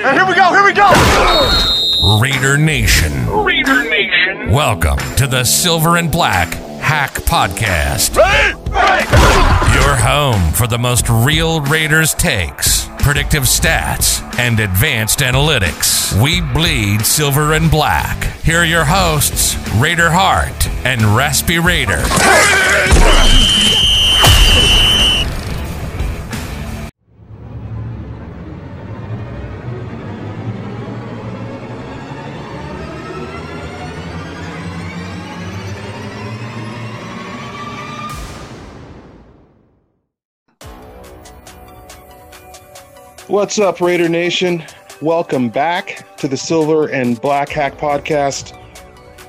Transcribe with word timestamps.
And 0.00 0.16
here 0.16 0.24
we 0.28 0.36
go, 0.36 0.50
here 0.50 0.64
we 0.64 0.72
go! 0.72 0.88
Raider 2.20 2.56
Nation. 2.56 3.28
Raider 3.42 3.82
Nation. 3.90 4.52
Welcome 4.52 4.98
to 5.16 5.26
the 5.26 5.42
Silver 5.42 5.96
and 5.96 6.08
Black 6.08 6.54
Hack 6.80 7.14
Podcast. 7.14 8.16
Ready? 8.16 8.54
Ready! 8.70 9.08
Your 9.74 9.96
home 9.96 10.52
for 10.52 10.68
the 10.68 10.78
most 10.78 11.08
real 11.08 11.60
Raiders 11.62 12.14
takes, 12.14 12.88
predictive 13.00 13.42
stats, 13.42 14.22
and 14.38 14.60
advanced 14.60 15.18
analytics. 15.18 16.12
We 16.22 16.42
bleed 16.42 17.04
silver 17.04 17.54
and 17.54 17.68
black. 17.68 18.22
Here 18.44 18.58
are 18.58 18.64
your 18.64 18.84
hosts, 18.84 19.56
Raider 19.78 20.10
Hart 20.12 20.68
and 20.86 21.16
Raspy 21.16 21.58
Raider. 21.58 22.04
What's 43.28 43.58
up, 43.58 43.82
Raider 43.82 44.08
Nation? 44.08 44.64
Welcome 45.02 45.50
back 45.50 46.16
to 46.16 46.28
the 46.28 46.36
Silver 46.38 46.88
and 46.88 47.20
Black 47.20 47.50
Hack 47.50 47.76
Podcast. 47.76 48.58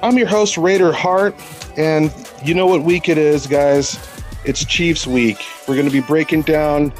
I'm 0.01 0.17
your 0.17 0.25
host, 0.25 0.57
Raider 0.57 0.93
Hart, 0.93 1.35
and 1.75 2.09
you 2.41 2.53
know 2.53 2.65
what 2.65 2.83
week 2.83 3.09
it 3.09 3.17
is, 3.17 3.45
guys? 3.45 3.99
It's 4.45 4.63
Chiefs 4.63 5.05
week. 5.05 5.45
We're 5.67 5.75
going 5.75 5.85
to 5.85 5.91
be 5.91 5.99
breaking 5.99 6.43
down 6.43 6.91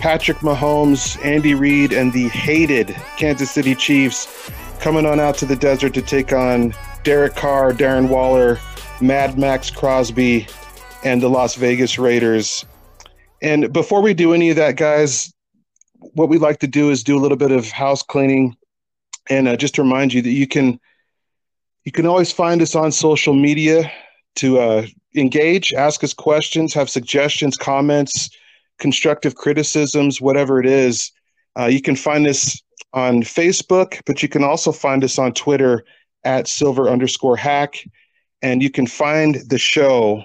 Patrick 0.00 0.38
Mahomes, 0.38 1.24
Andy 1.24 1.54
Reid, 1.54 1.92
and 1.92 2.12
the 2.12 2.26
hated 2.30 2.88
Kansas 3.16 3.52
City 3.52 3.76
Chiefs 3.76 4.50
coming 4.80 5.06
on 5.06 5.20
out 5.20 5.36
to 5.36 5.46
the 5.46 5.54
desert 5.54 5.94
to 5.94 6.02
take 6.02 6.32
on 6.32 6.74
Derek 7.04 7.36
Carr, 7.36 7.72
Darren 7.72 8.08
Waller, 8.08 8.58
Mad 9.00 9.38
Max 9.38 9.70
Crosby, 9.70 10.48
and 11.04 11.22
the 11.22 11.30
Las 11.30 11.54
Vegas 11.54 12.00
Raiders. 12.00 12.64
And 13.40 13.72
before 13.72 14.02
we 14.02 14.12
do 14.12 14.34
any 14.34 14.50
of 14.50 14.56
that, 14.56 14.74
guys, 14.74 15.32
what 16.00 16.28
we 16.28 16.38
like 16.38 16.60
to 16.60 16.66
do 16.66 16.90
is 16.90 17.02
do 17.02 17.16
a 17.16 17.20
little 17.20 17.36
bit 17.36 17.50
of 17.50 17.70
house 17.70 18.02
cleaning, 18.02 18.56
and 19.28 19.48
uh, 19.48 19.56
just 19.56 19.74
to 19.76 19.82
remind 19.82 20.12
you 20.12 20.22
that 20.22 20.30
you 20.30 20.46
can 20.46 20.78
you 21.84 21.92
can 21.92 22.06
always 22.06 22.32
find 22.32 22.60
us 22.60 22.74
on 22.74 22.92
social 22.92 23.34
media 23.34 23.90
to 24.36 24.58
uh, 24.58 24.86
engage, 25.16 25.72
ask 25.72 26.04
us 26.04 26.12
questions, 26.12 26.74
have 26.74 26.90
suggestions, 26.90 27.56
comments, 27.56 28.30
constructive 28.78 29.34
criticisms, 29.34 30.20
whatever 30.20 30.60
it 30.60 30.66
is. 30.66 31.10
Uh, 31.58 31.66
you 31.66 31.80
can 31.80 31.96
find 31.96 32.26
us 32.26 32.60
on 32.92 33.22
Facebook, 33.22 34.00
but 34.06 34.22
you 34.22 34.28
can 34.28 34.44
also 34.44 34.70
find 34.70 35.02
us 35.02 35.18
on 35.18 35.32
Twitter 35.32 35.84
at 36.24 36.46
silver 36.46 36.88
underscore 36.88 37.36
hack, 37.36 37.82
and 38.42 38.62
you 38.62 38.70
can 38.70 38.86
find 38.86 39.36
the 39.48 39.58
show 39.58 40.22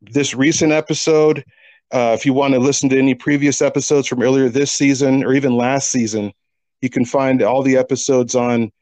this 0.00 0.34
recent 0.34 0.72
episode 0.72 1.44
uh, 1.92 2.16
if 2.18 2.24
you 2.24 2.32
want 2.32 2.54
to 2.54 2.60
listen 2.60 2.88
to 2.88 2.98
any 2.98 3.14
previous 3.14 3.60
episodes 3.60 4.08
from 4.08 4.22
earlier 4.22 4.48
this 4.48 4.72
season 4.72 5.22
or 5.24 5.34
even 5.34 5.56
last 5.56 5.90
season, 5.90 6.32
you 6.80 6.88
can 6.88 7.04
find 7.04 7.42
all 7.42 7.62
the 7.62 7.76
episodes 7.76 8.34
on 8.34 8.72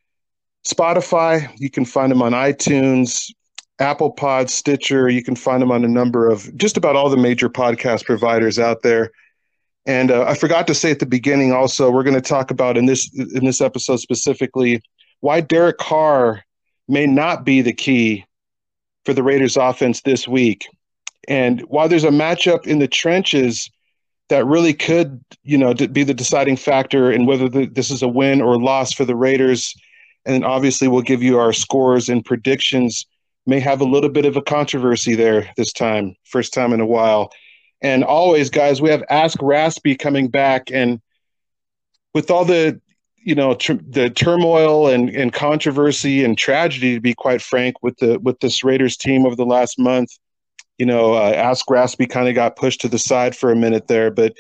Spotify. 0.67 1.51
You 1.59 1.71
can 1.71 1.85
find 1.85 2.13
them 2.13 2.23
on 2.23 2.33
iTunes, 2.33 3.33
Apple 3.81 4.11
Pod, 4.11 4.49
Stitcher. 4.49 5.09
You 5.09 5.23
can 5.23 5.35
find 5.35 5.61
them 5.61 5.73
on 5.73 5.85
a 5.85 5.89
number 5.89 6.31
of 6.31 6.57
just 6.57 6.77
about 6.77 6.97
all 6.97 7.11
the 7.11 7.17
major 7.17 7.49
podcast 7.49 8.05
providers 8.05 8.59
out 8.59 8.83
there. 8.83 9.11
And 9.87 10.11
uh, 10.11 10.25
I 10.25 10.35
forgot 10.35 10.67
to 10.69 10.75
say 10.75 10.91
at 10.91 11.01
the 11.01 11.07
beginning 11.07 11.53
also, 11.53 11.91
we're 11.91 12.05
going 12.05 12.15
to 12.15 12.21
talk 12.21 12.51
about 12.51 12.77
in 12.77 12.87
this 12.87 13.11
in 13.15 13.45
this 13.45 13.61
episode 13.61 13.99
specifically 13.99 14.83
why 15.21 15.41
Derek 15.41 15.79
Carr 15.79 16.45
may 16.87 17.07
not 17.07 17.45
be 17.45 17.61
the 17.63 17.73
key 17.73 18.25
for 19.05 19.15
the 19.15 19.23
Raiders 19.23 19.57
offense 19.57 20.03
this 20.03 20.29
week. 20.29 20.67
And 21.31 21.61
while 21.63 21.89
there's 21.89 22.05
a 22.05 22.09
matchup 22.11 22.67
in 22.67 22.81
the 22.81 22.89
trenches 22.89 23.71
that 24.31 24.45
really 24.47 24.75
could, 24.75 25.25
you 25.45 25.57
know, 25.57 25.73
be 25.73 26.03
the 26.03 26.13
deciding 26.13 26.57
factor 26.57 27.11
in 27.11 27.25
whether 27.25 27.49
the, 27.49 27.67
this 27.67 27.91
is 27.91 28.03
a 28.03 28.09
win 28.09 28.43
or 28.43 28.61
loss 28.61 28.93
for 28.93 29.05
the 29.05 29.15
Raiders, 29.15 29.73
and 30.27 30.45
obviously 30.45 30.89
we'll 30.89 31.03
give 31.03 31.23
you 31.23 31.39
our 31.39 31.53
scores 31.53 32.09
and 32.09 32.25
predictions. 32.25 33.07
May 33.47 33.61
have 33.61 33.81
a 33.81 33.85
little 33.85 34.11
bit 34.11 34.25
of 34.25 34.37
a 34.37 34.43
controversy 34.43 35.15
there 35.15 35.49
this 35.57 35.73
time, 35.73 36.17
first 36.25 36.53
time 36.53 36.73
in 36.73 36.81
a 36.81 36.87
while. 36.87 37.31
And 37.81 38.03
always, 38.03 38.51
guys, 38.51 38.83
we 38.83 38.91
have 38.91 39.05
Ask 39.09 39.41
Raspy 39.41 39.97
coming 39.97 40.29
back, 40.29 40.71
and 40.73 41.01
with 42.13 42.31
all 42.31 42.45
the 42.45 42.81
you 43.23 43.37
know 43.37 43.55
tr- 43.55 43.75
the 43.89 44.11
turmoil 44.11 44.89
and, 44.89 45.09
and 45.11 45.33
controversy 45.33 46.25
and 46.25 46.37
tragedy, 46.37 46.95
to 46.95 47.01
be 47.01 47.15
quite 47.15 47.41
frank, 47.41 47.83
with 47.83 47.97
the 47.99 48.19
with 48.19 48.41
this 48.41 48.65
Raiders 48.65 48.97
team 48.97 49.25
over 49.25 49.37
the 49.37 49.47
last 49.47 49.79
month, 49.79 50.11
you 50.81 50.87
know, 50.87 51.13
uh, 51.13 51.31
Ask 51.37 51.71
Raspy 51.71 52.07
kind 52.07 52.27
of 52.27 52.35
got 52.35 52.57
pushed 52.57 52.81
to 52.81 52.89
the 52.89 52.99
side 52.99 53.37
for 53.37 53.53
a 53.53 53.57
minute 53.57 53.87
there, 53.87 54.11
but 54.11 54.33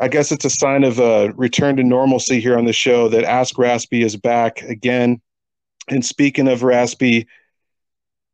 I 0.00 0.08
guess 0.08 0.32
it's 0.32 0.44
a 0.44 0.50
sign 0.50 0.82
of 0.82 0.98
a 0.98 1.32
return 1.36 1.76
to 1.76 1.84
normalcy 1.84 2.40
here 2.40 2.58
on 2.58 2.64
the 2.64 2.72
show 2.72 3.08
that 3.10 3.22
Ask 3.22 3.56
Raspy 3.56 4.02
is 4.02 4.16
back 4.16 4.60
again. 4.62 5.20
And 5.88 6.04
speaking 6.04 6.48
of 6.48 6.64
Raspy, 6.64 7.28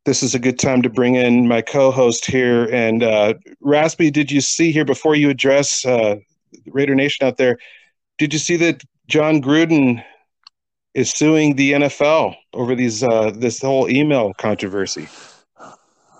this 0.05 0.23
is 0.23 0.33
a 0.33 0.39
good 0.39 0.57
time 0.57 0.81
to 0.81 0.89
bring 0.89 1.13
in 1.13 1.47
my 1.47 1.61
co-host 1.61 2.25
here. 2.25 2.65
And 2.73 3.03
uh, 3.03 3.35
Raspy, 3.61 4.09
did 4.09 4.31
you 4.31 4.41
see 4.41 4.71
here 4.71 4.85
before 4.85 5.13
you 5.13 5.29
address 5.29 5.85
uh, 5.85 6.15
Raider 6.65 6.95
Nation 6.95 7.27
out 7.27 7.37
there? 7.37 7.59
Did 8.17 8.33
you 8.33 8.39
see 8.39 8.55
that 8.55 8.83
Jon 9.05 9.39
Gruden 9.39 10.03
is 10.95 11.11
suing 11.11 11.57
the 11.57 11.73
NFL 11.73 12.35
over 12.55 12.73
these 12.73 13.03
uh, 13.03 13.31
this 13.35 13.61
whole 13.61 13.87
email 13.87 14.33
controversy? 14.33 15.07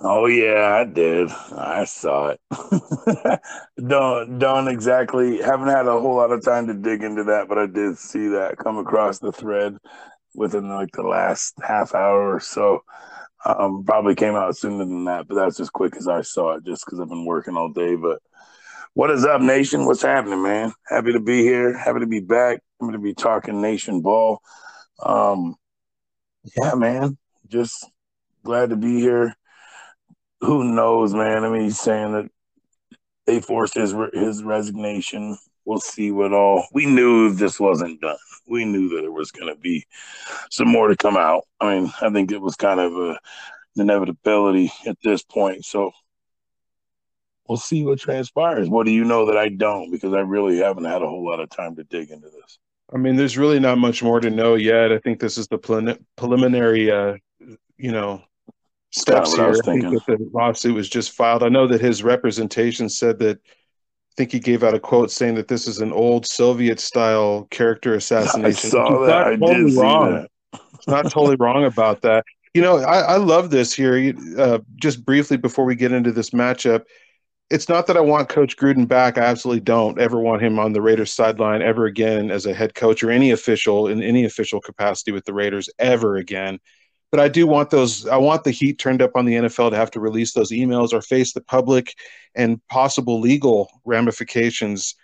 Oh 0.01 0.27
yeah, 0.27 0.75
I 0.75 0.85
did. 0.85 1.29
I 1.29 1.83
saw 1.83 2.27
it. 2.29 2.39
don't 3.87 4.39
don't 4.39 4.67
exactly 4.69 5.41
haven't 5.41 5.67
had 5.67 5.87
a 5.87 5.99
whole 5.99 6.15
lot 6.15 6.31
of 6.31 6.43
time 6.43 6.67
to 6.67 6.73
dig 6.73 7.03
into 7.03 7.25
that, 7.25 7.49
but 7.49 7.57
I 7.57 7.65
did 7.65 7.97
see 7.97 8.29
that 8.29 8.57
come 8.57 8.77
across 8.77 9.19
the 9.19 9.33
thread 9.33 9.77
within 10.33 10.69
like 10.69 10.91
the 10.93 11.03
last 11.03 11.55
half 11.61 11.93
hour 11.95 12.33
or 12.33 12.39
so. 12.39 12.81
Um, 13.45 13.83
probably 13.85 14.15
came 14.15 14.35
out 14.35 14.55
sooner 14.55 14.79
than 14.85 15.05
that, 15.05 15.27
but 15.27 15.35
that's 15.35 15.59
as 15.59 15.69
quick 15.69 15.95
as 15.97 16.07
I 16.07 16.21
saw 16.21 16.55
it, 16.55 16.65
just 16.65 16.85
because 16.85 16.99
I've 16.99 17.09
been 17.09 17.25
working 17.25 17.57
all 17.57 17.71
day. 17.71 17.95
But 17.95 18.19
what 18.93 19.11
is 19.11 19.25
up, 19.25 19.41
Nation? 19.41 19.85
What's 19.85 20.01
happening, 20.01 20.43
man? 20.43 20.73
Happy 20.87 21.13
to 21.13 21.19
be 21.19 21.41
here. 21.41 21.77
Happy 21.77 22.01
to 22.01 22.07
be 22.07 22.19
back. 22.21 22.59
I'm 22.79 22.87
going 22.87 22.99
to 22.99 23.03
be 23.03 23.13
talking 23.13 23.61
Nation 23.61 24.01
ball. 24.01 24.41
Um, 25.03 25.55
yeah, 26.57 26.75
man. 26.75 27.17
Just 27.47 27.85
glad 28.43 28.69
to 28.71 28.75
be 28.75 28.99
here 28.99 29.35
who 30.41 30.63
knows, 30.63 31.13
man? 31.13 31.43
I 31.43 31.49
mean, 31.49 31.63
he's 31.63 31.79
saying 31.79 32.13
that 32.13 32.29
they 33.25 33.41
forced 33.41 33.75
his 33.75 33.93
his 34.13 34.43
resignation. 34.43 35.37
We'll 35.65 35.79
see 35.79 36.11
what 36.11 36.33
all. 36.33 36.67
We 36.73 36.85
knew 36.85 37.31
this 37.31 37.59
wasn't 37.59 38.01
done. 38.01 38.17
We 38.47 38.65
knew 38.65 38.89
that 38.89 39.01
there 39.01 39.11
was 39.11 39.31
going 39.31 39.53
to 39.53 39.59
be 39.59 39.85
some 40.49 40.67
more 40.67 40.87
to 40.87 40.95
come 40.95 41.17
out. 41.17 41.43
I 41.59 41.75
mean, 41.79 41.93
I 42.01 42.09
think 42.09 42.31
it 42.31 42.41
was 42.41 42.55
kind 42.55 42.79
of 42.79 42.93
a 42.93 43.19
inevitability 43.75 44.71
at 44.87 44.97
this 45.03 45.23
point. 45.23 45.65
So 45.65 45.91
we'll 47.47 47.57
see 47.57 47.83
what 47.83 47.99
transpires. 47.99 48.69
What 48.69 48.85
do 48.85 48.91
you 48.91 49.03
know 49.03 49.25
that 49.27 49.37
I 49.37 49.49
don't? 49.49 49.91
Because 49.91 50.13
I 50.13 50.21
really 50.21 50.57
haven't 50.57 50.85
had 50.85 51.01
a 51.01 51.07
whole 51.07 51.25
lot 51.25 51.39
of 51.39 51.49
time 51.49 51.75
to 51.75 51.83
dig 51.83 52.09
into 52.09 52.29
this. 52.29 52.59
I 52.91 52.97
mean, 52.97 53.15
there's 53.15 53.37
really 53.37 53.59
not 53.59 53.77
much 53.77 54.01
more 54.01 54.19
to 54.19 54.29
know 54.29 54.55
yet. 54.55 54.91
I 54.91 54.97
think 54.97 55.19
this 55.19 55.37
is 55.37 55.47
the 55.47 55.59
preliminary, 56.17 56.89
uh, 56.89 57.15
you 57.77 57.91
know, 57.91 58.23
steps 58.91 59.35
here. 59.35 59.45
I, 59.45 59.49
I 59.49 59.53
think 59.61 59.83
that 59.83 60.05
the 60.05 60.29
lawsuit 60.33 60.75
was 60.75 60.89
just 60.89 61.11
filed. 61.11 61.43
I 61.43 61.49
know 61.49 61.67
that 61.67 61.81
his 61.81 62.03
representation 62.03 62.89
said 62.89 63.19
that. 63.19 63.37
I 63.37 64.21
think 64.23 64.31
he 64.33 64.39
gave 64.39 64.63
out 64.63 64.73
a 64.73 64.81
quote 64.81 65.11
saying 65.11 65.35
that 65.35 65.47
this 65.47 65.65
is 65.65 65.79
an 65.79 65.93
old 65.93 66.25
Soviet-style 66.25 67.47
character 67.51 67.93
assassination. 67.95 68.67
I 68.67 68.71
saw 68.71 69.05
that. 69.05 69.27
I 69.27 69.35
totally 69.37 69.71
did 69.71 69.79
wrong. 69.79 70.13
That. 70.13 70.61
it's 70.73 70.87
not 70.87 71.03
totally 71.03 71.37
wrong 71.39 71.63
about 71.63 72.01
that. 72.01 72.25
You 72.53 72.61
know, 72.61 72.79
I, 72.79 72.99
I 72.99 73.17
love 73.17 73.49
this 73.49 73.71
here. 73.71 74.13
Uh, 74.37 74.59
just 74.75 75.05
briefly 75.05 75.37
before 75.37 75.63
we 75.63 75.75
get 75.75 75.93
into 75.93 76.11
this 76.11 76.31
matchup, 76.31 76.83
it's 77.49 77.69
not 77.69 77.87
that 77.87 77.97
I 77.97 78.01
want 78.01 78.27
Coach 78.29 78.57
Gruden 78.57 78.87
back. 78.87 79.17
I 79.17 79.21
absolutely 79.21 79.61
don't 79.61 79.99
ever 79.99 80.19
want 80.19 80.41
him 80.41 80.59
on 80.59 80.73
the 80.73 80.81
Raiders 80.81 81.13
sideline 81.13 81.61
ever 81.61 81.85
again 81.85 82.29
as 82.29 82.45
a 82.45 82.53
head 82.53 82.75
coach 82.75 83.03
or 83.03 83.11
any 83.11 83.31
official 83.31 83.87
in 83.87 84.03
any 84.03 84.25
official 84.25 84.59
capacity 84.59 85.11
with 85.11 85.25
the 85.25 85.33
Raiders 85.33 85.69
ever 85.79 86.17
again 86.17 86.59
but 87.11 87.19
I 87.19 87.27
do 87.27 87.47
want 87.47 87.69
those. 87.69 88.07
I 88.07 88.17
want 88.17 88.43
the 88.43 88.51
heat 88.51 88.77
turned 88.77 89.01
up 89.01 89.11
on 89.15 89.25
the 89.25 89.33
NFL 89.33 89.71
to 89.71 89.75
have 89.75 89.91
to 89.91 89.99
release 89.99 90.33
those 90.33 90.51
emails 90.51 90.93
or 90.93 91.01
face 91.01 91.33
the 91.33 91.41
public 91.41 91.95
and 92.35 92.65
possible 92.67 93.19
legal 93.19 93.69
ramifications 93.85 94.95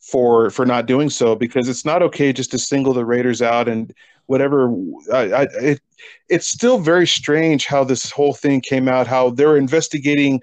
for 0.00 0.50
for 0.50 0.66
not 0.66 0.86
doing 0.86 1.08
so 1.08 1.34
because 1.34 1.68
it's 1.68 1.84
not 1.84 2.02
okay 2.02 2.32
just 2.32 2.50
to 2.50 2.58
single 2.58 2.92
the 2.92 3.04
Raiders 3.04 3.40
out 3.40 3.68
and 3.68 3.94
whatever. 4.26 4.74
I, 5.12 5.32
I, 5.32 5.42
it, 5.60 5.80
it's 6.28 6.48
still 6.48 6.78
very 6.78 7.06
strange 7.06 7.66
how 7.66 7.84
this 7.84 8.10
whole 8.10 8.34
thing 8.34 8.60
came 8.60 8.88
out. 8.88 9.06
How 9.06 9.30
they're 9.30 9.56
investigating, 9.56 10.40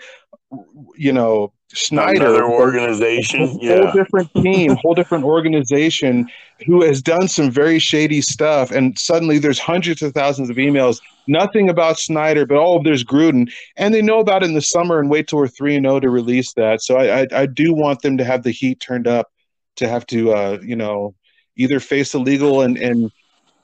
you 0.95 1.11
know, 1.11 1.53
Snyder, 1.73 2.25
Another 2.25 2.43
organization, 2.43 3.47
whole 3.47 3.59
yeah. 3.61 3.91
different 3.93 4.33
team, 4.35 4.75
whole 4.81 4.93
different 4.93 5.23
organization 5.23 6.29
who 6.65 6.83
has 6.83 7.01
done 7.01 7.27
some 7.27 7.49
very 7.49 7.79
shady 7.79 8.21
stuff, 8.21 8.71
and 8.71 8.97
suddenly 8.99 9.39
there's 9.39 9.59
hundreds 9.59 10.01
of 10.01 10.13
thousands 10.13 10.49
of 10.49 10.57
emails. 10.57 11.01
Nothing 11.27 11.69
about 11.69 11.97
Snyder, 11.97 12.45
but 12.45 12.57
oh, 12.57 12.81
there's 12.83 13.03
Gruden, 13.03 13.51
and 13.77 13.93
they 13.93 14.01
know 14.01 14.19
about 14.19 14.43
it 14.43 14.47
in 14.47 14.53
the 14.53 14.61
summer 14.61 14.99
and 14.99 15.09
wait 15.09 15.27
till 15.27 15.39
we're 15.39 15.47
three 15.47 15.75
and 15.75 15.85
zero 15.85 15.99
to 15.99 16.09
release 16.09 16.53
that. 16.53 16.81
So 16.81 16.97
I, 16.97 17.21
I, 17.21 17.27
I 17.33 17.45
do 17.45 17.73
want 17.73 18.01
them 18.01 18.17
to 18.17 18.25
have 18.25 18.43
the 18.43 18.51
heat 18.51 18.79
turned 18.79 19.07
up 19.07 19.31
to 19.77 19.87
have 19.87 20.05
to 20.07 20.33
uh, 20.33 20.59
you 20.61 20.75
know 20.75 21.15
either 21.55 21.79
face 21.79 22.11
the 22.11 22.19
legal 22.19 22.61
and 22.61 22.77
and 22.77 23.11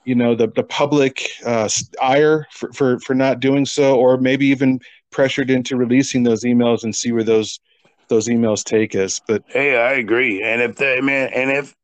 you 0.05 0.15
know 0.15 0.33
the 0.35 0.47
the 0.47 0.63
public 0.63 1.29
uh, 1.45 1.67
ire 2.01 2.47
for, 2.51 2.71
for 2.73 2.99
for 2.99 3.13
not 3.13 3.39
doing 3.39 3.65
so, 3.65 3.97
or 3.97 4.17
maybe 4.17 4.45
even 4.45 4.79
pressured 5.11 5.49
into 5.49 5.75
releasing 5.75 6.23
those 6.23 6.43
emails 6.43 6.83
and 6.83 6.95
see 6.95 7.11
where 7.11 7.23
those 7.23 7.59
those 8.09 8.27
emails 8.27 8.63
take 8.63 8.95
us. 8.95 9.21
But 9.25 9.43
Hey, 9.47 9.77
I 9.77 9.93
agree. 9.93 10.43
And 10.43 10.61
if 10.61 10.75
that 10.77 11.03
man, 11.03 11.29
and 11.33 11.51
if 11.51 11.75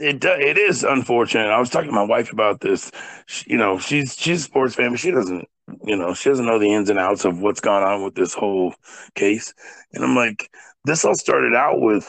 it 0.00 0.24
it 0.24 0.58
is 0.58 0.82
unfortunate. 0.82 1.48
I 1.48 1.60
was 1.60 1.70
talking 1.70 1.90
to 1.90 1.94
my 1.94 2.04
wife 2.04 2.32
about 2.32 2.60
this. 2.60 2.90
She, 3.26 3.50
you 3.50 3.58
know, 3.58 3.78
she's 3.78 4.16
she's 4.16 4.40
a 4.40 4.44
sports 4.44 4.74
fan, 4.74 4.90
but 4.90 4.98
she 4.98 5.10
doesn't, 5.10 5.46
you 5.84 5.96
know, 5.96 6.14
she 6.14 6.30
doesn't 6.30 6.46
know 6.46 6.58
the 6.58 6.72
ins 6.72 6.90
and 6.90 6.98
outs 6.98 7.24
of 7.24 7.40
what's 7.40 7.60
gone 7.60 7.82
on 7.82 8.02
with 8.02 8.14
this 8.14 8.34
whole 8.34 8.74
case. 9.14 9.52
And 9.92 10.02
I'm 10.02 10.16
like, 10.16 10.50
this 10.84 11.04
all 11.04 11.14
started 11.14 11.54
out 11.54 11.80
with, 11.80 12.08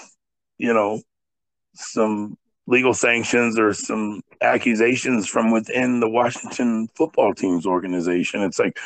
you 0.57 0.74
know, 0.74 1.01
some 1.74 2.38
legal 2.65 2.94
sanctions 2.94 3.59
or 3.59 3.74
some 3.74 4.21
accusations 4.41 5.27
from 5.27 5.51
within 5.51 6.00
the 6.00 6.09
Washington 6.09 6.88
football 6.95 7.33
team's 7.33 7.65
organization. 7.65 8.41
It's 8.41 8.59
like 8.59 8.77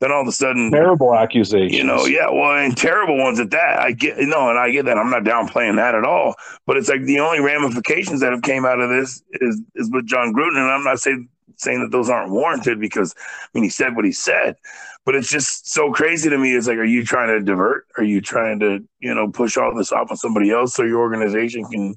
then 0.00 0.12
all 0.12 0.22
of 0.22 0.28
a 0.28 0.32
sudden 0.32 0.70
terrible 0.70 1.14
accusations. 1.14 1.76
you 1.76 1.84
know, 1.84 2.06
yeah, 2.06 2.30
well, 2.30 2.56
and 2.56 2.76
terrible 2.76 3.18
ones 3.18 3.40
at 3.40 3.50
that. 3.50 3.80
I 3.80 3.92
get 3.92 4.18
no, 4.18 4.48
and 4.48 4.58
I 4.58 4.70
get 4.70 4.84
that. 4.84 4.96
I'm 4.96 5.10
not 5.10 5.24
downplaying 5.24 5.76
that 5.76 5.94
at 5.94 6.04
all. 6.04 6.34
But 6.66 6.76
it's 6.76 6.88
like 6.88 7.02
the 7.02 7.20
only 7.20 7.40
ramifications 7.40 8.20
that 8.20 8.32
have 8.32 8.42
came 8.42 8.64
out 8.64 8.80
of 8.80 8.90
this 8.90 9.22
is 9.34 9.60
is 9.74 9.90
with 9.90 10.06
Jon 10.06 10.32
Gruden, 10.32 10.56
and 10.56 10.70
I'm 10.70 10.84
not 10.84 11.00
saying 11.00 11.28
saying 11.56 11.80
that 11.80 11.90
those 11.90 12.08
aren't 12.08 12.30
warranted 12.30 12.80
because 12.80 13.14
I 13.18 13.48
mean 13.54 13.64
he 13.64 13.70
said 13.70 13.96
what 13.96 14.04
he 14.04 14.12
said, 14.12 14.56
but 15.04 15.16
it's 15.16 15.30
just 15.30 15.72
so 15.72 15.92
crazy 15.92 16.30
to 16.30 16.38
me. 16.38 16.54
It's 16.54 16.68
like, 16.68 16.78
are 16.78 16.84
you 16.84 17.04
trying 17.04 17.36
to 17.36 17.44
divert? 17.44 17.86
Are 17.96 18.04
you 18.04 18.20
trying 18.20 18.60
to 18.60 18.84
you 19.00 19.14
know 19.14 19.28
push 19.30 19.56
all 19.56 19.74
this 19.74 19.92
off 19.92 20.10
on 20.10 20.16
somebody 20.16 20.50
else 20.50 20.74
so 20.74 20.84
your 20.84 21.00
organization 21.00 21.64
can 21.64 21.96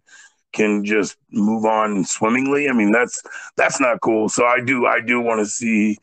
can 0.54 0.84
just 0.84 1.18
move 1.32 1.66
on 1.66 2.04
swimmingly? 2.04 2.68
I 2.68 2.74
mean, 2.74 2.92
that's 2.92 3.22
that's 3.58 3.80
not 3.80 4.02
cool. 4.02 4.28
So 4.28 4.46
I 4.46 4.60
do 4.60 4.88
I 4.88 5.02
do 5.02 5.22
want 5.22 5.40
to 5.40 5.46
see 5.46 6.00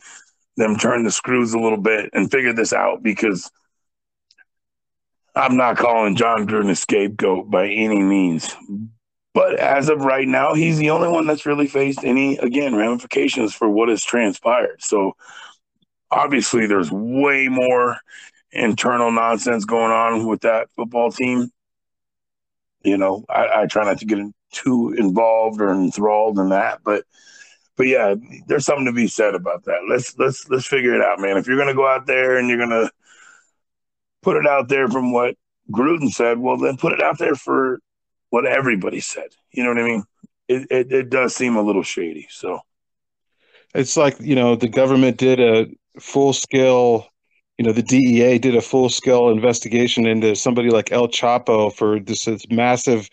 them 0.58 0.76
turn 0.76 1.04
the 1.04 1.10
screws 1.10 1.54
a 1.54 1.58
little 1.58 1.80
bit 1.80 2.10
and 2.12 2.30
figure 2.30 2.52
this 2.52 2.72
out 2.72 3.02
because 3.02 3.50
I'm 5.34 5.56
not 5.56 5.78
calling 5.78 6.16
Jon 6.16 6.46
Gruden 6.46 6.70
a 6.70 6.74
scapegoat 6.74 7.50
by 7.50 7.68
any 7.68 8.02
means. 8.02 8.54
But 9.34 9.58
as 9.60 9.88
of 9.88 10.00
right 10.00 10.26
now, 10.26 10.54
he's 10.54 10.78
the 10.78 10.90
only 10.90 11.08
one 11.08 11.26
that's 11.26 11.46
really 11.46 11.68
faced 11.68 12.00
any, 12.02 12.38
again, 12.38 12.74
ramifications 12.74 13.54
for 13.54 13.70
what 13.70 13.88
has 13.88 14.02
transpired. 14.02 14.82
So 14.82 15.14
obviously, 16.10 16.66
there's 16.66 16.90
way 16.90 17.46
more 17.48 17.98
internal 18.50 19.12
nonsense 19.12 19.64
going 19.64 19.92
on 19.92 20.26
with 20.26 20.40
that 20.40 20.70
football 20.70 21.12
team. 21.12 21.50
You 22.82 22.96
know, 22.96 23.24
I, 23.28 23.62
I 23.62 23.66
try 23.66 23.84
not 23.84 23.98
to 23.98 24.06
get 24.06 24.18
too 24.50 24.94
involved 24.98 25.60
or 25.60 25.70
enthralled 25.70 26.38
in 26.38 26.48
that, 26.48 26.80
but 26.82 27.04
but 27.78 27.86
yeah, 27.86 28.16
there's 28.48 28.66
something 28.66 28.86
to 28.86 28.92
be 28.92 29.06
said 29.06 29.36
about 29.36 29.64
that. 29.64 29.78
Let's 29.88 30.18
let's 30.18 30.50
let's 30.50 30.66
figure 30.66 30.94
it 30.94 31.00
out, 31.00 31.20
man. 31.20 31.36
If 31.36 31.46
you're 31.46 31.56
gonna 31.56 31.74
go 31.74 31.86
out 31.86 32.06
there 32.06 32.36
and 32.36 32.48
you're 32.48 32.58
gonna 32.58 32.90
put 34.20 34.36
it 34.36 34.48
out 34.48 34.68
there 34.68 34.88
from 34.88 35.12
what 35.12 35.36
Gruden 35.72 36.10
said, 36.10 36.38
well 36.38 36.56
then 36.56 36.76
put 36.76 36.92
it 36.92 37.00
out 37.00 37.18
there 37.18 37.36
for 37.36 37.78
what 38.30 38.44
everybody 38.44 38.98
said. 38.98 39.28
You 39.52 39.62
know 39.62 39.70
what 39.70 39.78
I 39.78 39.84
mean? 39.84 40.04
It 40.48 40.66
it, 40.70 40.92
it 40.92 41.08
does 41.08 41.36
seem 41.36 41.54
a 41.54 41.62
little 41.62 41.84
shady. 41.84 42.26
So 42.30 42.58
it's 43.76 43.96
like 43.96 44.16
you 44.20 44.34
know 44.34 44.56
the 44.56 44.68
government 44.68 45.16
did 45.16 45.38
a 45.38 45.68
full 46.00 46.32
scale 46.32 47.06
you 47.58 47.64
know 47.64 47.72
the 47.72 47.82
DEA 47.82 48.38
did 48.38 48.56
a 48.56 48.60
full 48.60 48.88
scale 48.88 49.30
investigation 49.30 50.04
into 50.04 50.34
somebody 50.34 50.70
like 50.70 50.90
El 50.90 51.06
Chapo 51.06 51.72
for 51.72 52.00
this, 52.00 52.24
this 52.24 52.48
massive 52.50 53.08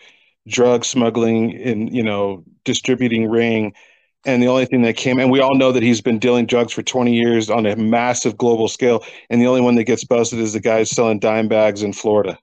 drug 0.48 0.84
smuggling 0.84 1.54
and 1.54 1.94
you 1.94 2.02
know 2.02 2.42
distributing 2.64 3.30
ring 3.30 3.72
and 4.26 4.42
the 4.42 4.46
only 4.48 4.66
thing 4.66 4.82
that 4.82 4.96
came 4.96 5.18
and 5.18 5.30
we 5.30 5.40
all 5.40 5.54
know 5.56 5.72
that 5.72 5.82
he's 5.82 6.00
been 6.00 6.18
dealing 6.18 6.44
drugs 6.46 6.72
for 6.72 6.82
20 6.82 7.14
years 7.14 7.48
on 7.48 7.64
a 7.66 7.76
massive 7.76 8.36
global 8.36 8.68
scale 8.68 9.02
and 9.30 9.40
the 9.40 9.46
only 9.46 9.60
one 9.60 9.74
that 9.76 9.84
gets 9.84 10.04
busted 10.04 10.38
is 10.38 10.52
the 10.52 10.60
guy 10.60 10.82
selling 10.84 11.18
dime 11.18 11.48
bags 11.48 11.82
in 11.82 11.92
Florida 11.92 12.38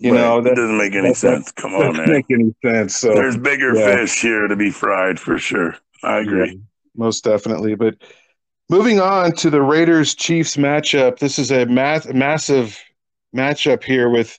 you 0.00 0.12
Right. 0.12 0.20
know 0.20 0.40
that 0.42 0.56
doesn't 0.56 0.76
make 0.76 0.94
any 0.94 1.14
sense. 1.14 1.50
Come 1.52 1.72
on, 1.74 1.80
doesn't 1.94 1.96
man. 2.06 2.12
make 2.12 2.26
any 2.30 2.54
sense 2.64 2.96
so 2.96 3.14
There's 3.14 3.36
bigger 3.38 3.74
yeah. 3.74 3.96
fish 3.96 4.20
here 4.20 4.46
to 4.48 4.56
be 4.56 4.70
fried 4.70 5.18
for 5.20 5.38
sure. 5.38 5.74
I 6.02 6.18
agree. 6.18 6.48
Yeah, 6.48 6.54
most 6.96 7.24
definitely. 7.24 7.74
But 7.76 7.94
moving 8.68 9.00
on 9.00 9.32
to 9.36 9.48
the 9.48 9.62
Raiders 9.62 10.14
Chiefs 10.14 10.56
matchup, 10.56 11.18
this 11.18 11.38
is 11.38 11.50
a 11.50 11.64
math- 11.64 12.12
massive 12.12 12.78
matchup 13.34 13.82
here 13.82 14.10
with 14.10 14.38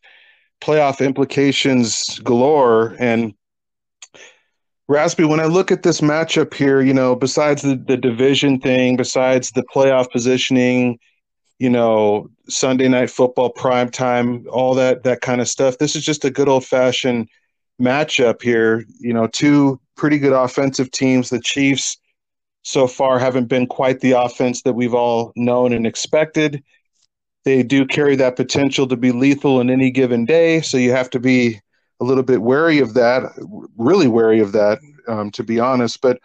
playoff 0.62 1.04
implications 1.04 2.20
galore. 2.20 2.96
And 3.00 3.34
Raspy, 4.90 5.26
when 5.26 5.42
I 5.42 5.46
look 5.46 5.72
at 5.72 5.84
this 5.84 6.00
matchup 6.00 6.54
here, 6.54 6.82
you 6.82 6.94
know, 6.94 7.16
besides 7.16 7.62
the, 7.62 7.76
the 7.76 7.98
division 7.98 8.60
thing, 8.62 8.96
besides 8.96 9.52
the 9.52 9.64
playoff 9.64 10.10
positioning, 10.12 10.98
you 11.60 11.70
know, 11.70 12.30
Sunday 12.48 12.88
night 12.88 13.10
football 13.10 13.50
prime 13.50 13.90
time, 13.90 14.46
all 14.50 14.74
that 14.76 15.04
that 15.04 15.20
kind 15.22 15.42
of 15.42 15.50
stuff. 15.50 15.78
This 15.78 15.96
is 15.96 16.06
just 16.06 16.24
a 16.24 16.30
good 16.30 16.48
old 16.48 16.66
fashioned 16.66 17.28
matchup 17.82 18.42
here. 18.42 18.86
You 19.00 19.14
know, 19.14 19.28
two 19.28 19.80
pretty 19.96 20.20
good 20.20 20.34
offensive 20.34 20.92
teams. 20.92 21.30
The 21.30 21.42
Chiefs 21.42 21.98
so 22.62 22.88
far 22.88 23.20
haven't 23.20 23.48
been 23.48 23.68
quite 23.68 24.00
the 24.00 24.14
offense 24.14 24.62
that 24.62 24.74
we've 24.74 24.94
all 24.94 25.34
known 25.36 25.74
and 25.74 25.86
expected. 25.86 26.64
They 27.44 27.64
do 27.64 27.86
carry 27.86 28.16
that 28.18 28.36
potential 28.38 28.88
to 28.88 28.96
be 28.96 29.12
lethal 29.12 29.60
in 29.60 29.70
any 29.70 29.92
given 29.92 30.26
day, 30.26 30.62
so 30.62 30.78
you 30.78 30.92
have 30.92 31.10
to 31.10 31.20
be 31.20 31.60
a 32.00 32.04
little 32.04 32.24
bit 32.24 32.42
wary 32.42 32.80
of 32.80 32.94
that, 32.94 33.24
really 33.78 34.08
wary 34.08 34.40
of 34.40 34.52
that, 34.52 34.80
um, 35.08 35.32
to 35.32 35.44
be 35.44 35.60
honest. 35.60 36.02
But 36.02 36.20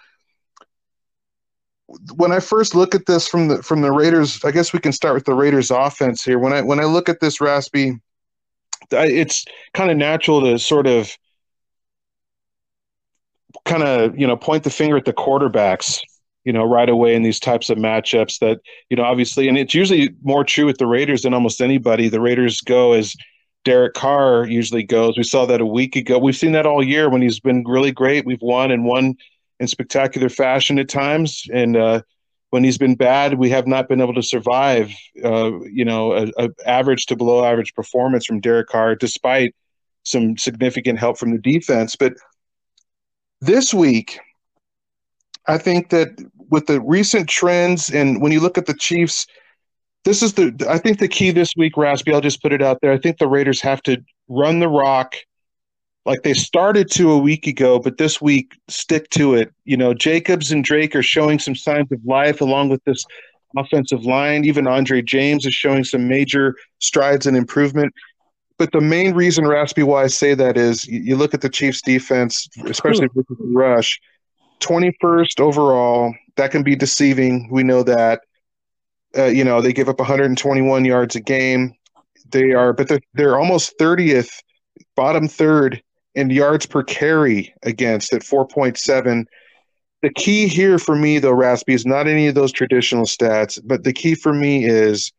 when 2.15 2.33
I 2.33 2.41
first 2.41 2.75
look 2.75 2.95
at 2.95 3.07
this 3.07 3.29
from 3.29 3.49
the 3.49 3.63
from 3.63 3.83
the 3.83 3.93
Raiders, 3.93 4.45
I 4.45 4.51
guess 4.51 4.73
we 4.73 4.81
can 4.81 4.93
start 4.93 5.15
with 5.15 5.25
the 5.25 5.35
Raiders 5.35 5.71
offense 5.71 6.23
here. 6.25 6.39
When 6.39 6.53
I 6.53 6.63
when 6.63 6.81
I 6.81 6.85
look 6.85 7.09
at 7.09 7.21
this 7.21 7.41
Raspy, 7.41 8.01
it's 8.91 9.45
kind 9.75 9.91
of 9.91 9.97
natural 9.97 10.43
to 10.43 10.59
sort 10.59 10.87
of 10.87 11.17
kind 13.65 13.83
of 13.83 14.19
you 14.19 14.27
know 14.27 14.37
point 14.37 14.65
the 14.65 14.71
finger 14.71 14.97
at 14.97 15.05
the 15.05 15.13
quarterbacks 15.13 16.01
you 16.45 16.53
know 16.53 16.65
right 16.65 16.89
away 16.89 17.15
in 17.15 17.23
these 17.23 17.39
types 17.39 17.70
of 17.70 17.79
matchups 17.79 18.39
that 18.39 18.58
you 18.89 18.96
know 18.96 19.05
obviously 19.05 19.49
and 19.49 19.58
it's 19.58 19.75
usually 19.75 20.11
more 20.23 20.44
true 20.44 20.67
with 20.67 20.79
the 20.79 20.87
Raiders 20.87 21.23
than 21.23 21.35
almost 21.35 21.61
anybody 21.61 22.08
the 22.08 22.20
Raiders 22.20 22.61
go 22.61 22.93
as 22.93 23.15
Derek 23.65 23.95
Carr 23.95 24.47
usually 24.47 24.83
goes. 24.83 25.17
We 25.17 25.23
saw 25.23 25.47
that 25.47 25.61
a 25.61 25.67
week 25.67 25.97
ago. 25.97 26.19
We've 26.19 26.37
seen 26.37 26.53
that 26.53 26.67
all 26.67 26.83
year 26.83 27.09
when 27.09 27.23
he's 27.23 27.41
been 27.41 27.65
really 27.65 27.93
great. 27.93 28.27
We've 28.27 28.43
won 28.43 28.71
and 28.71 28.85
won 28.85 29.17
in 29.61 29.69
spectacular 29.69 30.29
fashion 30.29 30.79
at 30.79 30.89
times. 30.89 31.45
And 31.53 31.77
uh 31.77 32.03
when 32.51 32.65
he's 32.65 32.77
been 32.77 32.95
bad 32.95 33.39
we 33.39 33.49
have 33.49 33.67
not 33.67 33.89
been 33.89 34.03
able 34.03 34.13
to 34.13 34.23
survive 34.23 34.91
uh 35.25 35.59
you 35.63 35.85
know 35.85 36.13
a, 36.13 36.31
a 36.39 36.51
average 36.67 37.07
to 37.07 37.17
below 37.17 37.45
average 37.45 37.73
performance 37.75 38.27
from 38.27 38.41
Derek 38.41 38.69
Carr 38.69 38.95
despite 38.95 39.55
some 40.03 40.37
significant 40.37 40.99
help 40.99 41.19
from 41.19 41.31
the 41.31 41.39
defense. 41.39 41.97
But 41.97 42.15
this 43.41 43.73
week, 43.73 44.19
I 45.47 45.59
think 45.59 45.91
that 45.91 46.09
with 46.51 46.67
the 46.67 46.81
recent 46.81 47.29
trends 47.29 47.91
and 47.91 48.21
when 48.21 48.33
you 48.33 48.41
look 48.41 48.59
at 48.59 48.67
the 48.67 48.75
Chiefs, 48.75 49.27
this 50.05 50.23
is 50.23 50.35
the 50.35 50.55
I 50.69 50.79
think 50.79 50.99
the 50.99 51.09
key 51.09 51.31
this 51.31 51.55
week, 51.56 51.77
Raspy. 51.77 52.13
I'll 52.13 52.21
just 52.21 52.43
put 52.43 52.53
it 52.53 52.63
out 52.63 52.79
there. 52.82 52.93
I 52.93 52.99
think 52.99 53.19
the 53.19 53.29
Raiders 53.29 53.61
have 53.61 53.82
to 53.82 54.03
run 54.29 54.59
the 54.59 54.69
rock 54.69 55.17
like 56.05 56.23
they 56.23 56.35
started 56.35 56.91
to 56.93 57.13
a 57.13 57.19
week 57.19 57.47
ago, 57.47 57.79
but 57.79 57.99
this 57.99 58.21
week 58.21 58.59
stick 58.69 59.09
to 59.11 59.35
it. 59.35 59.53
You 59.65 59.77
know, 59.77 59.94
Jacobs 59.94 60.51
and 60.51 60.65
Drake 60.65 60.97
are 60.97 61.03
showing 61.03 61.39
some 61.39 61.55
signs 61.55 61.93
of 61.93 62.01
life 62.05 62.41
along 62.41 62.71
with 62.71 62.82
this 62.85 63.05
offensive 63.56 64.05
line. 64.05 64.44
Even 64.44 64.67
Andre 64.67 65.03
James 65.03 65.47
is 65.47 65.55
showing 65.55 65.85
some 65.85 66.09
major 66.09 66.56
strides 66.81 67.27
and 67.27 67.37
improvement. 67.37 67.93
But 68.59 68.73
the 68.73 68.81
main 68.81 69.15
reason, 69.15 69.47
Raspy, 69.47 69.82
why 69.82 70.05
I 70.05 70.06
say 70.09 70.35
that 70.35 70.56
is 70.56 70.87
you, 70.87 71.01
you 71.01 71.17
look 71.17 71.35
at 71.35 71.41
the 71.41 71.49
Chiefs' 71.49 71.82
defense, 71.82 72.49
especially 72.67 73.09
with 73.15 73.27
the 73.29 73.37
rush, 73.55 74.01
21st 74.61 75.41
overall. 75.41 76.15
That 76.37 76.51
can 76.51 76.63
be 76.63 76.77
deceiving. 76.77 77.49
We 77.51 77.63
know 77.63 77.82
that. 77.82 78.23
Uh, 79.17 79.25
you 79.25 79.45
know, 79.45 79.61
they 79.61 79.73
give 79.73 79.89
up 79.89 79.99
121 79.99 80.85
yards 80.85 81.17
a 81.17 81.21
game. 81.21 81.75
They 82.31 82.53
are, 82.53 82.73
but 82.73 82.89
they're, 82.89 83.01
they're 83.15 83.39
almost 83.39 83.79
30th, 83.79 84.31
bottom 84.97 85.29
third 85.29 85.83
in 86.15 86.31
yards 86.31 86.67
per 86.67 86.83
carry 86.83 87.55
against 87.63 88.13
at 88.13 88.23
4.7. 88.23 89.25
The 90.03 90.13
key 90.15 90.49
here 90.49 90.79
for 90.79 90.97
me, 90.97 91.19
though, 91.19 91.33
Raspy, 91.33 91.75
is 91.75 91.87
not 91.87 92.09
any 92.09 92.27
of 92.27 92.35
those 92.35 92.53
traditional 92.53 93.05
stats, 93.05 93.61
but 93.65 93.85
the 93.85 93.93
key 93.93 94.15
for 94.15 94.33
me 94.33 94.65
is 94.65 95.13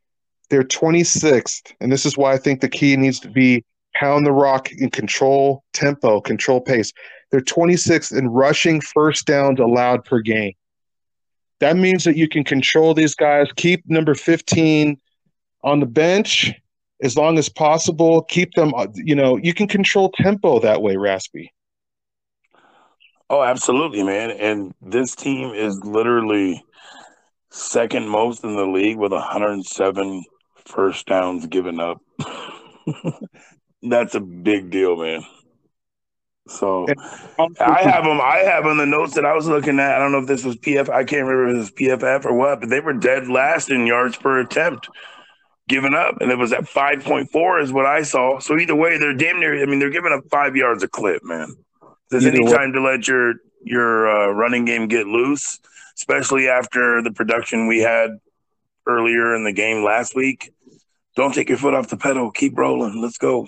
they're 0.50 0.64
26th, 0.64 1.74
and 1.80 1.92
this 1.92 2.06
is 2.06 2.18
why 2.18 2.34
I 2.34 2.38
think 2.38 2.62
the 2.62 2.70
key 2.70 2.96
needs 2.98 3.20
to 3.22 3.30
be 3.30 3.64
pound 3.96 4.26
the 4.26 4.32
rock 4.32 4.70
and 4.72 4.92
control 4.92 5.64
tempo, 5.74 6.20
control 6.20 6.60
pace. 6.60 6.92
They're 7.32 7.42
26th 7.42 8.16
in 8.16 8.28
rushing 8.28 8.82
first 8.82 9.26
downs 9.26 9.60
allowed 9.60 10.04
per 10.04 10.20
game. 10.20 10.54
That 11.64 11.78
means 11.78 12.04
that 12.04 12.18
you 12.18 12.28
can 12.28 12.44
control 12.44 12.94
these 12.94 13.16
guys, 13.16 13.48
keep 13.56 13.90
number 13.90 14.16
15 14.16 14.98
on 15.64 15.80
the 15.80 15.86
bench 15.86 16.52
as 17.02 17.16
long 17.16 17.38
as 17.38 17.48
possible, 17.48 18.24
keep 18.24 18.54
them, 18.56 18.74
uh, 18.76 18.88
you 18.96 19.16
know, 19.16 19.38
you 19.38 19.54
can 19.54 19.70
control 19.70 20.12
tempo 20.12 20.60
that 20.60 20.82
way, 20.82 20.98
Raspy. 20.98 21.54
Oh, 23.30 23.42
absolutely, 23.42 24.04
man. 24.04 24.32
And 24.32 24.74
this 24.82 25.16
team 25.16 25.54
is 25.54 25.80
literally 25.86 26.62
second 27.50 28.10
most 28.10 28.44
in 28.44 28.58
the 28.58 28.66
league 28.66 28.98
with 28.98 29.14
107 29.14 30.26
first 30.66 31.06
downs 31.06 31.46
given 31.48 31.80
up. 31.80 32.02
That's 33.82 34.16
a 34.16 34.20
big 34.20 34.70
deal, 34.70 34.98
man. 34.98 35.24
So 36.48 36.88
I 37.60 37.84
have 37.84 38.04
them. 38.04 38.20
I 38.22 38.40
have 38.40 38.66
on 38.66 38.78
the 38.78 38.86
notes 38.86 39.16
that 39.16 39.26
I 39.26 39.34
was 39.34 39.48
looking 39.48 39.80
at. 39.80 39.96
I 39.96 40.00
don't 40.00 40.12
know 40.12 40.20
if 40.20 40.28
this 40.28 40.44
was 40.44 40.58
PF. 40.58 40.90
I 40.90 41.04
can't 41.04 41.26
remember 41.26 41.50
if 41.50 41.56
it 41.56 41.58
was 41.58 41.72
PFF 41.72 42.26
or 42.26 42.34
what, 42.34 42.60
but 42.60 42.70
they 42.70 42.82
were 42.82 42.94
dead 42.94 43.30
last 43.30 43.70
in 43.70 43.88
yards 43.88 44.18
per 44.18 44.40
attempt 44.40 44.90
given 45.70 45.94
up, 45.96 46.18
and 46.20 46.32
it 46.32 46.38
was 46.38 46.52
at 46.52 46.68
five 46.68 47.04
point 47.04 47.32
four 47.32 47.60
is 47.60 47.72
what 47.72 47.86
I 47.86 48.04
saw. 48.04 48.40
So 48.40 48.58
either 48.58 48.76
way, 48.76 48.98
they're 48.98 49.14
damn 49.14 49.40
near. 49.40 49.62
I 49.62 49.66
mean, 49.66 49.80
they're 49.80 49.90
giving 49.90 50.12
up 50.12 50.26
five 50.30 50.56
yards 50.56 50.84
a 50.84 50.88
clip, 50.88 51.24
man. 51.24 51.56
There's 52.10 52.26
any 52.26 52.44
time 52.46 52.74
to 52.74 52.82
let 52.82 53.08
your 53.08 53.36
your 53.64 54.10
uh, 54.10 54.28
running 54.32 54.66
game 54.66 54.88
get 54.88 55.08
loose, 55.08 55.60
especially 55.98 56.50
after 56.50 57.02
the 57.02 57.12
production 57.12 57.68
we 57.68 57.80
had 57.80 58.12
earlier 58.86 59.34
in 59.36 59.46
the 59.46 59.54
game 59.54 59.84
last 59.84 60.16
week. 60.16 60.52
Don't 61.16 61.34
take 61.34 61.48
your 61.50 61.58
foot 61.58 61.74
off 61.74 61.88
the 61.88 61.98
pedal. 61.98 62.32
Keep 62.32 62.58
rolling. 62.58 63.02
Let's 63.02 63.18
go. 63.18 63.48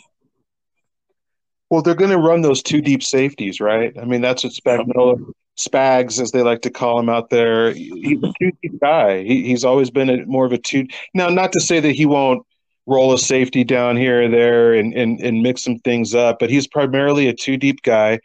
Well, 1.75 1.82
they're 1.82 1.94
going 1.94 2.12
to 2.12 2.17
run 2.17 2.41
those 2.41 2.63
two 2.63 2.79
deep 2.79 3.03
safeties, 3.03 3.60
right? 3.60 3.94
I 4.01 4.05
mean, 4.05 4.22
that's 4.22 4.46
what 4.46 4.53
Spagnuolo, 4.53 5.34
Spags, 5.58 6.22
as 6.22 6.32
they 6.32 6.41
like 6.41 6.62
to 6.62 6.70
call 6.70 6.98
him 6.98 7.10
out 7.10 7.29
there. 7.29 7.74
He's 7.74 8.24
a 8.24 8.32
two 8.39 8.53
deep 8.62 8.79
guy. 8.79 9.24
He, 9.24 9.44
he's 9.44 9.65
always 9.65 9.89
been 9.89 10.10
a, 10.10 10.25
more 10.25 10.46
of 10.46 10.53
a 10.53 10.58
two. 10.58 10.88
Now, 11.13 11.27
not 11.27 11.51
to 11.51 11.60
say 11.60 11.82
that 11.82 11.91
he 11.91 12.05
won't 12.05 12.48
roll 12.86 13.12
a 13.12 13.20
safety 13.20 13.65
down 13.65 13.98
here 13.98 14.24
or 14.24 14.29
there 14.29 14.74
and, 14.74 14.94
and, 14.94 15.20
and 15.20 15.44
mix 15.44 15.63
some 15.63 15.79
things 15.79 16.15
up, 16.15 16.39
but 16.39 16.50
he's 16.50 16.65
primarily 16.65 17.27
a 17.27 17.34
two 17.34 17.58
deep 17.58 17.82
guy. 17.82 18.22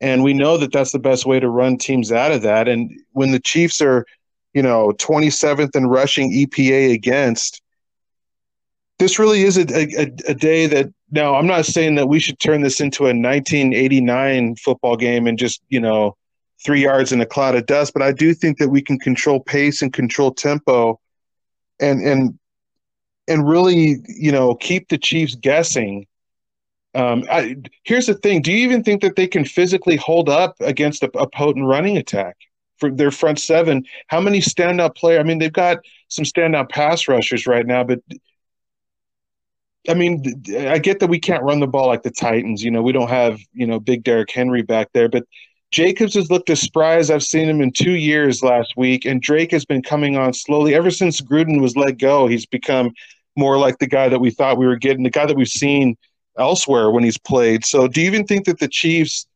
And 0.00 0.22
we 0.22 0.32
know 0.32 0.56
that 0.58 0.70
that's 0.70 0.92
the 0.92 1.00
best 1.00 1.26
way 1.26 1.40
to 1.40 1.48
run 1.48 1.78
teams 1.78 2.12
out 2.12 2.30
of 2.30 2.42
that. 2.42 2.68
And 2.68 2.88
when 3.14 3.32
the 3.32 3.40
Chiefs 3.40 3.80
are, 3.80 4.06
you 4.54 4.62
know, 4.62 4.92
27th 4.92 5.74
in 5.74 5.88
rushing 5.88 6.30
EPA 6.32 6.92
against, 6.92 7.62
this 8.98 9.18
really 9.18 9.42
is 9.42 9.56
a, 9.56 9.62
a, 9.74 10.02
a, 10.28 10.34
day 10.34 10.66
that 10.66 10.92
now 11.10 11.34
I'm 11.34 11.46
not 11.46 11.66
saying 11.66 11.96
that 11.96 12.08
we 12.08 12.20
should 12.20 12.38
turn 12.38 12.62
this 12.62 12.80
into 12.80 13.04
a 13.04 13.14
1989 13.14 14.56
football 14.56 14.96
game 14.96 15.26
and 15.26 15.38
just 15.38 15.60
you 15.68 15.80
know 15.80 16.16
three 16.64 16.82
yards 16.82 17.12
in 17.12 17.20
a 17.20 17.26
cloud 17.26 17.56
of 17.56 17.66
dust, 17.66 17.92
but 17.92 18.02
I 18.02 18.12
do 18.12 18.34
think 18.34 18.58
that 18.58 18.68
we 18.68 18.80
can 18.80 18.98
control 18.98 19.40
pace 19.40 19.82
and 19.82 19.92
control 19.92 20.32
tempo, 20.32 21.00
and 21.80 22.00
and 22.00 22.38
and 23.26 23.48
really 23.48 23.96
you 24.06 24.32
know 24.32 24.54
keep 24.54 24.88
the 24.88 24.98
Chiefs 24.98 25.34
guessing. 25.34 26.06
Um, 26.94 27.24
I, 27.30 27.56
here's 27.84 28.06
the 28.06 28.14
thing: 28.14 28.42
Do 28.42 28.52
you 28.52 28.58
even 28.58 28.84
think 28.84 29.02
that 29.02 29.16
they 29.16 29.26
can 29.26 29.44
physically 29.44 29.96
hold 29.96 30.28
up 30.28 30.54
against 30.60 31.02
a, 31.02 31.10
a 31.18 31.28
potent 31.28 31.66
running 31.66 31.96
attack? 31.96 32.36
for 32.82 32.90
their 32.90 33.12
front 33.12 33.38
seven. 33.38 33.84
How 34.08 34.20
many 34.20 34.40
standout 34.40 34.96
players? 34.96 35.20
I 35.20 35.22
mean, 35.22 35.38
they've 35.38 35.52
got 35.52 35.78
some 36.08 36.24
standout 36.24 36.68
pass 36.68 37.06
rushers 37.06 37.46
right 37.46 37.64
now, 37.64 37.84
but 37.84 38.00
I 39.88 39.94
mean, 39.94 40.22
I 40.56 40.78
get 40.78 41.00
that 41.00 41.08
we 41.08 41.18
can't 41.18 41.42
run 41.42 41.60
the 41.60 41.66
ball 41.66 41.88
like 41.88 42.02
the 42.02 42.10
Titans. 42.10 42.62
You 42.62 42.70
know, 42.70 42.82
we 42.82 42.92
don't 42.92 43.08
have 43.08 43.40
you 43.52 43.66
know 43.66 43.80
big 43.80 44.04
Derrick 44.04 44.30
Henry 44.30 44.62
back 44.62 44.88
there, 44.92 45.08
but 45.08 45.24
Jacobs 45.72 46.14
has 46.14 46.30
looked 46.30 46.50
as 46.50 46.60
spry 46.60 46.96
as 46.96 47.10
I've 47.10 47.22
seen 47.22 47.48
him 47.48 47.60
in 47.60 47.72
two 47.72 47.94
years 47.94 48.42
last 48.42 48.74
week, 48.76 49.04
and 49.06 49.20
Drake 49.20 49.50
has 49.52 49.64
been 49.64 49.82
coming 49.82 50.16
on 50.16 50.34
slowly 50.34 50.74
ever 50.74 50.90
since 50.90 51.20
Gruden 51.20 51.60
was 51.60 51.76
let 51.76 51.98
go. 51.98 52.26
He's 52.26 52.46
become 52.46 52.92
more 53.36 53.58
like 53.58 53.78
the 53.78 53.86
guy 53.86 54.08
that 54.08 54.20
we 54.20 54.30
thought 54.30 54.58
we 54.58 54.66
were 54.66 54.76
getting, 54.76 55.02
the 55.02 55.10
guy 55.10 55.26
that 55.26 55.36
we've 55.36 55.48
seen 55.48 55.96
elsewhere 56.38 56.90
when 56.90 57.02
he's 57.02 57.18
played. 57.18 57.64
So, 57.64 57.88
do 57.88 58.02
you 58.02 58.06
even 58.06 58.26
think 58.26 58.44
that 58.44 58.58
the 58.58 58.68
Chiefs 58.68 59.26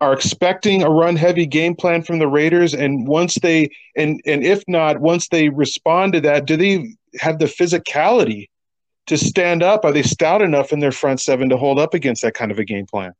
are 0.00 0.12
expecting 0.12 0.82
a 0.82 0.90
run-heavy 0.90 1.46
game 1.46 1.76
plan 1.76 2.02
from 2.02 2.18
the 2.18 2.28
Raiders? 2.28 2.74
And 2.74 3.06
once 3.06 3.36
they, 3.36 3.68
and 3.96 4.20
and 4.26 4.42
if 4.42 4.64
not, 4.66 5.00
once 5.00 5.28
they 5.28 5.50
respond 5.50 6.14
to 6.14 6.20
that, 6.22 6.46
do 6.46 6.56
they 6.56 6.96
have 7.20 7.38
the 7.38 7.44
physicality? 7.44 8.48
To 9.06 9.16
stand 9.16 9.62
up? 9.62 9.84
Are 9.84 9.92
they 9.92 10.02
stout 10.02 10.42
enough 10.42 10.72
in 10.72 10.80
their 10.80 10.92
front 10.92 11.20
seven 11.20 11.48
to 11.50 11.56
hold 11.56 11.78
up 11.78 11.94
against 11.94 12.22
that 12.22 12.34
kind 12.34 12.50
of 12.50 12.58
a 12.58 12.64
game 12.64 12.86
plan? 12.86 13.12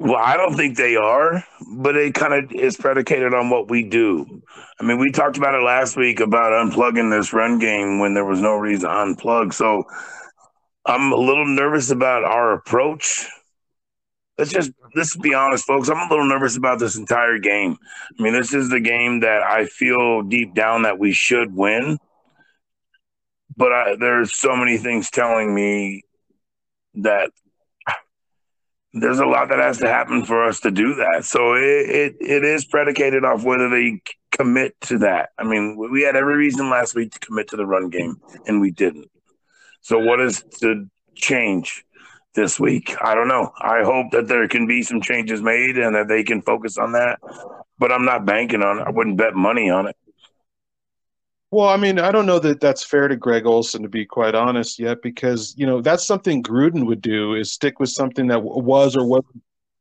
Well, 0.00 0.16
I 0.16 0.36
don't 0.36 0.56
think 0.56 0.76
they 0.76 0.96
are, 0.96 1.44
but 1.76 1.96
it 1.96 2.14
kind 2.14 2.34
of 2.34 2.52
is 2.52 2.76
predicated 2.76 3.32
on 3.32 3.48
what 3.48 3.70
we 3.70 3.84
do. 3.84 4.42
I 4.80 4.84
mean, 4.84 4.98
we 4.98 5.10
talked 5.12 5.38
about 5.38 5.54
it 5.54 5.62
last 5.62 5.96
week 5.96 6.20
about 6.20 6.52
unplugging 6.52 7.10
this 7.10 7.32
run 7.32 7.58
game 7.58 8.00
when 8.00 8.12
there 8.12 8.24
was 8.24 8.40
no 8.40 8.56
reason 8.56 8.90
to 8.90 8.94
unplug. 8.94 9.54
So 9.54 9.84
I'm 10.84 11.12
a 11.12 11.16
little 11.16 11.46
nervous 11.46 11.90
about 11.90 12.24
our 12.24 12.52
approach. 12.52 13.26
Let's 14.36 14.50
just 14.50 14.72
let's 14.96 15.16
be 15.16 15.32
honest, 15.32 15.64
folks. 15.64 15.88
I'm 15.88 15.96
a 15.96 16.10
little 16.10 16.28
nervous 16.28 16.56
about 16.56 16.80
this 16.80 16.96
entire 16.96 17.38
game. 17.38 17.78
I 18.18 18.22
mean, 18.22 18.32
this 18.32 18.52
is 18.52 18.68
the 18.68 18.80
game 18.80 19.20
that 19.20 19.42
I 19.42 19.66
feel 19.66 20.22
deep 20.22 20.54
down 20.54 20.82
that 20.82 20.98
we 20.98 21.12
should 21.12 21.54
win 21.54 21.98
but 23.56 23.72
I, 23.72 23.96
there's 23.96 24.38
so 24.38 24.56
many 24.56 24.78
things 24.78 25.10
telling 25.10 25.54
me 25.54 26.02
that 26.94 27.30
there's 28.92 29.18
a 29.18 29.26
lot 29.26 29.48
that 29.48 29.58
has 29.58 29.78
to 29.78 29.88
happen 29.88 30.24
for 30.24 30.44
us 30.44 30.60
to 30.60 30.70
do 30.70 30.94
that. 30.94 31.24
So 31.24 31.54
it, 31.54 31.62
it, 31.62 32.16
it 32.20 32.44
is 32.44 32.64
predicated 32.64 33.24
off 33.24 33.42
whether 33.42 33.68
they 33.68 34.00
commit 34.30 34.80
to 34.82 34.98
that. 34.98 35.30
I 35.36 35.44
mean, 35.44 35.76
we 35.76 36.02
had 36.02 36.16
every 36.16 36.36
reason 36.36 36.70
last 36.70 36.94
week 36.94 37.12
to 37.12 37.18
commit 37.18 37.48
to 37.48 37.56
the 37.56 37.66
run 37.66 37.88
game, 37.88 38.20
and 38.46 38.60
we 38.60 38.70
didn't. 38.70 39.10
So 39.80 39.98
what 39.98 40.20
is 40.20 40.44
to 40.60 40.88
change 41.14 41.84
this 42.34 42.58
week? 42.58 42.94
I 43.02 43.14
don't 43.14 43.28
know. 43.28 43.52
I 43.60 43.82
hope 43.82 44.12
that 44.12 44.28
there 44.28 44.46
can 44.48 44.66
be 44.66 44.82
some 44.82 45.00
changes 45.00 45.42
made 45.42 45.76
and 45.76 45.94
that 45.96 46.08
they 46.08 46.22
can 46.22 46.40
focus 46.42 46.78
on 46.78 46.92
that. 46.92 47.18
But 47.78 47.90
I'm 47.90 48.04
not 48.04 48.24
banking 48.24 48.62
on 48.62 48.78
it. 48.78 48.84
I 48.86 48.90
wouldn't 48.90 49.16
bet 49.16 49.34
money 49.34 49.70
on 49.70 49.88
it. 49.88 49.96
Well, 51.54 51.68
I 51.68 51.76
mean, 51.76 52.00
I 52.00 52.10
don't 52.10 52.26
know 52.26 52.40
that 52.40 52.60
that's 52.60 52.82
fair 52.82 53.06
to 53.06 53.14
Greg 53.14 53.46
Olson 53.46 53.82
to 53.82 53.88
be 53.88 54.04
quite 54.04 54.34
honest 54.34 54.76
yet, 54.80 55.00
because 55.02 55.54
you 55.56 55.64
know 55.64 55.80
that's 55.80 56.04
something 56.04 56.42
Gruden 56.42 56.84
would 56.86 57.00
do 57.00 57.34
is 57.34 57.52
stick 57.52 57.78
with 57.78 57.90
something 57.90 58.26
that 58.26 58.42
was 58.42 58.96
or 58.96 59.06
was. 59.06 59.22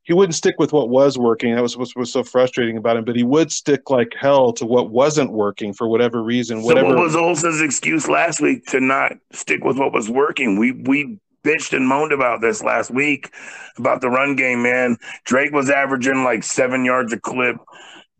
He 0.03 0.13
wouldn't 0.13 0.35
stick 0.35 0.53
with 0.59 0.71
what 0.71 0.89
was 0.89 1.17
working. 1.17 1.55
That 1.55 1.63
was 1.63 1.75
what 1.75 1.89
was 1.95 2.11
so 2.11 2.23
frustrating 2.23 2.77
about 2.77 2.97
him. 2.97 3.05
But 3.05 3.15
he 3.15 3.23
would 3.23 3.51
stick 3.51 3.89
like 3.89 4.13
hell 4.15 4.53
to 4.53 4.67
what 4.67 4.91
wasn't 4.91 5.31
working 5.31 5.73
for 5.73 5.87
whatever 5.87 6.21
reason. 6.21 6.61
Whatever. 6.61 6.89
So 6.89 6.95
what 6.95 7.03
was 7.05 7.15
Olson's 7.15 7.59
excuse 7.59 8.07
last 8.07 8.39
week 8.39 8.67
to 8.67 8.79
not 8.79 9.13
stick 9.31 9.63
with 9.63 9.79
what 9.79 9.93
was 9.93 10.11
working? 10.11 10.59
We 10.59 10.73
we 10.73 11.17
bitched 11.43 11.75
and 11.75 11.87
moaned 11.87 12.11
about 12.11 12.41
this 12.41 12.61
last 12.61 12.91
week 12.91 13.33
about 13.79 14.01
the 14.01 14.11
run 14.11 14.35
game. 14.35 14.61
Man, 14.61 14.97
Drake 15.25 15.51
was 15.51 15.71
averaging 15.71 16.23
like 16.23 16.43
seven 16.43 16.85
yards 16.85 17.13
a 17.13 17.19
clip. 17.19 17.55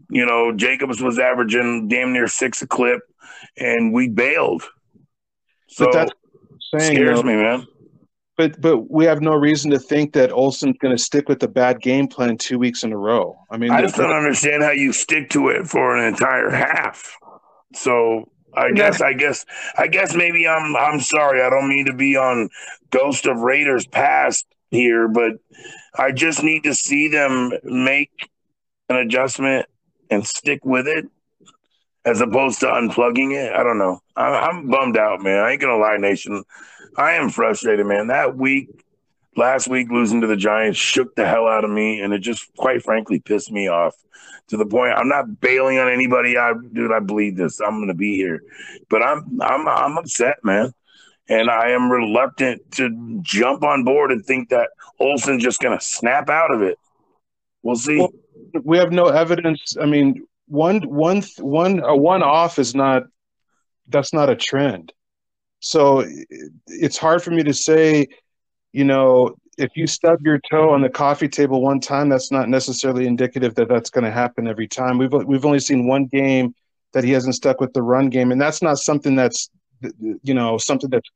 You 0.09 0.25
know, 0.25 0.51
Jacobs 0.51 1.03
was 1.03 1.19
averaging 1.19 1.87
damn 1.87 2.13
near 2.13 2.27
six 2.27 2.63
a 2.63 2.67
clip 2.67 3.01
and 3.57 3.93
we 3.93 4.09
bailed. 4.09 4.63
So 5.67 5.85
but 5.85 5.93
that's 5.93 6.11
saying, 6.75 6.95
scares 6.95 7.21
though, 7.21 7.27
me, 7.27 7.35
man. 7.35 7.67
But 8.37 8.59
but 8.59 8.91
we 8.91 9.05
have 9.05 9.21
no 9.21 9.35
reason 9.35 9.69
to 9.71 9.79
think 9.79 10.13
that 10.13 10.31
Olson's 10.31 10.77
going 10.79 10.95
to 10.95 11.01
stick 11.01 11.29
with 11.29 11.39
the 11.39 11.47
bad 11.47 11.81
game 11.81 12.07
plan 12.07 12.37
two 12.37 12.57
weeks 12.57 12.83
in 12.83 12.91
a 12.91 12.97
row. 12.97 13.37
I 13.51 13.57
mean, 13.57 13.71
I 13.71 13.81
just 13.81 13.95
don't 13.95 14.11
understand 14.11 14.63
how 14.63 14.71
you 14.71 14.91
stick 14.91 15.29
to 15.31 15.49
it 15.49 15.67
for 15.67 15.95
an 15.95 16.05
entire 16.05 16.49
half. 16.49 17.15
So 17.75 18.29
I 18.55 18.71
guess 18.71 19.01
I 19.01 19.13
guess 19.13 19.45
I 19.77 19.87
guess 19.87 20.15
maybe 20.15 20.47
I'm 20.47 20.75
I'm 20.75 20.99
sorry. 20.99 21.41
I 21.41 21.49
don't 21.49 21.69
mean 21.69 21.85
to 21.85 21.93
be 21.93 22.15
on 22.15 22.49
Ghost 22.89 23.27
of 23.27 23.37
Raiders 23.39 23.85
past 23.85 24.45
here, 24.71 25.07
but 25.07 25.33
I 25.95 26.11
just 26.11 26.43
need 26.43 26.63
to 26.63 26.73
see 26.73 27.09
them 27.09 27.51
make 27.63 28.29
an 28.89 28.95
adjustment 28.95 29.67
and 30.09 30.25
stick 30.25 30.65
with 30.65 30.87
it 30.87 31.05
as 32.05 32.21
opposed 32.21 32.59
to 32.59 32.65
unplugging 32.67 33.33
it. 33.33 33.53
I 33.53 33.63
don't 33.63 33.77
know. 33.77 34.01
I, 34.15 34.49
am 34.49 34.69
bummed 34.69 34.97
out, 34.97 35.21
man. 35.21 35.39
I 35.39 35.51
ain't 35.51 35.61
gonna 35.61 35.77
lie, 35.77 35.97
Nation. 35.97 36.43
I 36.97 37.13
am 37.13 37.29
frustrated, 37.29 37.85
man. 37.85 38.07
That 38.07 38.37
week, 38.37 38.69
last 39.35 39.67
week, 39.67 39.89
losing 39.89 40.21
to 40.21 40.27
the 40.27 40.35
Giants 40.35 40.77
shook 40.77 41.15
the 41.15 41.25
hell 41.25 41.47
out 41.47 41.63
of 41.63 41.71
me, 41.71 42.01
and 42.01 42.13
it 42.13 42.19
just, 42.19 42.53
quite 42.55 42.83
frankly, 42.83 43.19
pissed 43.19 43.51
me 43.51 43.67
off 43.67 43.95
to 44.47 44.57
the 44.57 44.65
point 44.65 44.93
I'm 44.93 45.07
not 45.07 45.39
bailing 45.39 45.79
on 45.79 45.91
anybody. 45.91 46.37
I, 46.37 46.53
dude, 46.73 46.91
I 46.91 46.99
believe 46.99 47.37
this. 47.37 47.59
I'm 47.59 47.79
gonna 47.79 47.93
be 47.93 48.15
here, 48.15 48.43
but 48.89 49.01
I'm, 49.01 49.39
I'm, 49.41 49.67
I'm 49.67 49.97
upset, 49.97 50.37
man. 50.43 50.73
And 51.29 51.49
I 51.49 51.69
am 51.69 51.89
reluctant 51.89 52.69
to 52.73 53.19
jump 53.21 53.63
on 53.63 53.85
board 53.85 54.11
and 54.11 54.25
think 54.25 54.49
that 54.49 54.71
Olson's 54.99 55.41
just 55.41 55.61
to 55.61 55.79
snap 55.79 56.29
out 56.29 56.53
of 56.53 56.61
it. 56.61 56.77
We'll 57.61 57.77
see. 57.77 57.97
Well, 57.97 58.11
we 58.61 58.77
have 58.77 58.91
no 58.91 59.05
evidence. 59.05 59.77
I 59.81 59.85
mean, 59.85 60.27
one 60.47 60.81
one 60.81 61.23
one 61.39 61.81
a 61.83 61.95
one 61.95 62.23
off 62.23 62.59
is 62.59 62.75
not 62.75 63.03
that's 63.87 64.13
not 64.13 64.29
a 64.29 64.35
trend. 64.35 64.93
So 65.59 66.05
it's 66.67 66.97
hard 66.97 67.23
for 67.23 67.31
me 67.31 67.43
to 67.43 67.53
say 67.53 68.07
you 68.73 68.83
know, 68.83 69.35
if 69.57 69.69
you 69.75 69.85
stub 69.85 70.19
your 70.21 70.39
toe 70.49 70.71
on 70.71 70.81
the 70.81 70.89
coffee 70.89 71.27
table 71.27 71.61
one 71.61 71.79
time, 71.79 72.09
that's 72.09 72.31
not 72.31 72.49
necessarily 72.49 73.05
indicative 73.05 73.53
that 73.55 73.69
that's 73.69 73.91
going 73.91 74.03
to 74.03 74.11
happen 74.11 74.47
every 74.47 74.67
time. 74.67 74.97
We've 74.97 75.13
we've 75.13 75.45
only 75.45 75.59
seen 75.59 75.87
one 75.87 76.05
game 76.07 76.55
that 76.93 77.03
he 77.03 77.11
hasn't 77.11 77.35
stuck 77.35 77.61
with 77.61 77.71
the 77.73 77.83
run 77.83 78.09
game, 78.09 78.31
and 78.31 78.41
that's 78.41 78.61
not 78.61 78.79
something 78.79 79.15
that's 79.15 79.49
you 80.23 80.33
know 80.33 80.57
something 80.57 80.89
that's 80.89 81.09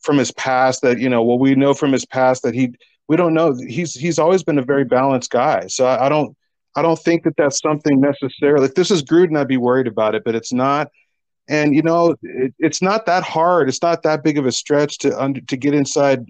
from 0.00 0.18
his 0.18 0.32
past 0.32 0.82
that 0.82 0.98
you 0.98 1.08
know 1.08 1.22
well 1.22 1.38
we 1.38 1.54
know 1.54 1.74
from 1.74 1.92
his 1.92 2.06
past 2.06 2.42
that 2.42 2.54
he 2.54 2.74
we 3.08 3.16
don't 3.16 3.34
know 3.34 3.54
he's 3.66 3.94
he's 3.94 4.18
always 4.18 4.42
been 4.42 4.58
a 4.58 4.62
very 4.62 4.84
balanced 4.84 5.30
guy 5.30 5.66
so 5.66 5.84
I, 5.84 6.06
I 6.06 6.08
don't 6.08 6.36
I 6.76 6.82
don't 6.82 6.98
think 6.98 7.24
that 7.24 7.36
that's 7.36 7.60
something 7.60 8.00
necessarily 8.00 8.66
if 8.66 8.74
this 8.74 8.90
is 8.90 9.02
Gruden 9.02 9.38
I'd 9.38 9.48
be 9.48 9.56
worried 9.56 9.86
about 9.86 10.14
it 10.14 10.22
but 10.24 10.34
it's 10.34 10.52
not 10.52 10.90
and 11.48 11.74
you 11.74 11.82
know 11.82 12.16
it, 12.22 12.54
it's 12.58 12.82
not 12.82 13.06
that 13.06 13.22
hard 13.22 13.68
it's 13.68 13.82
not 13.82 14.02
that 14.02 14.22
big 14.22 14.38
of 14.38 14.46
a 14.46 14.52
stretch 14.52 14.98
to 14.98 15.20
under, 15.20 15.40
to 15.40 15.56
get 15.56 15.74
inside. 15.74 16.26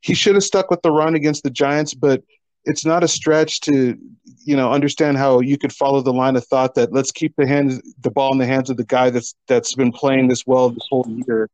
He 0.00 0.14
should 0.14 0.34
have 0.34 0.44
stuck 0.44 0.70
with 0.70 0.82
the 0.82 0.92
run 0.92 1.14
against 1.14 1.42
the 1.42 1.50
Giants 1.50 1.94
but 1.94 2.22
it's 2.64 2.84
not 2.84 3.02
a 3.02 3.08
stretch 3.08 3.60
to 3.62 3.96
you 4.44 4.56
know 4.56 4.72
understand 4.72 5.16
how 5.16 5.40
you 5.40 5.58
could 5.58 5.72
follow 5.72 6.00
the 6.02 6.12
line 6.12 6.36
of 6.36 6.46
thought 6.46 6.74
that 6.74 6.92
let's 6.92 7.10
keep 7.10 7.34
the 7.36 7.46
hands 7.46 7.80
the 8.00 8.10
ball 8.10 8.32
in 8.32 8.38
the 8.38 8.46
hands 8.46 8.70
of 8.70 8.76
the 8.76 8.84
guy 8.84 9.10
that's 9.10 9.34
that's 9.46 9.74
been 9.74 9.92
playing 9.92 10.28
this 10.28 10.46
well 10.46 10.70
this 10.70 10.86
whole 10.90 11.06
year 11.26 11.48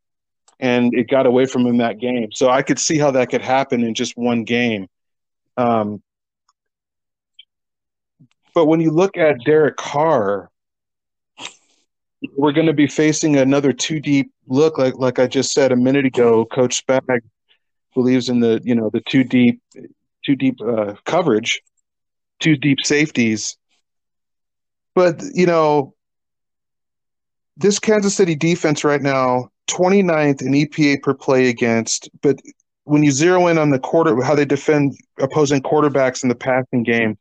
and 0.61 0.95
it 0.95 1.09
got 1.09 1.27
away 1.27 1.47
from 1.47 1.67
him 1.67 1.79
that 1.79 1.99
game. 1.99 2.31
So 2.33 2.49
i 2.51 2.63
could 2.63 2.79
see 2.79 2.99
how 2.99 3.11
that 3.13 3.31
could 3.31 3.43
happen 3.43 3.83
in 3.83 3.95
just 3.95 4.17
one 4.17 4.45
game. 4.45 4.89
Um, 5.57 6.03
but 8.55 8.67
when 8.67 8.81
you 8.81 8.91
look 8.91 9.17
at 9.17 9.37
derek 9.45 9.77
carr 9.77 10.51
we're 12.37 12.53
going 12.53 12.67
to 12.67 12.73
be 12.73 12.87
facing 12.87 13.37
another 13.37 13.73
two 13.73 14.01
deep 14.01 14.33
look 14.49 14.79
like 14.79 14.95
like 14.97 15.19
i 15.19 15.27
just 15.27 15.53
said 15.53 15.73
a 15.73 15.77
minute 15.77 16.07
ago 16.07 16.45
coach 16.47 16.85
spag 16.85 17.21
believes 17.95 18.29
in 18.29 18.41
the 18.41 18.61
you 18.65 18.75
know 18.75 18.91
the 18.91 19.03
two 19.09 19.23
deep 19.25 19.61
two 20.25 20.35
deep 20.35 20.59
uh, 20.61 20.95
coverage 21.05 21.61
two 22.45 22.57
deep 22.57 22.79
safeties. 22.85 23.57
But, 24.95 25.23
you 25.33 25.47
know, 25.47 25.95
this 27.57 27.79
Kansas 27.79 28.15
City 28.15 28.35
defense 28.35 28.85
right 28.85 29.03
now, 29.03 29.49
29th 29.69 30.43
in 30.43 30.53
EPA 30.53 31.03
per 31.03 31.15
play 31.15 31.49
against, 31.49 32.09
but 32.21 32.39
when 32.85 33.03
you 33.03 33.11
zero 33.11 33.47
in 33.47 33.57
on 33.57 33.71
the 33.71 33.79
quarter, 33.79 34.23
how 34.23 34.35
they 34.35 34.45
defend 34.45 34.95
opposing 35.19 35.63
quarterbacks 35.63 36.23
in 36.23 36.29
the 36.29 36.35
passing 36.35 36.83
game, 36.83 37.17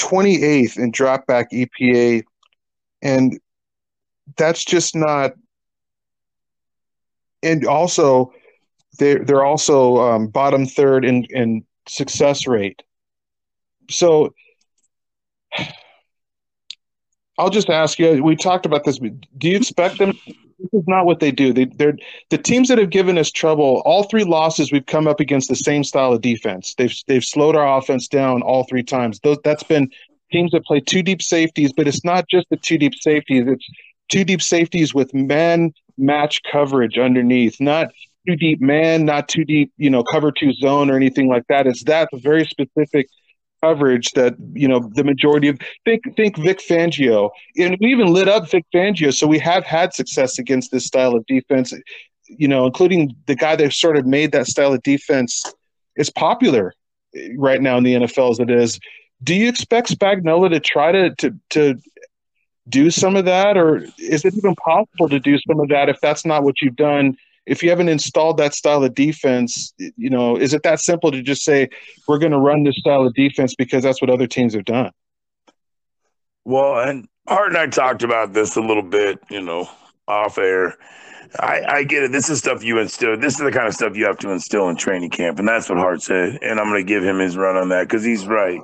28th 0.00 0.78
in 0.78 0.92
dropback 0.92 1.50
EPA. 1.52 2.24
And 3.02 3.38
that's 4.36 4.64
just 4.64 4.94
not. 4.94 5.32
And 7.42 7.66
also, 7.66 8.32
they're, 8.98 9.24
they're 9.24 9.44
also 9.44 9.98
um, 9.98 10.26
bottom 10.28 10.66
third 10.66 11.04
in, 11.04 11.24
in 11.30 11.64
success 11.86 12.46
rate 12.46 12.82
so 13.90 14.34
I'll 17.38 17.50
just 17.50 17.70
ask 17.70 17.98
you. 17.98 18.22
We 18.22 18.36
talked 18.36 18.66
about 18.66 18.84
this. 18.84 18.98
Do 18.98 19.48
you 19.48 19.56
expect 19.56 19.98
them? 19.98 20.18
This 20.60 20.82
is 20.82 20.84
not 20.86 21.06
what 21.06 21.20
they 21.20 21.30
do. 21.30 21.52
They, 21.52 21.64
they're 21.64 21.96
the 22.28 22.38
teams 22.38 22.68
that 22.68 22.78
have 22.78 22.90
given 22.90 23.16
us 23.16 23.30
trouble. 23.30 23.82
All 23.86 24.02
three 24.04 24.24
losses, 24.24 24.70
we've 24.70 24.84
come 24.84 25.06
up 25.06 25.18
against 25.18 25.48
the 25.48 25.56
same 25.56 25.84
style 25.84 26.12
of 26.12 26.20
defense. 26.20 26.74
They've 26.76 26.94
they've 27.06 27.24
slowed 27.24 27.56
our 27.56 27.78
offense 27.78 28.08
down 28.08 28.42
all 28.42 28.64
three 28.64 28.82
times. 28.82 29.20
Those 29.20 29.38
that's 29.42 29.62
been 29.62 29.90
teams 30.30 30.50
that 30.52 30.64
play 30.64 30.80
two 30.80 31.02
deep 31.02 31.22
safeties, 31.22 31.72
but 31.72 31.88
it's 31.88 32.04
not 32.04 32.28
just 32.28 32.46
the 32.50 32.56
two 32.56 32.76
deep 32.76 32.94
safeties. 32.94 33.44
It's 33.46 33.66
two 34.10 34.24
deep 34.24 34.42
safeties 34.42 34.94
with 34.94 35.14
man 35.14 35.72
match 35.96 36.42
coverage 36.50 36.98
underneath, 36.98 37.58
not 37.60 37.88
too 38.26 38.36
deep 38.36 38.60
man, 38.60 39.06
not 39.06 39.28
too 39.28 39.44
deep, 39.44 39.72
you 39.78 39.88
know, 39.88 40.02
cover 40.02 40.30
two 40.30 40.52
zone 40.52 40.90
or 40.90 40.96
anything 40.96 41.28
like 41.28 41.46
that. 41.48 41.66
It's 41.66 41.84
that 41.84 42.08
very 42.12 42.44
specific 42.44 43.08
coverage 43.62 44.10
that 44.12 44.34
you 44.52 44.68
know 44.68 44.80
the 44.94 45.04
majority 45.04 45.48
of 45.48 45.58
think 45.84 46.02
think 46.16 46.36
Vic 46.36 46.60
Fangio, 46.60 47.30
and 47.56 47.76
we 47.80 47.88
even 47.88 48.12
lit 48.12 48.28
up 48.28 48.50
Vic 48.50 48.64
Fangio, 48.74 49.14
so 49.14 49.26
we 49.26 49.38
have 49.38 49.64
had 49.64 49.94
success 49.94 50.38
against 50.38 50.70
this 50.70 50.86
style 50.86 51.14
of 51.14 51.24
defense. 51.26 51.72
You 52.26 52.48
know, 52.48 52.64
including 52.64 53.16
the 53.26 53.34
guy 53.34 53.56
that 53.56 53.72
sort 53.72 53.96
of 53.96 54.06
made 54.06 54.32
that 54.32 54.46
style 54.46 54.72
of 54.72 54.82
defense 54.82 55.42
is 55.96 56.10
popular 56.10 56.72
right 57.36 57.60
now 57.60 57.76
in 57.76 57.84
the 57.84 57.94
NFL 57.94 58.30
as 58.32 58.38
it 58.38 58.50
is. 58.50 58.78
Do 59.22 59.34
you 59.34 59.48
expect 59.48 59.90
Spagnuolo 59.90 60.48
to 60.50 60.60
try 60.60 60.92
to 60.92 61.14
to 61.16 61.34
to 61.50 61.74
do 62.68 62.90
some 62.90 63.16
of 63.16 63.24
that, 63.24 63.56
or 63.56 63.84
is 63.98 64.24
it 64.24 64.34
even 64.34 64.54
possible 64.56 65.08
to 65.08 65.18
do 65.18 65.38
some 65.46 65.60
of 65.60 65.68
that 65.68 65.88
if 65.88 66.00
that's 66.00 66.24
not 66.24 66.44
what 66.44 66.60
you've 66.62 66.76
done? 66.76 67.16
If 67.46 67.62
you 67.62 67.70
haven't 67.70 67.88
installed 67.88 68.36
that 68.36 68.54
style 68.54 68.84
of 68.84 68.94
defense, 68.94 69.72
you 69.78 70.10
know, 70.10 70.36
is 70.36 70.54
it 70.54 70.62
that 70.62 70.80
simple 70.80 71.10
to 71.10 71.22
just 71.22 71.42
say 71.42 71.68
we're 72.06 72.18
going 72.18 72.32
to 72.32 72.38
run 72.38 72.64
this 72.64 72.76
style 72.76 73.06
of 73.06 73.14
defense 73.14 73.54
because 73.54 73.82
that's 73.82 74.00
what 74.00 74.10
other 74.10 74.26
teams 74.26 74.54
have 74.54 74.64
done? 74.64 74.92
Well, 76.44 76.78
and 76.80 77.08
Hart 77.28 77.48
and 77.48 77.58
I 77.58 77.66
talked 77.66 78.02
about 78.02 78.32
this 78.32 78.56
a 78.56 78.60
little 78.60 78.82
bit, 78.82 79.18
you 79.30 79.42
know, 79.42 79.68
off 80.08 80.38
air. 80.38 80.76
I, 81.38 81.62
I 81.68 81.84
get 81.84 82.02
it. 82.02 82.12
This 82.12 82.28
is 82.28 82.38
stuff 82.38 82.64
you 82.64 82.78
instill. 82.78 83.16
This 83.16 83.34
is 83.34 83.40
the 83.40 83.52
kind 83.52 83.68
of 83.68 83.74
stuff 83.74 83.96
you 83.96 84.04
have 84.04 84.18
to 84.18 84.30
instill 84.30 84.68
in 84.68 84.76
training 84.76 85.10
camp, 85.10 85.38
and 85.38 85.46
that's 85.46 85.68
what 85.68 85.78
Hart 85.78 86.02
said. 86.02 86.38
And 86.42 86.58
I'm 86.58 86.68
going 86.68 86.84
to 86.84 86.88
give 86.88 87.04
him 87.04 87.18
his 87.18 87.36
run 87.36 87.56
on 87.56 87.68
that 87.68 87.84
because 87.84 88.04
he's 88.04 88.26
right. 88.26 88.60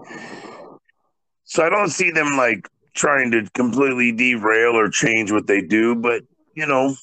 So 1.44 1.64
I 1.64 1.68
don't 1.68 1.90
see 1.90 2.10
them 2.10 2.36
like 2.36 2.68
trying 2.94 3.30
to 3.30 3.48
completely 3.54 4.10
derail 4.10 4.72
or 4.72 4.88
change 4.88 5.30
what 5.30 5.46
they 5.46 5.60
do, 5.60 5.94
but 5.94 6.22
you 6.54 6.66
know, 6.66 6.96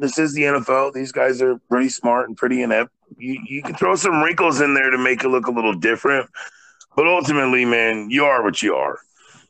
this 0.00 0.18
is 0.18 0.34
the 0.34 0.42
NFL. 0.42 0.92
These 0.92 1.12
guys 1.12 1.40
are 1.42 1.58
pretty 1.68 1.90
smart 1.90 2.28
and 2.28 2.36
pretty 2.36 2.62
inept. 2.62 2.90
You 3.18 3.40
you 3.46 3.62
can 3.62 3.74
throw 3.74 3.94
some 3.94 4.22
wrinkles 4.22 4.60
in 4.60 4.74
there 4.74 4.90
to 4.90 4.98
make 4.98 5.22
it 5.22 5.28
look 5.28 5.46
a 5.46 5.52
little 5.52 5.74
different, 5.74 6.28
but 6.96 7.06
ultimately, 7.06 7.64
man, 7.64 8.10
you 8.10 8.24
are 8.24 8.42
what 8.42 8.62
you 8.62 8.74
are. 8.74 8.98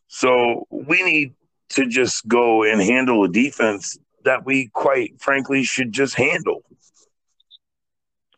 So 0.09 0.67
we 0.71 1.03
need 1.03 1.35
to 1.71 1.87
just 1.87 2.27
go 2.27 2.65
and 2.65 2.81
handle 2.81 3.23
a 3.23 3.29
defense 3.29 3.97
that 4.25 4.45
we 4.45 4.71
quite 4.73 5.21
frankly 5.21 5.63
should 5.63 5.93
just 5.93 6.15
handle. 6.15 6.63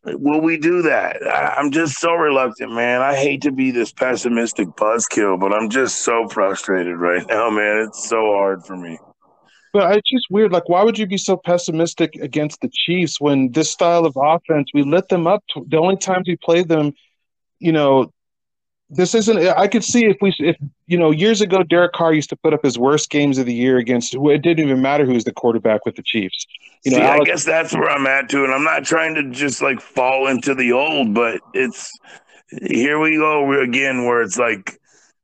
Will 0.05 0.41
we 0.41 0.59
do 0.59 0.83
that? 0.83 1.19
I'm 1.57 1.71
just 1.71 1.99
so 1.99 2.13
reluctant, 2.15 2.73
man. 2.73 3.01
I 3.03 3.15
hate 3.15 3.43
to 3.43 3.53
be 3.53 3.71
this 3.71 3.93
pessimistic 3.93 4.69
buzzkill, 4.71 5.39
but 5.39 5.53
I'm 5.53 5.71
just 5.71 6.01
so 6.05 6.29
frustrated 6.29 6.97
right 6.97 7.25
now, 7.29 7.51
man. 7.51 7.87
It's 7.89 8.09
so 8.09 8.35
hard 8.35 8.67
for 8.67 8.77
me. 8.77 8.99
But 9.73 9.97
it's 9.97 10.11
just 10.11 10.27
weird. 10.31 10.53
Like, 10.53 10.69
why 10.69 10.83
would 10.83 10.99
you 10.99 11.07
be 11.07 11.17
so 11.17 11.37
pessimistic 11.37 12.15
against 12.17 12.61
the 12.61 12.71
Chiefs 12.73 13.21
when 13.21 13.53
this 13.53 13.71
style 13.71 14.05
of 14.05 14.17
offense, 14.17 14.71
we 14.75 14.83
lit 14.83 15.09
them 15.09 15.27
up? 15.27 15.43
To, 15.55 15.65
the 15.69 15.79
only 15.79 15.97
times 15.97 16.29
we 16.29 16.37
played 16.37 16.69
them, 16.69 16.93
you 17.59 17.73
know, 17.73 18.13
this 18.91 19.15
isn't. 19.15 19.39
I 19.39 19.69
could 19.69 19.83
see 19.83 20.05
if 20.05 20.19
we, 20.21 20.35
if 20.39 20.57
you 20.87 20.99
know, 20.99 21.11
years 21.11 21.41
ago, 21.41 21.63
Derek 21.63 21.93
Carr 21.93 22.13
used 22.13 22.29
to 22.29 22.37
put 22.37 22.53
up 22.53 22.63
his 22.63 22.79
worst 22.79 23.09
games 23.09 23.39
of 23.39 23.47
the 23.47 23.55
year 23.55 23.79
against. 23.79 24.13
who 24.13 24.29
It 24.29 24.43
didn't 24.43 24.67
even 24.67 24.83
matter 24.83 25.07
who 25.07 25.15
was 25.15 25.25
the 25.25 25.33
quarterback 25.33 25.87
with 25.87 25.97
the 25.97 26.03
Chiefs. 26.03 26.47
You 26.85 26.93
know, 26.93 26.99
see, 26.99 27.03
Alex, 27.03 27.21
I 27.23 27.25
guess 27.25 27.45
that's 27.45 27.73
where 27.73 27.89
I'm 27.89 28.07
at 28.07 28.29
too, 28.29 28.45
and 28.45 28.53
I'm 28.53 28.65
not 28.65 28.85
trying 28.85 29.15
to 29.15 29.31
just 29.31 29.63
like 29.63 29.81
fall 29.81 30.27
into 30.27 30.55
the 30.55 30.73
old, 30.73 31.15
but 31.15 31.41
it's 31.55 31.91
here 32.61 33.01
we 33.01 33.17
go 33.17 33.59
again, 33.63 34.05
where 34.05 34.21
it's 34.21 34.37
like 34.37 34.79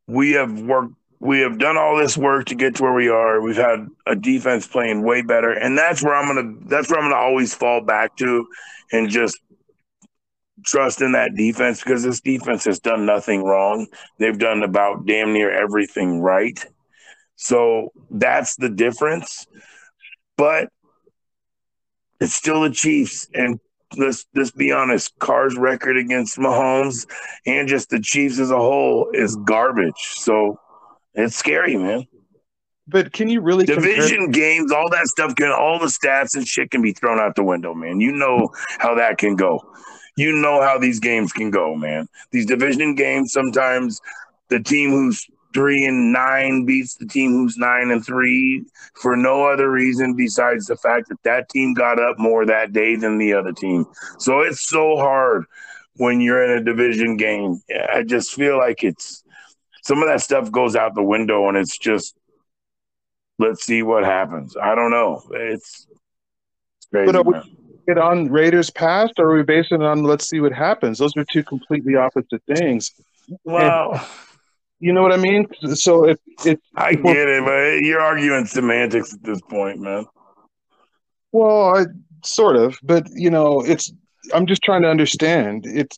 we 0.06 0.32
have 0.32 0.62
worked 0.62 0.94
we 1.20 1.40
have 1.40 1.58
done 1.58 1.76
all 1.76 1.96
this 1.96 2.16
work 2.16 2.46
to 2.46 2.54
get 2.54 2.76
to 2.76 2.82
where 2.82 2.92
we 2.92 3.08
are. 3.08 3.40
We've 3.40 3.56
had 3.56 3.88
a 4.06 4.14
defense 4.14 4.66
playing 4.66 5.02
way 5.02 5.22
better, 5.22 5.50
and 5.50 5.76
that's 5.76 6.02
where 6.02 6.14
I'm 6.14 6.26
gonna 6.26 6.54
that's 6.66 6.90
where 6.90 7.00
I'm 7.00 7.10
gonna 7.10 7.20
always 7.20 7.54
fall 7.54 7.80
back 7.80 8.16
to, 8.18 8.46
and 8.92 9.10
just 9.10 9.38
trust 10.64 11.00
in 11.02 11.12
that 11.12 11.34
defense 11.34 11.82
because 11.82 12.02
this 12.02 12.20
defense 12.20 12.64
has 12.64 12.78
done 12.78 13.06
nothing 13.06 13.42
wrong. 13.42 13.86
They've 14.18 14.38
done 14.38 14.62
about 14.62 15.06
damn 15.06 15.32
near 15.32 15.50
everything 15.50 16.20
right. 16.20 16.64
So 17.36 17.92
that's 18.10 18.56
the 18.56 18.68
difference. 18.68 19.46
But 20.36 20.68
it's 22.20 22.34
still 22.34 22.62
the 22.62 22.70
Chiefs, 22.70 23.28
and 23.34 23.58
let's 23.96 24.24
let's 24.34 24.52
be 24.52 24.70
honest, 24.70 25.18
Carr's 25.18 25.56
record 25.56 25.96
against 25.96 26.38
Mahomes 26.38 27.06
and 27.44 27.68
just 27.68 27.90
the 27.90 28.00
Chiefs 28.00 28.38
as 28.38 28.52
a 28.52 28.56
whole 28.56 29.10
is 29.12 29.34
garbage. 29.34 29.98
So 29.98 30.60
it's 31.18 31.36
scary, 31.36 31.76
man. 31.76 32.06
But 32.86 33.12
can 33.12 33.28
you 33.28 33.42
really 33.42 33.66
division 33.66 34.24
compare- 34.26 34.32
games, 34.32 34.72
all 34.72 34.88
that 34.90 35.06
stuff 35.08 35.34
can 35.36 35.50
all 35.50 35.78
the 35.78 35.86
stats 35.86 36.34
and 36.34 36.46
shit 36.46 36.70
can 36.70 36.80
be 36.80 36.92
thrown 36.92 37.18
out 37.18 37.34
the 37.36 37.44
window, 37.44 37.74
man. 37.74 38.00
You 38.00 38.12
know 38.12 38.50
how 38.78 38.94
that 38.94 39.18
can 39.18 39.36
go. 39.36 39.60
You 40.16 40.32
know 40.32 40.62
how 40.62 40.78
these 40.78 40.98
games 40.98 41.32
can 41.32 41.50
go, 41.50 41.74
man. 41.74 42.08
These 42.30 42.46
division 42.46 42.94
games 42.94 43.32
sometimes 43.32 44.00
the 44.48 44.60
team 44.60 44.90
who's 44.90 45.26
three 45.52 45.84
and 45.84 46.12
nine 46.12 46.64
beats 46.64 46.96
the 46.96 47.06
team 47.06 47.32
who's 47.32 47.56
nine 47.56 47.90
and 47.90 48.04
three 48.04 48.64
for 48.94 49.16
no 49.16 49.44
other 49.44 49.70
reason 49.70 50.14
besides 50.14 50.66
the 50.66 50.76
fact 50.76 51.08
that 51.08 51.22
that 51.24 51.48
team 51.50 51.74
got 51.74 52.00
up 52.00 52.18
more 52.18 52.46
that 52.46 52.72
day 52.72 52.96
than 52.96 53.18
the 53.18 53.34
other 53.34 53.52
team. 53.52 53.84
So 54.18 54.40
it's 54.40 54.66
so 54.66 54.96
hard 54.96 55.44
when 55.96 56.20
you're 56.20 56.42
in 56.44 56.58
a 56.58 56.64
division 56.64 57.16
game. 57.16 57.60
I 57.92 58.02
just 58.02 58.32
feel 58.32 58.56
like 58.56 58.82
it's 58.82 59.24
some 59.88 60.02
of 60.02 60.08
that 60.08 60.20
stuff 60.20 60.52
goes 60.52 60.76
out 60.76 60.94
the 60.94 61.02
window 61.02 61.48
and 61.48 61.56
it's 61.56 61.78
just 61.78 62.14
let's 63.38 63.64
see 63.64 63.82
what 63.82 64.04
happens. 64.04 64.54
I 64.54 64.74
don't 64.74 64.90
know. 64.90 65.22
It's, 65.32 65.86
it's 66.76 66.86
crazy. 66.92 67.06
But 67.06 67.16
are 67.16 67.22
we, 67.22 67.56
it 67.86 67.96
on 67.96 68.30
Raiders 68.30 68.68
past, 68.68 69.14
or 69.18 69.30
are 69.30 69.36
we 69.36 69.42
basing 69.44 69.80
it 69.80 69.86
on 69.86 70.02
let's 70.02 70.28
see 70.28 70.40
what 70.40 70.52
happens? 70.52 70.98
Those 70.98 71.16
are 71.16 71.24
two 71.32 71.42
completely 71.42 71.96
opposite 71.96 72.42
things. 72.46 72.92
Well, 73.44 74.06
You 74.80 74.92
know 74.92 75.02
what 75.02 75.12
I 75.12 75.16
mean? 75.16 75.46
So 75.74 76.06
if 76.06 76.18
it, 76.44 76.60
I 76.76 76.94
get 76.94 77.28
it, 77.28 77.44
but 77.44 77.86
you're 77.86 78.00
arguing 78.00 78.44
semantics 78.44 79.14
at 79.14 79.22
this 79.24 79.40
point, 79.40 79.80
man. 79.80 80.04
well, 81.32 81.74
I 81.74 81.86
sort 82.22 82.56
of, 82.56 82.78
but 82.82 83.06
you 83.10 83.30
know, 83.30 83.62
it's. 83.62 83.90
I'm 84.34 84.46
just 84.46 84.62
trying 84.62 84.82
to 84.82 84.90
understand. 84.90 85.64
It's 85.64 85.96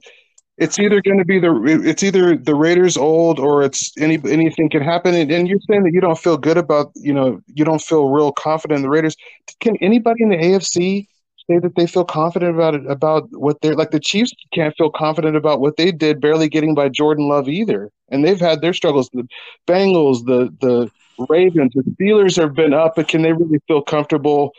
it's 0.60 0.78
either 0.78 1.00
going 1.00 1.16
to 1.18 1.24
be 1.24 1.38
the 1.38 1.52
it's 1.82 2.02
either 2.02 2.36
the 2.36 2.54
Raiders 2.54 2.96
old 2.98 3.40
or 3.40 3.62
it's 3.62 3.92
any 3.98 4.20
anything 4.26 4.68
can 4.68 4.82
happen. 4.82 5.14
And, 5.14 5.30
and 5.32 5.48
you're 5.48 5.58
saying 5.66 5.84
that 5.84 5.92
you 5.92 6.02
don't 6.02 6.18
feel 6.18 6.36
good 6.36 6.58
about 6.58 6.92
you 6.94 7.14
know 7.14 7.40
you 7.46 7.64
don't 7.64 7.80
feel 7.80 8.10
real 8.10 8.30
confident 8.30 8.76
in 8.76 8.82
the 8.82 8.90
Raiders. 8.90 9.16
Can 9.60 9.76
anybody 9.78 10.22
in 10.22 10.28
the 10.28 10.36
AFC 10.36 11.06
say 11.50 11.58
that 11.58 11.74
they 11.76 11.86
feel 11.86 12.04
confident 12.04 12.54
about 12.54 12.74
it 12.74 12.86
about 12.86 13.26
what 13.32 13.62
they're 13.62 13.74
like? 13.74 13.90
The 13.90 13.98
Chiefs 13.98 14.32
can't 14.52 14.76
feel 14.76 14.90
confident 14.90 15.34
about 15.34 15.60
what 15.60 15.78
they 15.78 15.90
did, 15.90 16.20
barely 16.20 16.48
getting 16.48 16.74
by 16.74 16.90
Jordan 16.90 17.26
Love 17.26 17.48
either, 17.48 17.90
and 18.10 18.22
they've 18.22 18.38
had 18.38 18.60
their 18.60 18.74
struggles. 18.74 19.08
The 19.14 19.26
Bengals, 19.66 20.26
the 20.26 20.54
the 20.60 20.90
Ravens, 21.30 21.72
the 21.74 21.82
Steelers 21.82 22.36
have 22.36 22.54
been 22.54 22.74
up, 22.74 22.96
but 22.96 23.08
can 23.08 23.22
they 23.22 23.32
really 23.32 23.60
feel 23.66 23.82
comfortable? 23.82 24.52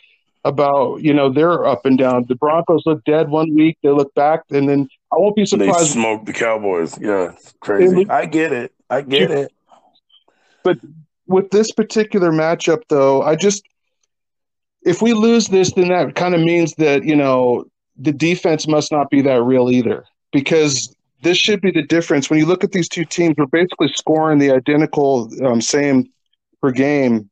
About 0.43 1.03
you 1.03 1.13
know 1.13 1.31
they're 1.31 1.67
up 1.67 1.85
and 1.85 1.99
down. 1.99 2.25
The 2.27 2.33
Broncos 2.33 2.81
look 2.87 3.03
dead 3.03 3.29
one 3.29 3.53
week, 3.53 3.77
they 3.83 3.89
look 3.89 4.11
back, 4.15 4.41
and 4.49 4.67
then 4.67 4.89
I 5.11 5.17
won't 5.17 5.35
be 5.35 5.41
They 5.41 5.45
surprised 5.45 5.91
smoked 5.91 6.25
the 6.25 6.33
Cowboys. 6.33 6.97
Yeah, 6.99 7.31
it's 7.33 7.53
crazy. 7.59 7.95
look- 7.95 8.09
I 8.09 8.25
get 8.25 8.53
it. 8.53 8.73
I 8.89 9.01
get 9.01 9.31
it. 9.31 9.51
But 10.63 10.77
with 11.27 11.49
this 11.51 11.71
particular 11.71 12.31
matchup, 12.31 12.83
though, 12.87 13.21
I 13.21 13.35
just 13.35 13.63
if 14.83 15.01
we 15.01 15.13
lose 15.13 15.47
this, 15.47 15.73
then 15.73 15.89
that 15.89 16.15
kind 16.15 16.33
of 16.33 16.41
means 16.41 16.73
that 16.75 17.03
you 17.03 17.15
know 17.15 17.65
the 17.97 18.11
defense 18.11 18.67
must 18.67 18.91
not 18.91 19.09
be 19.09 19.21
that 19.21 19.41
real 19.43 19.69
either, 19.69 20.05
because 20.31 20.95
this 21.23 21.37
should 21.37 21.61
be 21.61 21.71
the 21.71 21.83
difference 21.83 22.29
when 22.29 22.39
you 22.39 22.45
look 22.45 22.63
at 22.63 22.71
these 22.71 22.89
two 22.89 23.05
teams. 23.05 23.35
We're 23.37 23.45
basically 23.47 23.89
scoring 23.89 24.39
the 24.39 24.51
identical 24.51 25.29
um, 25.45 25.61
same 25.61 26.09
per 26.61 26.71
game. 26.71 27.29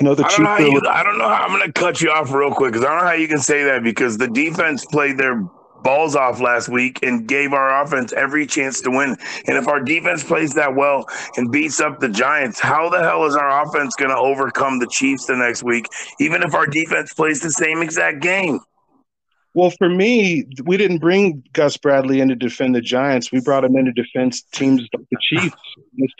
I 0.00 0.04
know 0.04 0.14
the 0.14 0.24
I 0.24 0.30
don't 0.30 0.42
know. 0.44 0.56
You, 0.58 0.82
I 0.88 1.02
don't 1.02 1.18
know. 1.18 1.28
How, 1.28 1.44
I'm 1.44 1.50
going 1.50 1.70
to 1.70 1.72
cut 1.72 2.00
you 2.00 2.10
off 2.10 2.32
real 2.32 2.52
quick 2.52 2.72
because 2.72 2.84
I 2.84 2.88
don't 2.88 2.98
know 2.98 3.06
how 3.08 3.12
you 3.14 3.28
can 3.28 3.38
say 3.38 3.64
that 3.64 3.82
because 3.82 4.18
the 4.18 4.28
defense 4.28 4.84
played 4.86 5.18
their 5.18 5.44
balls 5.82 6.16
off 6.16 6.40
last 6.40 6.68
week 6.68 7.00
and 7.02 7.26
gave 7.26 7.52
our 7.52 7.82
offense 7.82 8.12
every 8.12 8.46
chance 8.46 8.80
to 8.82 8.90
win. 8.90 9.16
And 9.46 9.56
if 9.56 9.68
our 9.68 9.80
defense 9.80 10.24
plays 10.24 10.54
that 10.54 10.74
well 10.74 11.06
and 11.36 11.50
beats 11.50 11.80
up 11.80 12.00
the 12.00 12.08
Giants, 12.08 12.60
how 12.60 12.88
the 12.88 13.02
hell 13.02 13.24
is 13.26 13.36
our 13.36 13.64
offense 13.64 13.94
going 13.96 14.10
to 14.10 14.16
overcome 14.16 14.78
the 14.78 14.86
Chiefs 14.86 15.26
the 15.26 15.36
next 15.36 15.62
week? 15.62 15.86
Even 16.20 16.42
if 16.42 16.54
our 16.54 16.66
defense 16.66 17.12
plays 17.12 17.40
the 17.40 17.50
same 17.50 17.82
exact 17.82 18.20
game. 18.20 18.60
well, 19.54 19.70
for 19.70 19.88
me, 19.88 20.46
we 20.64 20.76
didn't 20.76 20.98
bring 20.98 21.42
Gus 21.52 21.76
Bradley 21.76 22.20
in 22.20 22.28
to 22.28 22.34
defend 22.34 22.74
the 22.74 22.80
Giants. 22.80 23.32
We 23.32 23.40
brought 23.40 23.64
him 23.64 23.76
in 23.76 23.84
to 23.86 23.92
defend 23.92 24.34
teams 24.52 24.80
like 24.92 25.06
the 25.10 25.18
Chiefs 25.20 25.56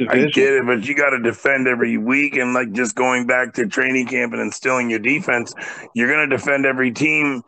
I 0.09 0.27
get 0.27 0.53
it, 0.53 0.67
but 0.67 0.87
you 0.87 0.95
got 0.95 1.11
to 1.11 1.19
defend 1.19 1.67
every 1.67 1.97
week. 1.97 2.37
And 2.37 2.53
like 2.53 2.73
just 2.73 2.95
going 2.95 3.27
back 3.27 3.55
to 3.55 3.67
training 3.67 4.07
camp 4.07 4.33
and 4.33 4.43
instilling 4.43 4.91
your 4.91 4.99
defense, 4.99 5.55
you're 5.95 6.09
going 6.09 6.29
to 6.29 6.37
defend 6.37 6.67
every 6.67 6.91
team 6.91 7.43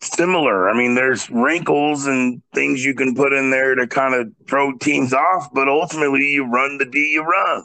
similar. 0.00 0.68
I 0.68 0.76
mean, 0.76 0.94
there's 0.94 1.30
wrinkles 1.30 2.06
and 2.06 2.42
things 2.54 2.84
you 2.84 2.94
can 2.94 3.14
put 3.14 3.32
in 3.32 3.50
there 3.50 3.74
to 3.74 3.86
kind 3.86 4.14
of 4.14 4.32
throw 4.48 4.72
teams 4.78 5.12
off, 5.12 5.52
but 5.52 5.68
ultimately 5.68 6.32
you 6.32 6.44
run 6.44 6.78
the 6.78 6.86
D 6.86 7.12
you 7.12 7.22
run. 7.22 7.64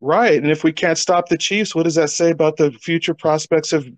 Right. 0.00 0.40
And 0.40 0.50
if 0.50 0.62
we 0.62 0.72
can't 0.72 0.98
stop 0.98 1.28
the 1.28 1.38
Chiefs, 1.38 1.74
what 1.74 1.84
does 1.84 1.94
that 1.94 2.10
say 2.10 2.30
about 2.30 2.56
the 2.56 2.70
future 2.72 3.14
prospects 3.14 3.72
of 3.72 3.88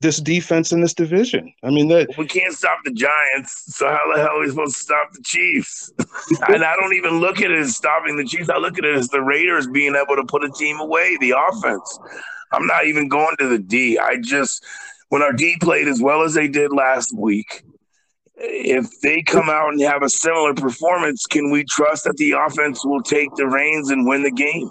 this 0.00 0.18
defense 0.18 0.72
in 0.72 0.80
this 0.80 0.94
division? 0.94 1.52
I 1.62 1.70
mean, 1.70 1.88
that 1.88 2.08
We 2.16 2.26
can't 2.26 2.54
stop 2.54 2.78
the 2.84 2.92
Giants, 2.92 3.76
so 3.76 3.88
how 3.88 4.12
the 4.12 4.20
hell 4.20 4.36
are 4.36 4.40
we 4.40 4.48
supposed 4.48 4.76
to 4.76 4.82
stop 4.82 5.12
the 5.12 5.22
Chiefs? 5.22 5.92
and 6.48 6.64
I 6.64 6.74
don't 6.76 6.94
even 6.94 7.20
look 7.20 7.40
at 7.40 7.50
it 7.50 7.58
as 7.58 7.76
stopping 7.76 8.16
the 8.16 8.24
Chiefs. 8.24 8.48
I 8.48 8.58
look 8.58 8.78
at 8.78 8.84
it 8.84 8.94
as 8.94 9.08
the 9.08 9.22
Raiders 9.22 9.66
being 9.66 9.94
able 9.94 10.16
to 10.16 10.24
put 10.24 10.44
a 10.44 10.50
team 10.50 10.80
away, 10.80 11.16
the 11.20 11.34
offense. 11.36 11.98
I'm 12.52 12.66
not 12.66 12.86
even 12.86 13.08
going 13.08 13.36
to 13.38 13.48
the 13.48 13.58
D. 13.58 13.98
I 13.98 14.16
just 14.16 14.64
when 15.10 15.22
our 15.22 15.32
D 15.32 15.56
played 15.60 15.86
as 15.86 16.00
well 16.00 16.22
as 16.22 16.34
they 16.34 16.48
did 16.48 16.72
last 16.72 17.16
week, 17.16 17.62
if 18.36 18.88
they 19.02 19.22
come 19.22 19.50
out 19.50 19.68
and 19.68 19.80
have 19.82 20.02
a 20.02 20.08
similar 20.08 20.54
performance, 20.54 21.26
can 21.26 21.50
we 21.50 21.64
trust 21.64 22.04
that 22.04 22.16
the 22.16 22.32
offense 22.32 22.84
will 22.84 23.02
take 23.02 23.28
the 23.36 23.46
reins 23.46 23.90
and 23.90 24.08
win 24.08 24.22
the 24.22 24.30
game? 24.30 24.70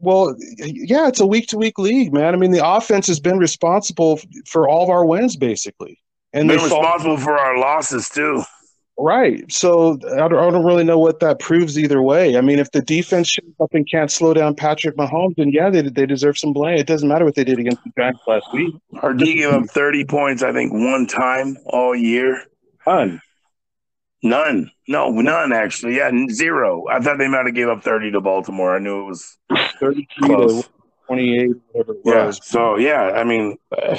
well, 0.00 0.34
yeah, 0.58 1.08
it's 1.08 1.20
a 1.20 1.26
week 1.26 1.46
to 1.48 1.58
week 1.58 1.78
league, 1.78 2.12
man. 2.12 2.34
I 2.34 2.38
mean, 2.38 2.52
the 2.52 2.66
offense 2.66 3.06
has 3.08 3.20
been 3.20 3.38
responsible 3.38 4.18
for 4.46 4.68
all 4.68 4.82
of 4.84 4.90
our 4.90 5.04
wins, 5.04 5.36
basically. 5.36 5.98
And 6.32 6.48
They're 6.48 6.56
they 6.58 6.68
fall, 6.68 6.80
responsible 6.80 7.18
for 7.18 7.38
our 7.38 7.58
losses 7.58 8.08
too. 8.08 8.42
Right. 9.02 9.50
So 9.50 9.94
I 10.12 10.28
don't, 10.28 10.34
I 10.34 10.50
don't 10.50 10.64
really 10.64 10.84
know 10.84 10.98
what 10.98 11.20
that 11.20 11.38
proves 11.38 11.78
either 11.78 12.02
way. 12.02 12.36
I 12.36 12.40
mean, 12.40 12.58
if 12.58 12.70
the 12.72 12.82
defense 12.82 13.28
shows 13.28 13.52
up 13.60 13.70
and 13.72 13.88
can't 13.90 14.10
slow 14.10 14.34
down 14.34 14.54
Patrick 14.54 14.96
Mahomes, 14.96 15.36
then 15.36 15.50
yeah, 15.50 15.70
they, 15.70 15.82
they 15.82 16.06
deserve 16.06 16.38
some 16.38 16.52
blame. 16.52 16.78
It 16.78 16.86
doesn't 16.86 17.08
matter 17.08 17.24
what 17.24 17.34
they 17.34 17.44
did 17.44 17.58
against 17.58 17.82
the 17.84 17.90
Giants 17.96 18.20
last 18.26 18.46
week. 18.52 18.74
D 19.16 19.34
gave 19.36 19.50
up 19.50 19.66
30 19.70 20.04
points, 20.04 20.42
I 20.42 20.52
think, 20.52 20.72
one 20.72 21.06
time 21.06 21.56
all 21.66 21.94
year. 21.94 22.44
None. 22.86 23.20
None. 24.22 24.70
No, 24.86 25.10
none 25.10 25.52
actually. 25.52 25.96
Yeah, 25.96 26.10
zero. 26.30 26.84
I 26.90 27.00
thought 27.00 27.18
they 27.18 27.28
might 27.28 27.46
have 27.46 27.54
gave 27.54 27.68
up 27.68 27.82
30 27.82 28.10
to 28.12 28.20
Baltimore. 28.20 28.74
I 28.76 28.78
knew 28.78 29.02
it 29.02 29.06
was 29.06 29.38
32 29.80 30.26
close. 30.26 30.62
to 30.64 30.68
28, 31.06 31.50
whatever 31.72 31.92
it 31.92 31.98
Yeah. 32.04 32.26
was. 32.26 32.40
So, 32.46 32.76
yeah, 32.76 33.12
I 33.12 33.24
mean, 33.24 33.56
uh, 33.76 33.96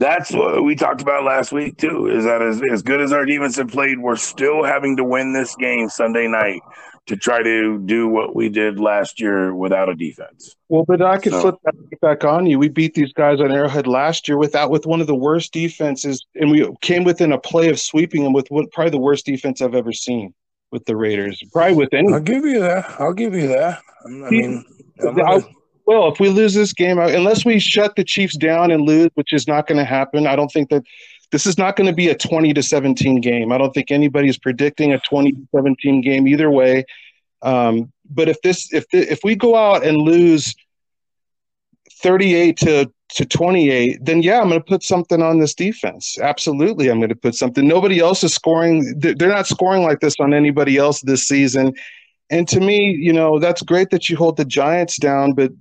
that's 0.00 0.32
what 0.32 0.64
we 0.64 0.74
talked 0.74 1.00
about 1.02 1.24
last 1.24 1.52
week, 1.52 1.76
too, 1.78 2.06
is 2.08 2.24
that 2.24 2.42
as, 2.42 2.60
as 2.72 2.82
good 2.82 3.00
as 3.00 3.12
our 3.12 3.24
defense 3.24 3.56
have 3.56 3.68
played, 3.68 3.98
we're 3.98 4.16
still 4.16 4.64
having 4.64 4.96
to 4.96 5.04
win 5.04 5.32
this 5.32 5.54
game 5.56 5.88
Sunday 5.88 6.26
night 6.26 6.60
to 7.06 7.16
try 7.16 7.42
to 7.42 7.78
do 7.80 8.08
what 8.08 8.34
we 8.34 8.48
did 8.48 8.80
last 8.80 9.20
year 9.20 9.54
without 9.54 9.90
a 9.90 9.94
defense. 9.94 10.56
Well, 10.70 10.84
but 10.88 11.02
I 11.02 11.18
could 11.18 11.32
So- 11.32 11.40
flip 11.42 11.54
that 11.64 12.00
back 12.00 12.24
on 12.24 12.46
you. 12.46 12.58
We 12.58 12.68
beat 12.70 12.94
these 12.94 13.12
guys 13.12 13.40
on 13.40 13.52
Arrowhead 13.52 13.86
last 13.86 14.26
year 14.26 14.38
without 14.38 14.70
with 14.70 14.86
one 14.86 15.00
of 15.02 15.06
the 15.06 15.14
worst 15.14 15.52
defenses, 15.52 16.24
and 16.34 16.50
we 16.50 16.66
came 16.80 17.04
within 17.04 17.30
a 17.32 17.38
play 17.38 17.68
of 17.68 17.78
sweeping 17.78 18.24
them 18.24 18.32
with 18.32 18.48
what, 18.48 18.72
probably 18.72 18.90
the 18.90 18.98
worst 18.98 19.26
defense 19.26 19.60
I've 19.60 19.74
ever 19.74 19.92
seen 19.92 20.32
with 20.72 20.86
the 20.86 20.96
Raiders. 20.96 21.40
Probably 21.52 21.76
with 21.76 21.92
any. 21.92 22.12
I'll 22.12 22.20
give 22.20 22.44
you 22.44 22.58
that. 22.60 22.86
I'll 22.98 23.12
give 23.12 23.34
you 23.34 23.48
that. 23.48 23.80
I 24.06 24.08
mean, 24.08 24.64
I'm 25.02 25.08
I- 25.20 25.22
not- 25.36 25.44
Well, 25.86 26.08
if 26.08 26.18
we 26.18 26.28
lose 26.30 26.54
this 26.54 26.72
game, 26.72 26.98
unless 26.98 27.44
we 27.44 27.58
shut 27.58 27.94
the 27.96 28.04
Chiefs 28.04 28.36
down 28.36 28.70
and 28.70 28.82
lose, 28.82 29.10
which 29.14 29.32
is 29.32 29.46
not 29.46 29.66
going 29.66 29.78
to 29.78 29.84
happen, 29.84 30.26
I 30.26 30.34
don't 30.34 30.50
think 30.50 30.70
that 30.70 30.82
this 31.30 31.46
is 31.46 31.58
not 31.58 31.76
going 31.76 31.88
to 31.88 31.94
be 31.94 32.08
a 32.08 32.14
20 32.16 32.54
to 32.54 32.62
17 32.62 33.20
game. 33.20 33.52
I 33.52 33.58
don't 33.58 33.72
think 33.72 33.90
anybody's 33.90 34.38
predicting 34.38 34.92
a 34.92 35.00
20 35.00 35.32
to 35.32 35.48
17 35.54 36.00
game 36.00 36.26
either 36.26 36.50
way. 36.50 36.84
Um, 37.42 37.92
but 38.08 38.28
if 38.28 38.40
this, 38.42 38.72
if 38.72 38.88
the, 38.90 39.10
if 39.10 39.20
we 39.24 39.34
go 39.34 39.56
out 39.56 39.84
and 39.84 39.98
lose 39.98 40.54
38 42.02 42.56
to 42.58 42.92
to 43.10 43.24
28, 43.24 44.04
then 44.04 44.22
yeah, 44.22 44.40
I'm 44.40 44.48
going 44.48 44.60
to 44.60 44.64
put 44.64 44.82
something 44.82 45.22
on 45.22 45.38
this 45.38 45.54
defense. 45.54 46.18
Absolutely, 46.20 46.88
I'm 46.88 46.98
going 46.98 47.10
to 47.10 47.14
put 47.14 47.34
something. 47.34 47.66
Nobody 47.66 48.00
else 48.00 48.24
is 48.24 48.34
scoring. 48.34 48.98
They're 48.98 49.28
not 49.28 49.46
scoring 49.46 49.82
like 49.82 50.00
this 50.00 50.14
on 50.18 50.34
anybody 50.34 50.78
else 50.78 51.00
this 51.00 51.26
season. 51.26 51.74
And 52.30 52.48
to 52.48 52.60
me, 52.60 52.90
you 52.90 53.12
know, 53.12 53.38
that's 53.38 53.62
great 53.62 53.90
that 53.90 54.08
you 54.08 54.16
hold 54.16 54.36
the 54.36 54.44
Giants 54.44 54.98
down, 54.98 55.34
but 55.34 55.52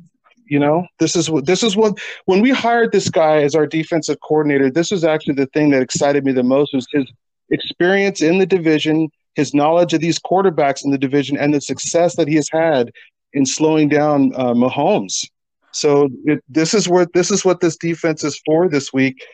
you 0.46 0.60
know, 0.60 0.86
this 1.00 1.16
is 1.16 1.30
what 1.30 1.46
this 1.46 1.64
is 1.64 1.76
what 1.76 1.98
when 2.26 2.42
we 2.42 2.52
hired 2.52 2.92
this 2.92 3.10
guy 3.10 3.38
as 3.38 3.56
our 3.56 3.68
defensive 3.68 4.18
coordinator, 4.22 4.70
this 4.70 4.92
was 4.92 5.04
actually 5.04 5.36
the 5.36 5.48
thing 5.48 5.70
that 5.72 5.82
excited 5.82 6.26
me 6.26 6.32
the 6.32 6.44
most 6.44 6.74
was 6.74 6.88
his 6.92 7.06
experience 7.50 8.22
in 8.22 8.40
the 8.40 8.46
division, 8.46 9.10
his 9.36 9.54
knowledge 9.54 9.94
of 9.94 10.02
these 10.02 10.20
quarterbacks 10.20 10.84
in 10.84 10.92
the 10.92 10.98
division, 10.98 11.38
and 11.38 11.54
the 11.54 11.62
success 11.62 12.16
that 12.16 12.28
he 12.28 12.36
has 12.36 12.50
had 12.52 12.92
in 13.34 13.46
slowing 13.46 13.90
down 13.90 14.34
uh, 14.36 14.54
Mahomes. 14.54 15.28
So 15.72 16.10
it, 16.26 16.44
this 16.48 16.74
is 16.74 16.88
what 16.88 17.14
this 17.14 17.32
is 17.32 17.44
what 17.44 17.60
this 17.60 17.78
defense 17.78 18.24
is 18.24 18.40
for 18.46 18.70
this 18.70 18.94
week. 18.94 19.26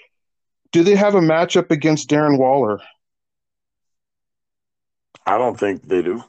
Do 0.71 0.83
they 0.83 0.95
have 0.95 1.15
a 1.15 1.21
matchup 1.21 1.71
against 1.71 2.09
Darren 2.09 2.37
Waller? 2.37 2.79
I 5.25 5.37
don't 5.37 5.59
think 5.59 5.87
they 5.87 6.01
do. 6.01 6.23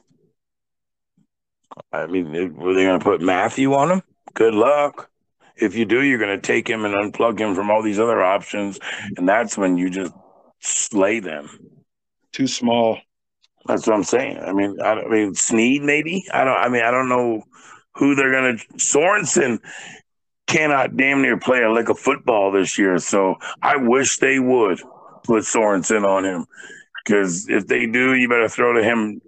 I 1.91 2.07
mean, 2.07 2.55
were 2.55 2.73
they 2.73 2.83
going 2.83 2.99
to 2.99 3.03
put 3.03 3.21
Mathieu 3.21 3.73
on 3.73 3.91
him? 3.91 4.01
Good 4.33 4.53
luck. 4.53 5.09
If 5.55 5.75
you 5.75 5.85
do, 5.85 6.01
you're 6.01 6.19
going 6.19 6.39
to 6.39 6.41
take 6.41 6.67
him 6.67 6.85
and 6.85 6.93
unplug 6.93 7.39
him 7.39 7.55
from 7.55 7.69
all 7.69 7.81
these 7.83 7.99
other 7.99 8.23
options, 8.23 8.79
and 9.17 9.27
that's 9.27 9.57
when 9.57 9.77
you 9.77 9.89
just 9.89 10.13
slay 10.59 11.19
them. 11.19 11.49
Too 12.31 12.47
small. 12.47 12.99
That's 13.65 13.85
what 13.85 13.95
I'm 13.95 14.03
saying. 14.03 14.39
I 14.39 14.53
mean, 14.53 14.77
I, 14.81 14.93
I 14.93 15.07
mean, 15.07 15.35
Sneed 15.35 15.83
maybe. 15.83 16.25
I 16.33 16.43
don't. 16.43 16.57
I 16.57 16.69
mean, 16.69 16.83
I 16.83 16.91
don't 16.91 17.09
know 17.09 17.43
who 17.95 18.15
they're 18.15 18.31
going 18.31 18.57
to. 18.57 18.65
Sorensen 18.77 19.59
cannot 20.47 20.97
damn 20.97 21.21
near 21.21 21.37
play 21.37 21.61
a 21.61 21.71
lick 21.71 21.89
of 21.89 21.99
football 21.99 22.51
this 22.51 22.77
year, 22.77 22.97
so 22.97 23.35
I 23.61 23.75
wish 23.77 24.17
they 24.17 24.39
would 24.39 24.81
put 25.23 25.43
Sorensen 25.43 26.05
on 26.07 26.25
him 26.25 26.45
because 27.03 27.47
if 27.49 27.67
they 27.67 27.85
do, 27.85 28.15
you 28.15 28.27
better 28.27 28.49
throw 28.49 28.73
to 28.73 28.83
him 28.83 29.21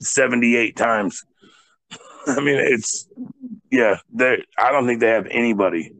78 0.00 0.76
times. 0.76 1.24
I 2.26 2.40
mean, 2.40 2.56
it's 2.56 3.08
yeah. 3.70 3.98
They. 4.12 4.44
I 4.58 4.72
don't 4.72 4.86
think 4.86 5.00
they 5.00 5.08
have 5.08 5.26
anybody 5.30 5.92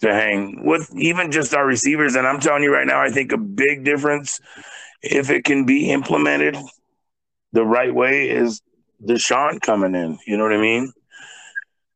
to 0.00 0.12
hang 0.12 0.64
with 0.64 0.90
even 0.96 1.30
just 1.30 1.54
our 1.54 1.66
receivers. 1.66 2.14
And 2.16 2.26
I'm 2.26 2.40
telling 2.40 2.62
you 2.62 2.72
right 2.72 2.86
now, 2.86 3.00
I 3.00 3.10
think 3.10 3.32
a 3.32 3.38
big 3.38 3.84
difference, 3.84 4.40
if 5.00 5.30
it 5.30 5.44
can 5.44 5.64
be 5.64 5.90
implemented 5.90 6.56
the 7.52 7.64
right 7.64 7.94
way, 7.94 8.28
is 8.28 8.60
DeSean 9.04 9.60
coming 9.60 9.94
in. 9.94 10.18
You 10.26 10.36
know 10.36 10.44
what 10.44 10.52
I 10.52 10.60
mean? 10.60 10.92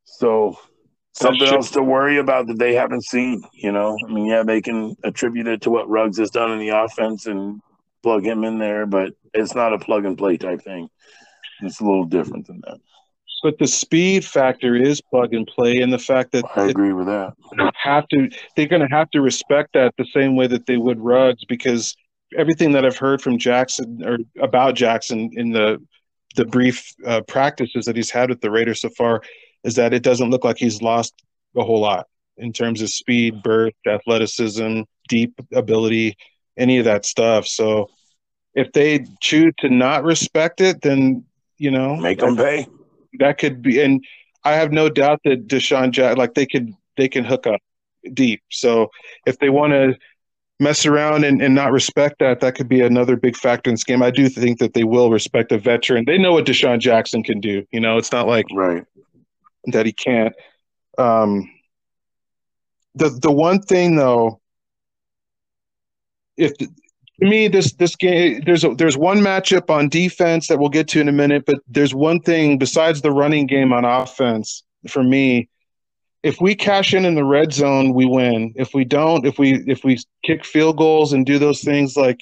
So 0.05 0.57
something 1.12 1.49
else 1.49 1.73
to 1.73 1.83
worry 1.83 2.19
about 2.19 2.47
that 2.47 2.59
they 2.59 2.75
haven't 2.75 3.05
seen. 3.05 3.43
You 3.53 3.73
know, 3.73 3.97
I 4.07 4.12
mean, 4.12 4.27
yeah, 4.27 4.43
they 4.45 4.61
can 4.61 4.97
attribute 5.03 5.49
it 5.49 5.62
to 5.62 5.71
what 5.71 5.89
Ruggs 5.89 6.19
has 6.19 6.31
done 6.31 6.53
in 6.53 6.59
the 6.59 6.69
offense 6.71 7.27
and 7.27 7.61
plug 8.03 8.25
him 8.25 8.45
in 8.45 8.59
there, 8.59 8.87
but 8.87 9.15
it's 9.35 9.55
not 9.55 9.73
a 9.73 9.79
plug 9.79 10.05
and 10.05 10.17
play 10.17 10.37
type 10.37 10.62
thing. 10.62 10.89
It's 11.61 11.81
a 11.81 11.85
little 11.85 12.05
different 12.05 12.47
than 12.47 12.61
that. 12.65 12.79
But 13.47 13.59
the 13.59 13.69
speed 13.69 14.25
factor 14.25 14.75
is 14.75 15.01
plug 15.01 15.33
and 15.33 15.47
play, 15.47 15.77
and 15.77 15.93
the 15.93 16.01
fact 16.01 16.33
that 16.33 16.45
I 16.57 16.65
agree 16.65 16.93
with 16.93 17.07
that. 17.07 17.33
Have 17.81 18.09
to 18.09 18.29
they're 18.57 18.67
going 18.67 18.83
to 18.83 18.93
have 18.93 19.09
to 19.13 19.21
respect 19.21 19.75
that 19.75 19.95
the 19.97 20.07
same 20.13 20.35
way 20.35 20.49
that 20.49 20.67
they 20.67 20.79
would 20.79 20.99
Ruggs 20.99 21.45
because 21.45 21.95
everything 22.37 22.73
that 22.73 22.85
I've 22.85 22.99
heard 22.99 23.23
from 23.23 23.39
Jackson 23.39 24.03
or 24.05 24.19
about 24.43 24.75
Jackson 24.75 25.31
in 25.35 25.53
the 25.53 25.81
the 26.35 26.45
brief 26.45 26.93
uh, 27.07 27.21
practices 27.29 27.85
that 27.85 27.95
he's 27.95 28.11
had 28.11 28.31
with 28.31 28.41
the 28.41 28.51
Raiders 28.51 28.81
so 28.81 28.89
far 28.89 29.23
is 29.63 29.77
that 29.77 29.95
it 29.95 30.03
doesn't 30.03 30.31
look 30.31 30.43
like 30.43 30.57
he's 30.59 30.83
lost 30.83 31.15
a 31.55 31.63
whole 31.63 31.81
lot 31.81 32.09
in 32.39 32.53
terms 32.53 32.83
of 32.83 32.91
speed, 32.91 33.45
burst, 33.45 33.77
athleticism, 33.87 34.81
deep 35.09 35.41
ability, 35.55 36.17
any 36.57 36.79
of 36.79 36.85
that 36.87 37.07
stuff. 37.07 37.47
So 37.47 37.91
if 38.55 38.73
they 38.73 39.07
choose 39.21 39.55
to 39.59 39.69
not 39.69 40.03
respect 40.03 40.61
it, 40.61 40.83
then 40.83 41.25
you 41.59 41.71
know 41.71 41.95
make 41.95 42.19
them 42.19 42.37
pay. 42.37 42.67
That 43.18 43.38
could 43.38 43.62
be, 43.62 43.81
and 43.81 44.05
I 44.44 44.52
have 44.55 44.72
no 44.72 44.88
doubt 44.88 45.20
that 45.24 45.48
DeSean 45.48 45.90
Jack 45.90 46.16
like 46.16 46.35
they 46.35 46.46
could 46.46 46.72
they 46.96 47.09
can 47.09 47.24
hook 47.24 47.46
up 47.46 47.61
deep. 48.12 48.42
So 48.50 48.90
if 49.26 49.38
they 49.38 49.50
want 49.50 49.72
to 49.72 49.94
mess 50.59 50.87
around 50.87 51.24
and, 51.24 51.42
and 51.42 51.55
not 51.55 51.72
respect 51.72 52.20
that, 52.20 52.40
that 52.40 52.55
could 52.55 52.68
be 52.68 52.81
another 52.81 53.16
big 53.16 53.37
factor 53.37 53.68
in 53.68 53.74
this 53.74 53.85
game. 53.85 54.02
I 54.02 54.11
do 54.11 54.29
think 54.29 54.59
that 54.59 54.72
they 54.72 54.85
will 54.85 55.11
respect 55.11 55.52
a 55.52 55.59
veteran. 55.59 56.05
They 56.07 56.16
know 56.16 56.33
what 56.33 56.46
DeSean 56.46 56.79
Jackson 56.79 57.22
can 57.22 57.40
do. 57.40 57.66
You 57.72 57.81
know, 57.81 57.98
it's 57.98 58.12
not 58.12 58.26
like 58.26 58.46
right 58.52 58.85
that 59.66 59.87
he 59.87 59.92
can't. 59.92 60.35
Um, 60.98 61.50
the 62.94 63.11
the 63.11 63.31
one 63.31 63.61
thing 63.61 63.96
though, 63.96 64.40
if 66.37 66.52
to 67.20 67.26
me 67.26 67.48
this 67.48 67.72
this 67.74 67.96
game 67.96 68.42
there's 68.44 68.64
a, 68.64 68.74
there's 68.74 68.96
one 68.96 69.18
matchup 69.18 69.70
on 69.70 69.88
defense 69.88 70.48
that 70.48 70.59
we'll 70.59 70.68
get 70.68 70.88
to 70.88 71.00
in 71.00 71.09
a 71.09 71.12
minute, 71.12 71.44
but 71.46 71.61
there's 71.68 71.94
one 71.94 72.20
thing 72.20 72.59
besides 72.59 73.00
the 73.00 73.11
running 73.11 73.46
game 73.46 73.72
on 73.72 73.85
offense 73.85 74.64
for 74.88 75.02
me. 75.02 75.48
If 76.22 76.40
we 76.40 76.55
cash 76.55 76.92
in 76.92 77.05
in 77.05 77.14
the 77.14 77.24
red 77.24 77.52
zone, 77.52 77.94
we 77.94 78.05
win. 78.05 78.52
If 78.57 78.74
we 78.74 78.85
don't, 78.85 79.24
if 79.24 79.38
we 79.38 79.62
if 79.66 79.85
we 79.85 79.98
kick 80.24 80.44
field 80.44 80.76
goals 80.76 81.12
and 81.12 81.24
do 81.24 81.38
those 81.38 81.62
things 81.62 81.96
like 81.96 82.20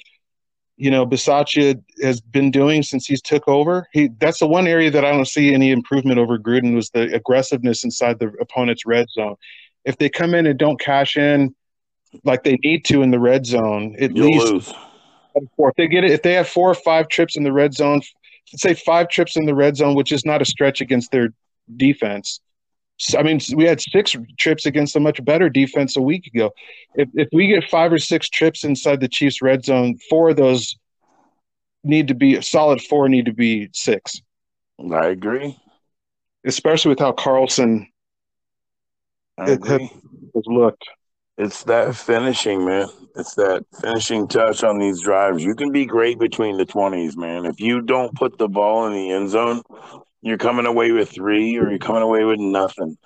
you 0.77 0.91
know 0.91 1.05
Bisaccia 1.05 1.81
has 2.01 2.21
been 2.21 2.51
doing 2.51 2.83
since 2.83 3.05
he's 3.05 3.21
took 3.21 3.47
over. 3.47 3.87
He 3.91 4.09
that's 4.19 4.39
the 4.39 4.47
one 4.47 4.67
area 4.67 4.91
that 4.91 5.03
I 5.03 5.11
don't 5.11 5.27
see 5.27 5.53
any 5.53 5.71
improvement 5.71 6.19
over 6.19 6.37
Gruden 6.37 6.75
was 6.75 6.89
the 6.91 7.13
aggressiveness 7.13 7.83
inside 7.83 8.19
the 8.19 8.31
opponent's 8.39 8.85
red 8.85 9.09
zone. 9.09 9.35
If 9.83 9.97
they 9.97 10.09
come 10.09 10.33
in 10.33 10.45
and 10.45 10.57
don't 10.57 10.79
cash 10.79 11.17
in 11.17 11.55
like 12.23 12.43
they 12.43 12.57
need 12.63 12.85
to 12.85 13.01
in 13.01 13.11
the 13.11 13.19
red 13.19 13.45
zone, 13.45 13.95
at 13.99 14.15
You'll 14.15 14.27
least 14.31 14.53
lose. 14.53 14.73
four. 15.57 15.69
If 15.69 15.75
they 15.75 15.87
get 15.87 16.03
it, 16.03 16.11
if 16.11 16.21
they 16.21 16.33
have 16.33 16.47
four 16.47 16.69
or 16.69 16.75
five 16.75 17.07
trips 17.09 17.35
in 17.35 17.43
the 17.43 17.51
red 17.51 17.73
zone, 17.73 18.01
say 18.55 18.73
five 18.73 19.09
trips 19.09 19.35
in 19.35 19.45
the 19.45 19.55
red 19.55 19.75
zone, 19.75 19.95
which 19.95 20.11
is 20.11 20.25
not 20.25 20.41
a 20.41 20.45
stretch 20.45 20.81
against 20.81 21.11
their 21.11 21.29
defense. 21.77 22.39
So, 22.97 23.19
I 23.19 23.23
mean, 23.23 23.39
we 23.55 23.65
had 23.65 23.81
six 23.81 24.15
trips 24.37 24.65
against 24.65 24.95
a 24.95 24.99
much 25.01 25.23
better 25.25 25.49
defense 25.49 25.97
a 25.97 26.01
week 26.01 26.27
ago. 26.27 26.51
If 26.95 27.09
if 27.13 27.27
we 27.33 27.47
get 27.47 27.69
five 27.69 27.91
or 27.91 27.99
six 27.99 28.29
trips 28.29 28.63
inside 28.63 29.01
the 29.01 29.09
Chiefs' 29.09 29.41
red 29.41 29.65
zone, 29.65 29.97
four 30.09 30.29
of 30.29 30.37
those 30.37 30.77
need 31.83 32.07
to 32.07 32.13
be 32.15 32.35
a 32.35 32.41
solid. 32.41 32.81
Four 32.81 33.09
need 33.09 33.25
to 33.25 33.33
be 33.33 33.69
six, 33.73 34.21
I 34.91 35.07
agree. 35.07 35.57
especially 36.45 36.89
with 36.89 36.99
how 36.99 37.11
Carlson 37.11 37.87
I 39.37 39.51
agree. 39.51 39.91
has 40.33 40.43
looked. 40.45 40.85
It's 41.37 41.63
that 41.63 41.95
finishing, 41.95 42.65
man. 42.65 42.87
It's 43.15 43.35
that 43.35 43.65
finishing 43.81 44.27
touch 44.27 44.63
on 44.63 44.79
these 44.79 45.01
drives. 45.01 45.43
You 45.43 45.53
can 45.53 45.71
be 45.71 45.85
great 45.85 46.17
between 46.17 46.57
the 46.57 46.65
20s, 46.65 47.17
man. 47.17 47.45
If 47.45 47.59
you 47.59 47.81
don't 47.81 48.15
put 48.15 48.37
the 48.37 48.47
ball 48.47 48.87
in 48.87 48.93
the 48.93 49.11
end 49.11 49.29
zone, 49.29 49.61
you're 50.21 50.37
coming 50.37 50.65
away 50.65 50.91
with 50.91 51.11
three 51.11 51.57
or 51.57 51.69
you're 51.69 51.77
coming 51.77 52.01
away 52.01 52.23
with 52.23 52.39
nothing. 52.39 52.97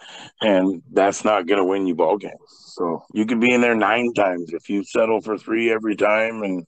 And 0.41 0.83
that's 0.91 1.25
not 1.25 1.47
going 1.47 1.57
to 1.57 1.65
win 1.65 1.87
you 1.87 1.95
ball 1.95 2.17
games. 2.17 2.33
So 2.49 3.03
you 3.13 3.25
could 3.25 3.39
be 3.39 3.51
in 3.53 3.61
there 3.61 3.75
nine 3.75 4.13
times. 4.13 4.53
If 4.53 4.69
you 4.69 4.83
settle 4.83 5.21
for 5.21 5.37
three 5.37 5.71
every 5.71 5.95
time 5.95 6.43
and 6.43 6.67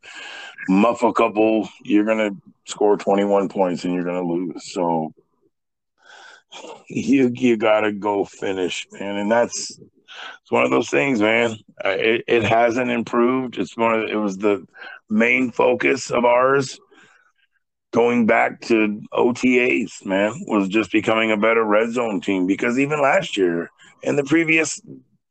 muff 0.68 1.04
a 1.04 1.14
couple, 1.14 1.70
you're 1.84 2.06
going 2.06 2.18
to 2.18 2.36
score 2.66 2.98
21 2.98 3.50
points 3.50 3.86
and 3.86 3.94
you're 3.94 4.04
going 4.04 4.22
to 4.22 4.28
lose. 4.28 4.74
So 4.74 5.14
you 6.90 7.32
you 7.34 7.56
got 7.56 7.82
to 7.82 7.94
go 7.94 8.26
finish, 8.26 8.86
man. 8.92 9.18
And 9.18 9.32
that's 9.32 9.80
it's 10.42 10.52
one 10.52 10.64
of 10.64 10.72
those 10.72 10.90
things, 10.90 11.22
man. 11.22 11.58
Uh, 11.84 11.90
It, 11.90 12.24
it 12.28 12.44
hasn't 12.44 12.92
improved. 12.92 13.58
It's 13.58 13.78
one 13.78 13.94
of 13.94 14.10
it 14.10 14.16
was 14.16 14.38
the 14.38 14.66
main 15.10 15.52
focus 15.52 16.12
of 16.12 16.26
ours 16.26 16.80
going 17.92 18.26
back 18.26 18.62
to 18.62 19.02
OTAs, 19.14 20.06
man, 20.06 20.34
was 20.48 20.68
just 20.70 20.92
becoming 20.92 21.32
a 21.32 21.38
better 21.38 21.64
red 21.64 21.92
zone 21.92 22.22
team 22.22 22.48
because 22.48 22.80
even 22.80 23.02
last 23.02 23.38
year 23.38 23.70
and 24.04 24.18
the 24.18 24.24
previous 24.24 24.82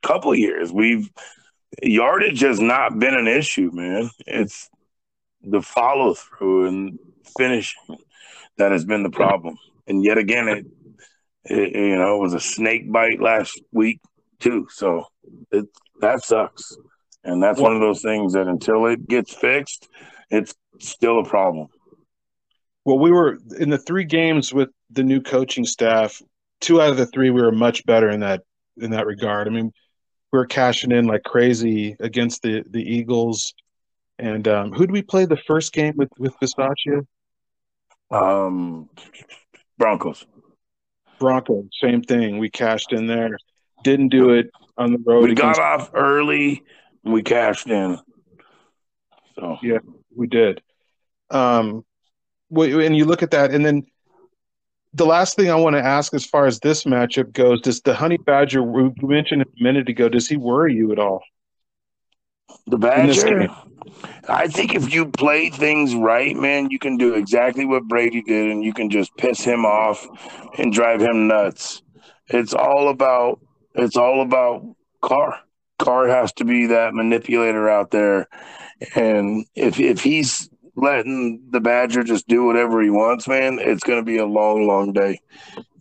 couple 0.03 0.35
years, 0.35 0.73
we've 0.73 1.09
yardage 1.83 2.41
has 2.41 2.61
not 2.61 2.99
been 2.99 3.15
an 3.15 3.27
issue, 3.29 3.71
man. 3.73 4.11
It's 4.27 4.69
the 5.43 5.63
follow 5.63 6.15
through 6.15 6.69
and 6.69 6.99
finishing 7.39 7.99
that 8.59 8.73
has 8.73 8.85
been 8.85 9.03
the 9.03 9.11
problem. 9.11 9.57
And 9.87 10.05
yet 10.05 10.19
again, 10.19 10.49
it, 10.49 10.67
it 11.45 11.75
you 11.75 11.97
know 11.97 12.17
it 12.17 12.21
was 12.21 12.35
a 12.35 12.41
snake 12.41 12.91
bite 12.93 13.21
last 13.21 13.61
week 13.73 14.01
too. 14.41 14.67
So 14.71 15.07
it 15.51 15.67
that 16.01 16.25
sucks. 16.25 16.77
And 17.23 17.43
that's 17.43 17.61
one 17.61 17.75
of 17.75 17.81
those 17.81 18.01
things 18.01 18.33
that 18.33 18.49
until 18.49 18.87
it 18.87 19.07
gets 19.07 19.35
fixed, 19.35 19.89
it's 20.31 20.55
still 20.79 21.21
a 21.21 21.25
problem. 21.25 21.69
Well, 22.85 22.99
we 22.99 23.11
were 23.11 23.39
in 23.59 23.69
the 23.69 23.79
three 23.79 24.05
games 24.05 24.55
with 24.55 24.71
the 24.91 25.03
new 25.03 25.21
coaching 25.21 25.67
staff. 25.67 26.21
Two 26.61 26.81
out 26.81 26.91
of 26.91 26.97
the 26.97 27.07
three, 27.07 27.31
we 27.31 27.43
were 27.43 27.53
much 27.53 27.85
better 27.85 28.09
in 28.09 28.21
that 28.21 28.43
in 28.79 28.93
that 28.93 29.07
regard. 29.07 29.49
I 29.49 29.51
mean, 29.51 29.73
we 30.33 30.39
were 30.39 30.47
cashing 30.47 30.93
in 30.93 31.07
like 31.07 31.23
crazy 31.23 31.97
against 32.01 32.43
the 32.43 32.65
the 32.69 32.83
Eagles. 32.83 33.55
And 34.19 34.47
um, 34.49 34.73
who 34.73 34.81
did 34.81 34.93
we 34.93 35.03
play 35.03 35.27
the 35.27 35.37
first 35.47 35.73
game 35.73 35.95
with 35.97 36.11
with 36.19 36.35
Bisaccia? 36.41 37.07
Um, 38.11 38.89
Broncos. 39.79 40.27
Broncos, 41.19 41.67
same 41.81 42.03
thing. 42.03 42.39
We 42.39 42.49
cashed 42.51 42.93
in 42.93 43.07
there. 43.07 43.37
Didn't 43.83 44.09
do 44.09 44.31
it 44.31 44.51
on 44.77 44.93
the 44.93 44.99
road. 45.05 45.25
We 45.25 45.35
got 45.35 45.59
off 45.59 45.91
early. 45.95 46.63
and 47.05 47.15
We 47.15 47.23
cashed 47.23 47.69
in. 47.69 47.99
So 49.35 49.59
Yeah. 49.63 49.79
we 50.15 50.27
did. 50.27 50.63
Um, 51.31 51.85
and 52.51 52.97
you 52.97 53.05
look 53.05 53.23
at 53.23 53.31
that, 53.31 53.53
and 53.53 53.65
then 53.65 53.87
the 54.93 55.07
last 55.07 55.37
thing 55.37 55.51
I 55.51 55.55
want 55.55 55.77
to 55.77 55.83
ask, 55.85 56.13
as 56.15 56.27
far 56.27 56.47
as 56.47 56.59
this 56.59 56.85
matchup 56.85 57.33
goes, 57.33 57.61
does 57.61 57.81
the 57.81 57.95
Honey 57.95 58.17
Badger 58.17 58.63
we 58.63 58.93
mentioned 59.03 59.43
a 59.43 59.63
minute 59.63 59.89
ago? 59.89 60.09
Does 60.09 60.29
he 60.29 60.37
worry 60.37 60.75
you 60.75 60.93
at 60.93 60.99
all? 60.99 61.23
the 62.67 62.77
Badger. 62.77 63.49
I 64.29 64.49
think 64.49 64.75
if 64.75 64.93
you 64.93 65.07
play 65.07 65.51
things 65.51 65.95
right, 65.95 66.37
man, 66.37 66.71
you 66.71 66.79
can 66.79 66.97
do 66.97 67.15
exactly 67.15 67.65
what 67.65 67.85
Brady 67.85 68.23
did, 68.23 68.51
and 68.51 68.65
you 68.65 68.73
can 68.73 68.91
just 68.91 69.17
piss 69.17 69.41
him 69.41 69.65
off 69.65 70.07
and 70.59 70.73
drive 70.73 71.01
him 71.01 71.27
nuts. 71.29 71.83
It's 72.29 72.55
all 72.55 72.89
about 72.89 73.41
it's 73.75 73.97
all 73.97 74.23
about 74.23 74.65
Carr. 75.01 75.41
Carr 75.79 76.09
has 76.09 76.33
to 76.35 76.45
be 76.45 76.67
that 76.67 76.95
manipulator 76.95 77.69
out 77.69 77.91
there, 77.91 78.29
and 78.95 79.47
if 79.55 79.81
if 79.81 80.03
he's 80.03 80.51
letting 80.77 81.43
the 81.51 81.61
Badger 81.61 82.03
just 82.03 82.29
do 82.29 82.45
whatever 82.45 82.83
he 82.83 82.91
wants, 82.91 83.27
man, 83.27 83.59
it's 83.59 83.83
going 83.83 83.99
to 83.99 84.05
be 84.05 84.19
a 84.19 84.27
long, 84.27 84.67
long 84.67 84.93
day. 84.93 85.21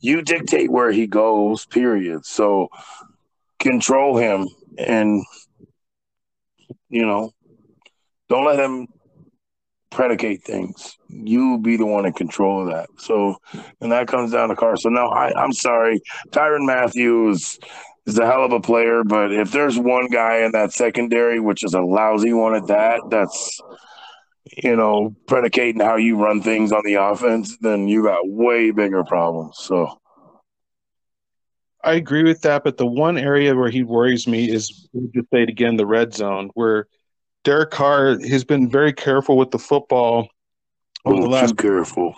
You 0.02 0.21
dictate 0.21 0.71
where 0.71 0.91
he 0.91 1.08
goes, 1.08 1.65
period. 1.65 2.25
So 2.25 2.69
control 3.60 4.17
him, 4.17 4.47
and 4.78 5.23
you 6.89 7.06
know 7.06 7.34
don't 8.30 8.45
let 8.45 8.60
him 8.60 8.88
predicate 9.91 10.43
things. 10.43 10.97
You 11.08 11.58
be 11.58 11.78
the 11.78 11.86
one 11.86 12.06
in 12.06 12.13
control 12.13 12.62
of 12.62 12.73
that. 12.73 12.89
So, 12.97 13.38
and 13.82 13.91
that 13.91 14.08
comes 14.08 14.32
down 14.32 14.49
to 14.49 14.56
Carr. 14.56 14.78
So, 14.78 14.89
now 14.89 15.10
I, 15.10 15.34
I'm 15.41 15.54
sorry. 15.54 16.02
Tyrann 16.30 16.65
Matthews 16.65 17.60
is 18.06 18.19
a 18.19 18.25
hell 18.25 18.45
of 18.45 18.52
a 18.52 18.60
player, 18.60 19.04
but 19.04 19.34
if 19.34 19.52
there's 19.52 19.78
one 19.78 20.08
guy 20.08 20.38
in 20.45 20.52
that 20.54 20.73
secondary, 20.73 21.39
which 21.39 21.63
is 21.63 21.73
a 21.73 21.82
lousy 21.82 22.34
one 22.34 22.56
at 22.56 22.67
that, 22.67 23.02
that's, 23.10 23.60
you 24.63 24.75
know, 24.75 25.15
predicating 25.28 25.82
how 25.82 25.95
you 25.95 26.17
run 26.17 26.41
things 26.41 26.71
on 26.71 26.82
the 26.84 26.95
offense, 26.95 27.58
then 27.62 27.88
you 27.88 28.04
got 28.04 28.28
way 28.28 28.71
bigger 28.71 29.04
problems. 29.04 29.58
So, 29.60 29.99
I 31.84 31.93
agree 31.93 32.23
with 32.23 32.41
that, 32.41 32.63
but 32.65 32.78
the 32.78 32.86
one 32.86 33.17
area 33.17 33.56
where 33.56 33.69
he 33.69 33.84
worries 33.84 34.28
me 34.28 34.49
is 34.49 34.67
just 34.67 35.30
say 35.32 35.43
it 35.43 35.49
again, 35.49 35.78
the 35.78 35.86
red 35.86 36.13
zone, 36.13 36.49
where 36.54 36.88
Derek 37.43 37.71
Carr 37.71 38.17
he's 38.19 38.43
been 38.43 38.69
very 38.69 38.93
careful 38.93 39.38
with 39.38 39.52
the 39.52 39.60
football 39.60 40.30
over 41.06 41.17
Oh, 41.17 41.21
the 41.21 41.30
last 41.30 41.58
too 41.58 41.67
careful. 41.67 42.15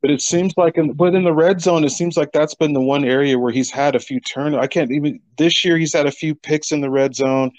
But 0.00 0.10
it 0.10 0.20
seems 0.20 0.52
like, 0.56 0.76
in, 0.76 0.94
but 0.94 1.14
in 1.14 1.22
the 1.22 1.32
red 1.32 1.60
zone, 1.60 1.84
it 1.84 1.90
seems 1.90 2.16
like 2.16 2.32
that's 2.32 2.56
been 2.56 2.72
the 2.72 2.80
one 2.80 3.04
area 3.04 3.38
where 3.38 3.52
he's 3.52 3.70
had 3.70 3.94
a 3.94 4.00
few 4.00 4.18
turn. 4.18 4.54
I 4.54 4.66
can't 4.66 4.90
even 4.90 5.20
this 5.38 5.64
year. 5.64 5.78
He's 5.78 5.94
had 5.94 6.06
a 6.06 6.10
few 6.10 6.34
picks 6.34 6.72
in 6.72 6.80
the 6.80 6.90
red 6.90 7.14
zone 7.14 7.52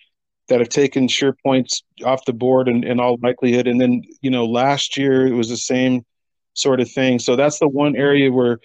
that 0.50 0.60
have 0.60 0.68
taken 0.68 1.08
sure 1.08 1.38
points 1.42 1.84
off 2.04 2.26
the 2.26 2.34
board 2.34 2.68
in, 2.68 2.84
in 2.84 3.00
all 3.00 3.18
likelihood. 3.24 3.66
And 3.66 3.80
then 3.80 4.04
you 4.22 4.30
know, 4.30 4.46
last 4.46 4.98
year 4.98 5.26
it 5.26 5.34
was 5.34 5.48
the 5.48 5.58
same 5.58 6.06
sort 6.54 6.82
of 6.82 6.92
thing. 6.92 7.18
So 7.18 7.38
that's 7.38 7.60
the 7.60 7.70
one 7.70 7.96
area 7.96 8.30
where 8.30 8.60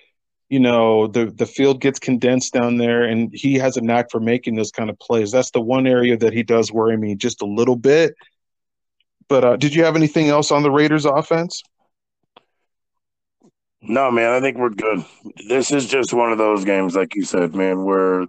you 0.49 0.61
know 0.61 1.07
the 1.07 1.27
the 1.27 1.47
field 1.47 1.81
gets 1.81 1.99
condensed 1.99 2.53
down 2.55 2.79
there, 2.79 3.05
and 3.05 3.31
he 3.33 3.55
has 3.55 3.77
a 3.77 3.81
knack 3.81 4.11
for 4.11 4.21
making 4.21 4.57
those 4.57 4.71
kind 4.71 4.91
of 4.91 4.99
plays. 4.99 5.31
That's 5.31 5.51
the 5.51 5.61
one 5.61 5.87
area 5.87 6.17
that 6.17 6.33
he 6.33 6.43
does 6.43 6.73
worry 6.73 6.97
me 6.97 7.15
just 7.15 7.43
a 7.43 7.47
little 7.47 7.77
bit. 7.77 8.15
But 9.29 9.45
uh, 9.45 9.57
did 9.57 9.75
you 9.75 9.85
have 9.85 9.97
anything 9.97 10.29
else 10.29 10.51
on 10.51 10.63
the 10.63 10.71
Raiders' 10.71 11.05
offense? 11.05 11.63
No, 13.83 14.11
man, 14.11 14.33
I 14.33 14.41
think 14.41 14.57
we're 14.57 14.71
good. 14.71 15.05
This 15.49 15.71
is 15.71 15.87
just 15.87 16.13
one 16.13 16.33
of 16.33 16.39
those 16.39 16.65
games, 16.65 16.97
like 16.97 17.15
you 17.15 17.25
said, 17.25 17.55
man, 17.55 17.85
where 17.85 18.27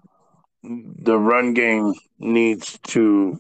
the 0.62 1.18
run 1.18 1.54
game 1.54 1.94
needs 2.20 2.78
to 2.88 3.40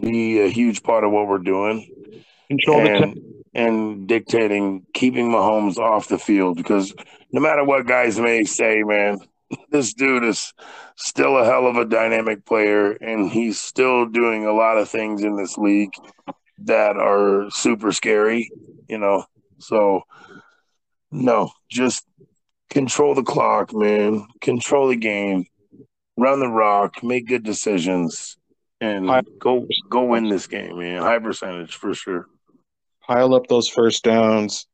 be 0.00 0.40
a 0.40 0.48
huge 0.48 0.82
part 0.82 1.04
of 1.04 1.12
what 1.12 1.28
we're 1.28 1.38
doing 1.38 1.88
Control 2.48 2.82
the 2.82 2.88
tempo. 2.88 3.20
And, 3.54 4.08
dictating 4.08 4.84
keeping 4.94 5.30
Mahomes 5.30 5.76
off 5.78 6.08
the 6.08 6.18
field 6.18 6.56
because 6.56 6.94
no 7.32 7.40
matter 7.40 7.64
what 7.64 7.86
guys 7.86 8.18
may 8.18 8.44
say, 8.44 8.82
man, 8.82 9.18
this 9.70 9.94
dude 9.94 10.24
is 10.24 10.52
still 10.96 11.38
a 11.38 11.44
hell 11.44 11.66
of 11.66 11.76
a 11.76 11.84
dynamic 11.84 12.44
player 12.44 12.92
and 12.92 13.30
he's 13.30 13.60
still 13.60 14.06
doing 14.06 14.46
a 14.46 14.52
lot 14.52 14.78
of 14.78 14.88
things 14.88 15.22
in 15.22 15.36
this 15.36 15.56
league 15.56 15.92
that 16.58 16.96
are 16.96 17.50
super 17.50 17.92
scary, 17.92 18.50
you 18.88 18.98
know. 18.98 19.24
So 19.58 20.02
no, 21.10 21.50
just 21.70 22.04
control 22.70 23.14
the 23.14 23.22
clock, 23.22 23.72
man. 23.72 24.26
Control 24.40 24.88
the 24.88 24.96
game. 24.96 25.46
Run 26.16 26.38
the 26.38 26.48
rock, 26.48 27.02
make 27.02 27.26
good 27.26 27.42
decisions 27.42 28.36
and 28.80 29.08
go 29.38 29.66
go 29.88 30.04
win 30.04 30.28
this 30.28 30.46
game, 30.46 30.78
man. 30.78 31.02
High 31.02 31.18
percentage 31.18 31.74
for 31.74 31.94
sure. 31.94 32.26
Pile 33.06 33.34
up 33.34 33.46
those 33.48 33.68
first 33.68 34.04
downs. 34.04 34.66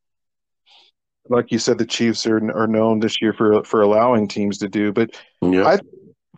Like 1.28 1.52
you 1.52 1.58
said, 1.58 1.78
the 1.78 1.86
Chiefs 1.86 2.26
are 2.26 2.38
are 2.56 2.66
known 2.66 3.00
this 3.00 3.20
year 3.22 3.32
for 3.32 3.62
for 3.64 3.82
allowing 3.82 4.28
teams 4.28 4.58
to 4.58 4.68
do. 4.68 4.92
But 4.92 5.10
Yeah. 5.40 5.64
I- 5.66 5.78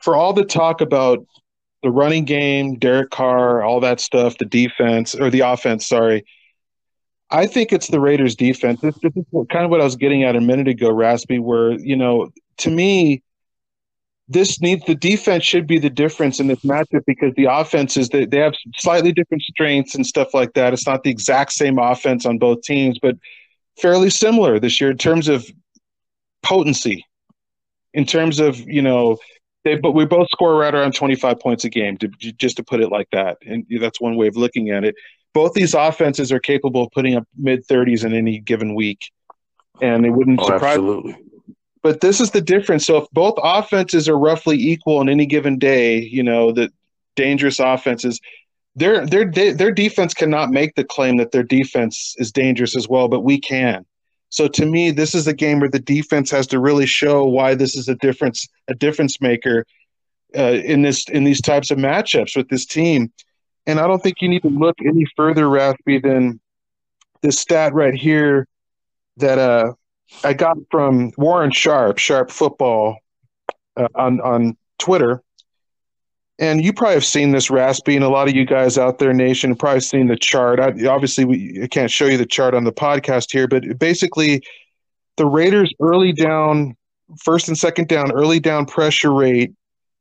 for 0.02 0.16
all 0.16 0.33
the 0.33 0.44
talk 0.44 0.81
about 0.81 1.24
the 1.85 1.90
running 1.90 2.24
game, 2.24 2.74
Derek 2.76 3.11
Carr, 3.11 3.62
all 3.62 3.78
that 3.81 4.00
stuff, 4.00 4.37
the 4.38 4.44
defense 4.44 5.14
or 5.14 5.31
the 5.31 5.40
offense, 5.40 5.87
sorry. 5.87 6.24
I 7.31 7.46
think 7.46 7.72
it's 7.72 7.88
the 7.88 8.00
Raiders 8.00 8.35
defense. 8.35 8.81
This, 8.81 8.96
this 9.02 9.12
is 9.16 9.24
kind 9.50 9.64
of 9.64 9.70
what 9.70 9.81
I 9.81 9.85
was 9.85 9.96
getting 9.96 10.22
at 10.24 10.37
a 10.37 10.40
minute 10.40 10.68
ago, 10.68 10.90
Raspy, 10.92 11.38
where, 11.38 11.72
you 11.72 11.96
know, 11.96 12.31
to 12.59 12.70
me, 12.70 13.22
this 14.32 14.60
needs 14.60 14.84
the 14.86 14.94
defense 14.94 15.44
should 15.44 15.66
be 15.66 15.78
the 15.78 15.90
difference 15.90 16.40
in 16.40 16.46
this 16.46 16.60
matchup 16.60 17.04
because 17.06 17.32
the 17.36 17.44
offenses 17.44 18.08
they, 18.08 18.24
they 18.24 18.38
have 18.38 18.54
slightly 18.76 19.12
different 19.12 19.42
strengths 19.42 19.94
and 19.94 20.06
stuff 20.06 20.32
like 20.34 20.54
that. 20.54 20.72
It's 20.72 20.86
not 20.86 21.02
the 21.02 21.10
exact 21.10 21.52
same 21.52 21.78
offense 21.78 22.24
on 22.26 22.38
both 22.38 22.62
teams, 22.62 22.98
but 23.00 23.16
fairly 23.80 24.10
similar 24.10 24.58
this 24.58 24.80
year 24.80 24.90
in 24.90 24.98
terms 24.98 25.28
of 25.28 25.46
potency, 26.42 27.04
in 27.94 28.06
terms 28.06 28.40
of 28.40 28.58
you 28.60 28.82
know, 28.82 29.18
they 29.64 29.76
but 29.76 29.92
we 29.92 30.04
both 30.04 30.28
score 30.30 30.56
right 30.56 30.74
around 30.74 30.94
twenty 30.94 31.14
five 31.14 31.38
points 31.38 31.64
a 31.64 31.68
game, 31.68 31.96
to, 31.98 32.08
just 32.08 32.56
to 32.56 32.64
put 32.64 32.80
it 32.80 32.90
like 32.90 33.08
that, 33.12 33.38
and 33.46 33.66
that's 33.80 34.00
one 34.00 34.16
way 34.16 34.26
of 34.28 34.36
looking 34.36 34.70
at 34.70 34.84
it. 34.84 34.94
Both 35.34 35.54
these 35.54 35.74
offenses 35.74 36.30
are 36.32 36.40
capable 36.40 36.84
of 36.84 36.90
putting 36.92 37.14
up 37.16 37.24
mid 37.36 37.64
thirties 37.66 38.04
in 38.04 38.12
any 38.12 38.38
given 38.38 38.74
week, 38.74 39.10
and 39.80 40.04
it 40.04 40.10
wouldn't 40.10 40.40
Oh, 40.40 40.46
surprise 40.46 40.78
absolutely. 40.78 41.16
But 41.82 42.00
this 42.00 42.20
is 42.20 42.30
the 42.30 42.40
difference. 42.40 42.86
So 42.86 42.96
if 42.96 43.10
both 43.10 43.34
offenses 43.42 44.08
are 44.08 44.18
roughly 44.18 44.56
equal 44.56 44.98
on 44.98 45.08
any 45.08 45.26
given 45.26 45.58
day, 45.58 46.00
you 46.00 46.22
know, 46.22 46.52
the 46.52 46.70
dangerous 47.16 47.58
offenses, 47.58 48.20
their 48.74 49.04
their 49.06 49.30
their 49.30 49.72
defense 49.72 50.14
cannot 50.14 50.50
make 50.50 50.74
the 50.76 50.84
claim 50.84 51.16
that 51.18 51.32
their 51.32 51.42
defense 51.42 52.14
is 52.18 52.32
dangerous 52.32 52.76
as 52.76 52.88
well, 52.88 53.08
but 53.08 53.20
we 53.20 53.38
can. 53.38 53.84
So 54.30 54.48
to 54.48 54.64
me, 54.64 54.90
this 54.92 55.14
is 55.14 55.26
a 55.26 55.34
game 55.34 55.60
where 55.60 55.68
the 55.68 55.78
defense 55.78 56.30
has 56.30 56.46
to 56.48 56.58
really 56.58 56.86
show 56.86 57.24
why 57.24 57.54
this 57.54 57.76
is 57.76 57.88
a 57.88 57.96
difference 57.96 58.48
a 58.68 58.74
difference 58.74 59.20
maker 59.20 59.66
uh, 60.36 60.52
in 60.64 60.82
this 60.82 61.06
in 61.08 61.24
these 61.24 61.42
types 61.42 61.70
of 61.70 61.78
matchups 61.78 62.36
with 62.36 62.48
this 62.48 62.64
team. 62.64 63.12
And 63.66 63.78
I 63.78 63.86
don't 63.86 64.02
think 64.02 64.22
you 64.22 64.28
need 64.28 64.42
to 64.42 64.48
look 64.48 64.76
any 64.84 65.04
further, 65.16 65.48
Raspy, 65.48 65.98
than 65.98 66.40
this 67.20 67.38
stat 67.38 67.74
right 67.74 67.94
here 67.94 68.46
that 69.18 69.38
uh 69.38 69.72
I 70.25 70.33
got 70.33 70.57
from 70.70 71.12
Warren 71.16 71.51
Sharp, 71.51 71.98
Sharp 71.98 72.31
Football, 72.31 72.98
uh, 73.77 73.88
on 73.94 74.20
on 74.20 74.57
Twitter. 74.79 75.22
And 76.38 76.64
you 76.64 76.72
probably 76.72 76.94
have 76.94 77.05
seen 77.05 77.31
this, 77.31 77.51
Raspy, 77.51 77.94
and 77.94 78.05
a 78.05 78.09
lot 78.09 78.27
of 78.27 78.35
you 78.35 78.44
guys 78.44 78.77
out 78.77 78.98
there, 78.98 79.12
nation, 79.12 79.51
have 79.51 79.59
probably 79.59 79.81
seen 79.81 80.09
the 80.09 80.16
chart. 80.16 80.59
I, 80.59 80.87
obviously, 80.87 81.25
we 81.25 81.61
I 81.62 81.68
can't 81.68 81.90
show 81.90 82.07
you 82.07 82.16
the 82.16 82.27
chart 82.27 82.55
on 82.55 82.64
the 82.64 82.72
podcast 82.72 83.31
here, 83.31 83.46
but 83.46 83.79
basically, 83.79 84.42
the 85.16 85.27
Raiders' 85.27 85.72
early 85.81 86.12
down, 86.12 86.77
first 87.22 87.48
and 87.48 87.57
second 87.57 87.88
down, 87.88 88.11
early 88.12 88.40
down 88.40 88.66
pressure 88.66 89.12
rate 89.12 89.53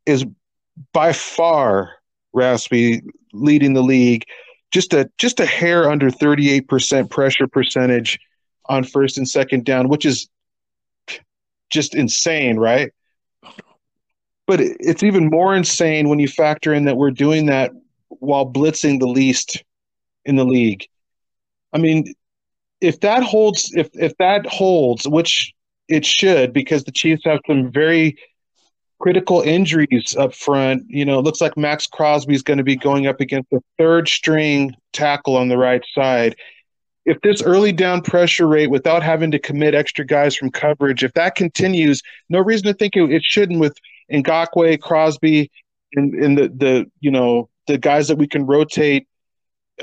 is 0.06 0.26
by 0.94 1.14
far, 1.14 1.92
Raspy, 2.34 3.02
leading 3.34 3.74
the 3.74 3.84
league. 3.84 4.24
Just 4.72 4.94
a 4.94 5.10
just 5.18 5.40
a 5.40 5.46
hair 5.46 5.92
under 5.92 6.10
thirty 6.10 6.50
eight 6.50 6.68
percent 6.68 7.10
pressure 7.12 7.48
percentage 7.48 8.20
on 8.72 8.86
first 8.86 9.18
and 9.18 9.28
second 9.28 9.66
down, 9.66 9.90
which 9.90 10.06
is 10.06 10.30
just 11.70 11.94
insane, 11.94 12.58
right? 12.58 12.92
But 14.48 14.62
it's 14.62 15.04
even 15.04 15.30
more 15.30 15.56
insane 15.56 16.10
when 16.10 16.20
you 16.20 16.28
factor 16.28 16.74
in 16.74 16.86
that 16.86 16.98
we're 16.98 17.12
doing 17.12 17.46
that 17.48 17.72
while 18.08 18.50
blitzing 18.50 19.00
the 19.00 19.08
least 19.08 19.64
in 20.26 20.38
the 20.38 20.46
league. 20.46 20.86
I 21.74 21.78
mean, 21.78 22.14
if 22.80 23.02
that 23.02 23.24
holds, 23.24 23.72
if 23.76 23.90
if 23.94 24.16
that 24.18 24.46
holds, 24.48 25.08
which 25.08 25.54
it 25.88 26.06
should, 26.06 26.54
because 26.54 26.86
the 26.86 26.92
Chiefs 26.92 27.24
have 27.26 27.40
some 27.48 27.72
very 27.72 28.18
critical 29.00 29.42
injuries 29.42 30.16
up 30.18 30.34
front. 30.34 30.84
You 30.88 31.06
know, 31.06 31.20
it 31.20 31.24
looks 31.24 31.42
like 31.42 31.58
Maxx 31.58 31.88
Crosby 31.88 32.36
is 32.36 32.44
going 32.44 32.58
to 32.58 32.64
be 32.64 32.76
going 32.76 33.08
up 33.08 33.20
against 33.20 33.50
the 33.50 33.62
third 33.78 34.08
string 34.08 34.76
tackle 34.94 35.36
on 35.36 35.50
the 35.50 35.58
right 35.58 35.84
side 35.94 36.36
if 37.06 37.20
this 37.22 37.42
early 37.42 37.72
down 37.72 38.02
pressure 38.02 38.48
rate 38.48 38.70
without 38.70 39.04
having 39.04 39.32
to 39.32 39.40
commit 39.40 39.74
extra 39.74 40.06
guys 40.06 40.36
from 40.36 40.52
coverage, 40.52 41.04
if 41.04 41.14
that 41.14 41.36
continues, 41.36 42.02
no 42.30 42.40
reason 42.40 42.68
to 42.68 42.74
think 42.74 42.96
it, 42.96 43.12
it 43.12 43.24
shouldn't 43.24 43.60
with 43.60 43.76
Ngakoue, 44.12 44.80
Crosby, 44.80 45.50
and, 45.94 46.14
and 46.14 46.38
the, 46.38 46.50
the 46.50 46.92
you 47.00 47.12
know 47.12 47.50
the 47.68 47.78
guys 47.78 48.08
that 48.08 48.18
we 48.18 48.28
can 48.28 48.46
rotate 48.46 49.08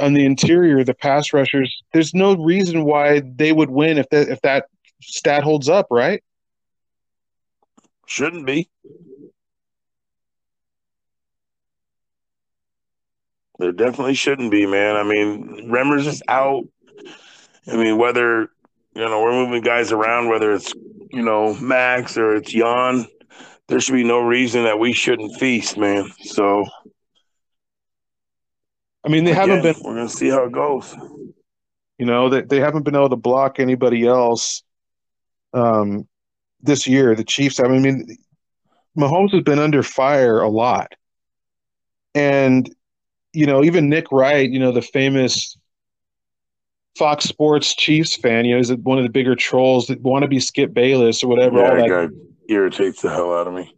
on 0.00 0.14
the 0.14 0.24
interior, 0.24 0.85
the 0.85 0.94
pass 0.94 1.33
rushers. 1.33 1.83
There's 1.92 2.14
no 2.14 2.37
reason 2.37 2.85
why 2.85 3.20
they 3.20 3.52
would 3.52 3.70
win 3.70 3.98
if 3.98 4.09
that 4.11 4.28
if 4.28 4.40
that 4.42 4.66
stat 5.02 5.42
holds 5.42 5.68
up, 5.68 5.87
right? 5.90 6.22
Shouldn't 8.07 8.46
be. 8.46 8.68
There 13.59 13.72
definitely 13.72 14.14
shouldn't 14.14 14.52
be, 14.52 14.66
man. 14.66 14.94
I 14.94 15.02
mean, 15.02 15.68
Remmers 15.70 16.07
is 16.07 16.22
out. 16.28 16.64
I 17.70 17.76
mean, 17.76 17.98
whether 17.98 18.50
you 18.94 19.04
know 19.04 19.22
we're 19.22 19.33
moving 19.33 19.62
guys 19.62 19.92
around, 19.92 20.28
whether 20.28 20.52
it's 20.52 20.72
you 21.11 21.22
know 21.22 21.54
Maxx 21.54 22.16
or 22.16 22.37
it's 22.37 22.50
Jan, 22.52 23.07
there 23.68 23.81
should 23.81 23.94
be 23.94 24.04
no 24.04 24.20
reason 24.20 24.64
that 24.64 24.78
we 24.78 24.92
shouldn't 24.92 25.38
feast, 25.38 25.76
man. 25.76 26.11
So 26.20 26.64
I 29.04 29.09
mean, 29.11 29.24
they 29.24 29.33
haven't 29.33 29.62
been, 29.62 29.74
We're 29.83 29.94
gonna 29.94 30.09
see 30.09 30.28
how 30.28 30.44
it 30.44 30.52
goes. 30.52 30.95
you 31.99 32.07
know, 32.07 32.28
they, 32.28 32.43
they 32.43 32.61
haven't 32.61 32.82
been 32.82 32.95
able 32.95 33.11
to 33.11 33.16
block 33.16 33.59
anybody 33.59 34.07
else 34.07 34.62
um, 35.55 36.07
this 36.61 36.86
year. 36.86 37.14
The 37.14 37.24
Chiefs, 37.24 37.61
I 37.61 37.68
mean, 37.68 38.16
Mahomes 38.99 39.32
has 39.32 39.43
been 39.43 39.59
under 39.59 39.82
fire 39.82 40.40
a 40.40 40.49
lot. 40.49 40.95
And, 42.14 42.68
you 43.32 43.47
know, 43.47 43.62
even 43.62 43.88
Nick 43.88 44.11
Wright, 44.11 44.51
you 44.51 44.59
know, 44.59 44.72
the 44.72 44.82
famous 44.82 45.57
Fox 46.99 47.24
Sports 47.24 47.76
Chiefs 47.76 48.16
fan, 48.16 48.44
you 48.44 48.55
know, 48.55 48.61
is 48.61 48.70
it 48.70 48.80
one 48.80 48.99
of 48.99 49.05
the 49.05 49.11
bigger 49.11 49.36
trolls 49.36 49.86
that 49.86 50.01
want 50.03 50.24
to 50.24 50.28
be 50.28 50.40
Skip 50.40 50.74
Bayless 50.74 51.22
or 51.22 51.28
whatever. 51.28 51.59
Yeah, 51.59 51.74
that. 51.76 51.88
that 51.88 52.11
guy 52.11 52.14
irritates 52.49 53.03
the 53.03 53.11
hell 53.11 53.32
out 53.32 53.46
of 53.46 53.55
me. 53.55 53.72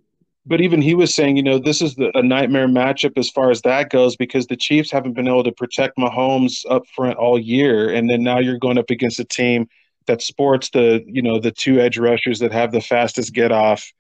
But 0.47 0.63
even 0.63 0.81
he 0.81 0.95
was 0.95 1.15
saying, 1.15 1.37
you 1.37 1.43
know, 1.43 1.59
this 1.59 1.83
is 1.83 1.97
the, 1.97 2.11
a 2.17 2.23
nightmare 2.23 2.67
matchup 2.67 3.19
as 3.19 3.29
far 3.29 3.51
as 3.51 3.61
that 3.63 3.91
goes 3.91 4.17
because 4.17 4.47
the 4.47 4.57
Chiefs 4.57 4.91
haven't 4.91 5.13
been 5.13 5.29
able 5.29 5.45
to 5.45 5.53
protect 5.53 5.99
Mahomes 5.99 6.65
up 6.71 6.87
front 6.97 7.19
all 7.19 7.39
year, 7.39 7.93
and 7.93 8.09
then 8.09 8.23
now 8.23 8.39
you're 8.39 8.59
going 8.59 8.79
up 8.79 8.89
against 8.89 9.21
a 9.21 9.25
team 9.25 9.69
that 10.07 10.23
sports 10.23 10.71
the, 10.71 11.05
you 11.07 11.21
know, 11.21 11.39
the 11.39 11.51
two 11.51 11.79
edge 11.79 11.99
rushers 11.99 12.39
that 12.39 12.53
have 12.53 12.73
the 12.73 12.81
fastest 12.81 13.35
get 13.35 13.53
off 13.53 13.93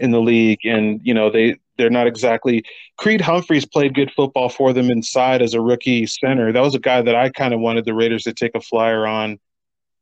in 0.00 0.10
the 0.10 0.20
league, 0.20 0.60
and 0.64 1.00
you 1.02 1.14
know 1.14 1.30
they 1.30 1.56
they're 1.76 1.90
not 1.90 2.06
exactly. 2.06 2.64
Creed 2.96 3.20
Humphreys 3.20 3.66
played 3.66 3.94
good 3.94 4.12
football 4.12 4.48
for 4.48 4.72
them 4.72 4.90
inside 4.90 5.42
as 5.42 5.54
a 5.54 5.60
rookie 5.60 6.06
center. 6.06 6.52
That 6.52 6.62
was 6.62 6.74
a 6.74 6.80
guy 6.80 7.02
that 7.02 7.14
I 7.14 7.30
kind 7.30 7.52
of 7.52 7.60
wanted 7.60 7.84
the 7.84 7.94
Raiders 7.94 8.24
to 8.24 8.32
take 8.32 8.54
a 8.54 8.60
flyer 8.60 9.06
on 9.06 9.38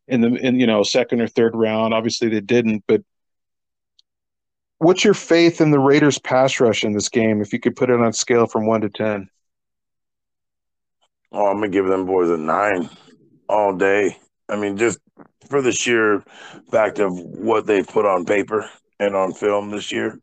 in 0.08 0.20
the 0.20 0.34
in 0.34 0.58
you 0.60 0.66
know 0.66 0.82
second 0.82 1.20
or 1.20 1.28
third 1.28 1.54
round. 1.54 1.94
Obviously 1.94 2.28
they 2.28 2.40
didn't, 2.40 2.84
but 2.86 3.02
what's 4.78 5.04
your 5.04 5.14
faith 5.14 5.60
in 5.60 5.70
the 5.70 5.78
Raiders 5.78 6.18
pass 6.18 6.60
rush 6.60 6.84
in 6.84 6.92
this 6.92 7.08
game? 7.08 7.40
If 7.40 7.52
you 7.52 7.60
could 7.60 7.76
put 7.76 7.90
it 7.90 8.00
on 8.00 8.12
scale 8.12 8.46
from 8.46 8.66
one 8.66 8.82
to 8.82 8.88
ten. 8.88 9.28
Oh, 11.30 11.46
I'm 11.46 11.56
gonna 11.56 11.68
give 11.68 11.86
them 11.86 12.04
boys 12.04 12.28
a 12.28 12.36
nine 12.36 12.90
all 13.48 13.74
day. 13.74 14.18
I 14.48 14.56
mean, 14.56 14.76
just 14.76 14.98
for 15.48 15.62
the 15.62 15.72
sheer 15.72 16.22
fact 16.70 16.98
of 16.98 17.18
what 17.18 17.66
they 17.66 17.82
put 17.82 18.04
on 18.04 18.26
paper 18.26 18.68
and 19.07 19.16
on 19.16 19.32
film 19.32 19.70
this 19.70 19.92
year. 19.92 20.18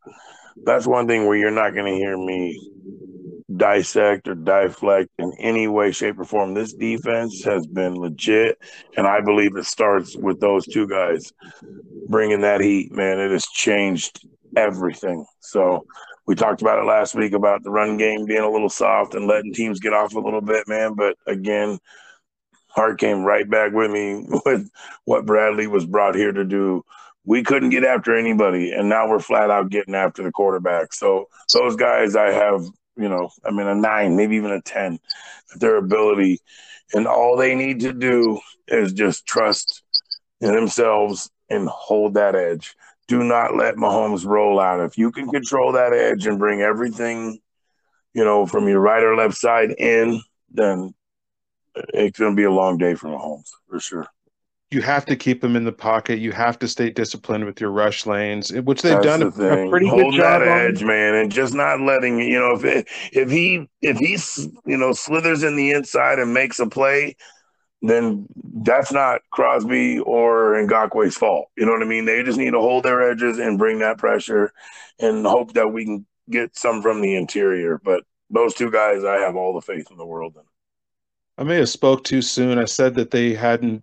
That's 0.66 0.86
one 0.86 1.06
thing 1.06 1.26
where 1.26 1.36
you're 1.36 1.50
not 1.50 1.74
going 1.74 1.92
to 1.92 1.98
hear 1.98 2.16
me 2.16 2.58
dissect 3.56 4.28
or 4.28 4.34
deflect 4.34 5.10
in 5.18 5.32
any 5.38 5.66
way, 5.68 5.92
shape, 5.92 6.18
or 6.18 6.24
form. 6.24 6.54
This 6.54 6.72
defense 6.72 7.42
has 7.44 7.66
been 7.66 7.94
legit, 7.96 8.58
and 8.96 9.06
I 9.06 9.20
believe 9.20 9.56
it 9.56 9.64
starts 9.64 10.16
with 10.16 10.40
those 10.40 10.66
two 10.66 10.86
guys 10.88 11.32
bringing 12.08 12.40
that 12.42 12.60
heat. 12.60 12.92
Man, 12.92 13.18
it 13.18 13.30
has 13.30 13.46
changed 13.46 14.20
everything. 14.56 15.24
So 15.40 15.84
we 16.26 16.34
talked 16.34 16.62
about 16.62 16.78
it 16.78 16.86
last 16.86 17.14
week 17.14 17.32
about 17.32 17.62
the 17.64 17.70
run 17.70 17.96
game 17.96 18.26
being 18.26 18.42
a 18.42 18.50
little 18.50 18.70
soft 18.70 19.14
and 19.14 19.26
letting 19.26 19.52
teams 19.52 19.80
get 19.80 19.92
off 19.94 20.14
a 20.14 20.20
little 20.20 20.42
bit, 20.42 20.68
man. 20.68 20.94
But 20.94 21.16
again, 21.26 21.78
Hart 22.68 22.98
came 23.00 23.24
right 23.24 23.48
back 23.48 23.72
with 23.72 23.90
me 23.90 24.24
with 24.46 24.68
what 25.04 25.26
Bradley 25.26 25.66
was 25.66 25.86
brought 25.86 26.14
here 26.14 26.32
to 26.32 26.44
do. 26.44 26.82
We 27.24 27.42
couldn't 27.42 27.70
get 27.70 27.84
after 27.84 28.16
anybody, 28.16 28.72
and 28.72 28.88
now 28.88 29.08
we're 29.08 29.20
flat 29.20 29.50
out 29.50 29.70
getting 29.70 29.94
after 29.94 30.22
the 30.22 30.32
quarterback. 30.32 30.92
So 30.94 31.28
those 31.52 31.76
guys, 31.76 32.16
I 32.16 32.32
have, 32.32 32.64
you 32.96 33.08
know, 33.08 33.30
I 33.44 33.50
mean, 33.50 33.66
a 33.66 33.74
nine, 33.74 34.16
maybe 34.16 34.36
even 34.36 34.52
a 34.52 34.62
ten, 34.62 34.98
their 35.56 35.76
ability, 35.76 36.40
and 36.94 37.06
all 37.06 37.36
they 37.36 37.54
need 37.54 37.80
to 37.80 37.92
do 37.92 38.40
is 38.68 38.92
just 38.92 39.26
trust 39.26 39.82
in 40.40 40.54
themselves 40.54 41.30
and 41.50 41.68
hold 41.68 42.14
that 42.14 42.34
edge. 42.34 42.74
Do 43.06 43.22
not 43.22 43.56
let 43.56 43.74
Mahomes 43.74 44.24
roll 44.24 44.60
out. 44.60 44.80
If 44.80 44.96
you 44.96 45.10
can 45.10 45.28
control 45.28 45.72
that 45.72 45.92
edge 45.92 46.26
and 46.26 46.38
bring 46.38 46.62
everything, 46.62 47.40
you 48.14 48.24
know, 48.24 48.46
from 48.46 48.68
your 48.68 48.80
right 48.80 49.02
or 49.02 49.16
left 49.16 49.36
side 49.36 49.72
in, 49.72 50.22
then 50.50 50.94
it's 51.74 52.18
going 52.18 52.32
to 52.32 52.36
be 52.36 52.44
a 52.44 52.50
long 52.50 52.78
day 52.78 52.94
for 52.94 53.08
Mahomes 53.08 53.50
for 53.68 53.80
sure. 53.80 54.06
You 54.70 54.82
have 54.82 55.04
to 55.06 55.16
keep 55.16 55.40
them 55.40 55.56
in 55.56 55.64
the 55.64 55.72
pocket. 55.72 56.20
You 56.20 56.30
have 56.30 56.56
to 56.60 56.68
stay 56.68 56.90
disciplined 56.90 57.44
with 57.44 57.60
your 57.60 57.70
rush 57.70 58.06
lanes, 58.06 58.52
eh, 58.52 58.60
which 58.60 58.82
they've 58.82 58.92
That's 58.92 59.18
done 59.18 59.20
the 59.20 59.50
a, 59.50 59.66
a 59.66 59.70
pretty 59.70 59.88
Holding 59.88 60.10
good 60.12 60.18
job 60.18 60.40
Hold 60.40 60.42
that 60.42 60.48
on. 60.48 60.70
edge, 60.70 60.84
man, 60.84 61.14
and 61.16 61.32
just 61.32 61.54
not 61.54 61.80
letting 61.80 62.20
you 62.20 62.38
know 62.38 62.54
if 62.54 62.64
it, 62.64 62.88
if 63.12 63.30
he 63.30 63.68
if 63.82 63.98
he's 63.98 64.48
you 64.64 64.76
know 64.76 64.92
slithers 64.92 65.42
in 65.42 65.56
the 65.56 65.72
inside 65.72 66.20
and 66.20 66.32
makes 66.32 66.60
a 66.60 66.68
play, 66.68 67.16
then 67.82 68.26
that's 68.62 68.92
not 68.92 69.22
Crosby 69.32 69.98
or 69.98 70.54
Ngakoue's 70.54 71.16
fault. 71.16 71.48
You 71.56 71.66
know 71.66 71.72
what 71.72 71.82
I 71.82 71.86
mean? 71.86 72.04
They 72.04 72.22
just 72.22 72.38
need 72.38 72.52
to 72.52 72.60
hold 72.60 72.84
their 72.84 73.10
edges 73.10 73.38
and 73.40 73.58
bring 73.58 73.80
that 73.80 73.98
pressure, 73.98 74.52
and 75.00 75.26
hope 75.26 75.54
that 75.54 75.72
we 75.72 75.84
can 75.84 76.06
get 76.30 76.56
some 76.56 76.80
from 76.80 77.00
the 77.00 77.16
interior. 77.16 77.80
But 77.82 78.04
those 78.30 78.54
two 78.54 78.70
guys, 78.70 79.02
I 79.02 79.16
have 79.16 79.34
all 79.34 79.52
the 79.52 79.60
faith 79.62 79.90
in 79.90 79.96
the 79.96 80.06
world 80.06 80.34
in. 80.36 80.42
I 81.38 81.42
may 81.42 81.56
have 81.56 81.70
spoke 81.70 82.04
too 82.04 82.22
soon. 82.22 82.58
I 82.58 82.66
said 82.66 82.94
that 82.96 83.10
they 83.10 83.34
hadn't 83.34 83.82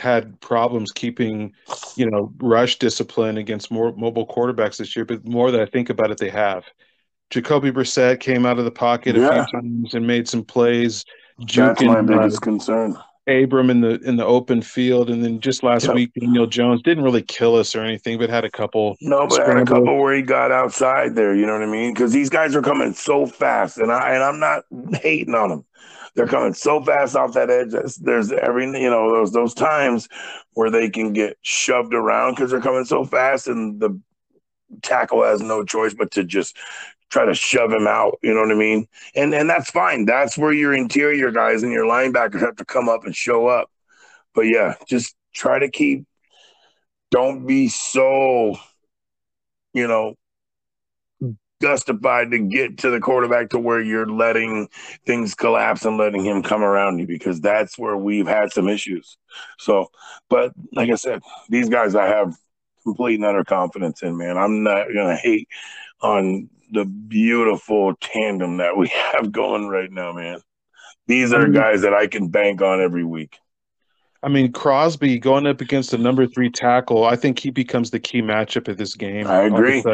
had 0.00 0.40
problems 0.40 0.92
keeping, 0.92 1.52
you 1.96 2.10
know, 2.10 2.32
rush 2.38 2.78
discipline 2.78 3.36
against 3.38 3.70
more 3.70 3.92
mobile 3.96 4.26
quarterbacks 4.26 4.76
this 4.78 4.96
year. 4.96 5.04
But 5.04 5.26
more 5.26 5.50
that 5.50 5.60
I 5.60 5.66
think 5.66 5.90
about 5.90 6.10
it, 6.10 6.18
they 6.18 6.30
have. 6.30 6.64
Jacoby 7.30 7.70
Brissett 7.70 8.20
came 8.20 8.46
out 8.46 8.58
of 8.58 8.64
the 8.64 8.70
pocket 8.70 9.16
Yeah. 9.16 9.28
a 9.28 9.46
few 9.46 9.60
times 9.60 9.94
and 9.94 10.06
made 10.06 10.28
some 10.28 10.44
plays. 10.44 11.04
That's 11.38 11.56
my 11.82 11.96
Juking, 11.96 11.98
uh, 11.98 12.02
biggest 12.02 12.42
concern. 12.42 12.96
Abram 13.28 13.70
in 13.70 13.80
the 13.80 14.00
in 14.02 14.16
the 14.16 14.24
open 14.24 14.62
field, 14.62 15.10
and 15.10 15.24
then 15.24 15.40
just 15.40 15.62
last 15.62 15.84
Yep. 15.84 15.94
week, 15.94 16.12
Daniel 16.18 16.46
Jones 16.46 16.82
didn't 16.82 17.02
really 17.04 17.22
kill 17.22 17.56
us 17.56 17.74
or 17.74 17.82
anything, 17.82 18.18
but 18.18 18.30
had 18.30 18.44
a 18.44 18.50
couple. 18.50 18.96
No, 19.00 19.26
but 19.26 19.46
had 19.46 19.58
a 19.58 19.64
couple 19.64 19.98
where 19.98 20.14
he 20.14 20.22
got 20.22 20.52
outside 20.52 21.14
there. 21.16 21.34
You 21.34 21.46
know 21.46 21.54
what 21.54 21.62
I 21.62 21.66
mean? 21.66 21.92
Because 21.92 22.12
these 22.12 22.30
guys 22.30 22.54
are 22.54 22.62
coming 22.62 22.94
so 22.94 23.26
fast, 23.26 23.78
and 23.78 23.90
I 23.90 24.14
and 24.14 24.22
I'm 24.22 24.38
not 24.38 24.64
hating 25.02 25.34
on 25.34 25.48
them. 25.48 25.64
They're 26.14 26.26
coming 26.26 26.54
so 26.54 26.82
fast 26.82 27.14
off 27.14 27.34
that 27.34 27.50
edge. 27.50 27.72
There's, 27.72 27.96
there's 27.96 28.32
every 28.32 28.64
you 28.66 28.90
know 28.90 29.10
those 29.10 29.32
those 29.32 29.54
times 29.54 30.08
where 30.54 30.70
they 30.70 30.88
can 30.88 31.12
get 31.12 31.36
shoved 31.42 31.94
around 31.94 32.36
because 32.36 32.50
they're 32.50 32.60
coming 32.60 32.84
so 32.84 33.04
fast, 33.04 33.48
and 33.48 33.80
the 33.80 34.00
tackle 34.82 35.22
has 35.24 35.40
no 35.42 35.64
choice 35.64 35.94
but 35.94 36.10
to 36.12 36.24
just 36.24 36.56
try 37.10 37.24
to 37.24 37.34
shove 37.34 37.72
him 37.72 37.86
out. 37.86 38.18
You 38.22 38.34
know 38.34 38.40
what 38.40 38.52
I 38.52 38.56
mean? 38.56 38.86
And 39.14 39.34
and 39.34 39.48
that's 39.48 39.70
fine. 39.70 40.04
That's 40.04 40.36
where 40.36 40.52
your 40.52 40.74
interior 40.74 41.30
guys 41.30 41.62
and 41.62 41.72
your 41.72 41.86
linebackers 41.86 42.40
have 42.40 42.56
to 42.56 42.64
come 42.64 42.88
up 42.88 43.04
and 43.04 43.14
show 43.14 43.46
up. 43.46 43.70
But 44.34 44.42
yeah, 44.42 44.74
just 44.86 45.14
try 45.34 45.58
to 45.58 45.70
keep. 45.70 46.04
Don't 47.10 47.46
be 47.46 47.68
so, 47.68 48.56
you 49.72 49.86
know, 49.86 50.16
justified 51.62 52.30
to 52.32 52.38
get 52.38 52.78
to 52.78 52.90
the 52.90 53.00
quarterback 53.00 53.50
to 53.50 53.58
where 53.58 53.80
you're 53.80 54.08
letting 54.08 54.68
things 55.06 55.34
collapse 55.34 55.84
and 55.84 55.96
letting 55.96 56.24
him 56.24 56.42
come 56.42 56.62
around 56.62 56.98
you 56.98 57.06
because 57.06 57.40
that's 57.40 57.78
where 57.78 57.96
we've 57.96 58.26
had 58.26 58.52
some 58.52 58.68
issues. 58.68 59.16
So, 59.58 59.88
but 60.28 60.52
like 60.72 60.90
I 60.90 60.96
said, 60.96 61.22
these 61.48 61.68
guys 61.68 61.94
I 61.94 62.06
have 62.06 62.34
complete 62.82 63.16
and 63.16 63.24
utter 63.24 63.44
confidence 63.44 64.02
in, 64.02 64.16
man. 64.16 64.36
I'm 64.36 64.62
not 64.62 64.88
gonna 64.94 65.16
hate 65.16 65.48
on 66.00 66.50
the 66.70 66.84
beautiful 66.84 67.94
tandem 68.00 68.58
that 68.58 68.76
we 68.76 68.88
have 69.12 69.32
going 69.32 69.68
right 69.68 69.90
now, 69.90 70.12
man. 70.12 70.40
These 71.06 71.32
are 71.32 71.46
guys 71.48 71.82
that 71.82 71.94
I 71.94 72.08
can 72.08 72.28
bank 72.28 72.62
on 72.62 72.80
every 72.80 73.04
week. 73.04 73.38
I 74.22 74.28
mean, 74.28 74.50
Crosby 74.50 75.18
going 75.18 75.46
up 75.46 75.60
against 75.60 75.92
the 75.92 75.98
number 75.98 76.26
three 76.26 76.50
tackle, 76.50 77.04
I 77.04 77.14
think 77.14 77.38
he 77.38 77.50
becomes 77.50 77.90
the 77.90 78.00
key 78.00 78.22
matchup 78.22 78.66
of 78.66 78.76
this 78.76 78.94
game. 78.94 79.26
I 79.26 79.42
all 79.42 79.46
of 79.46 79.52
a 79.52 79.56
agree. 79.56 79.84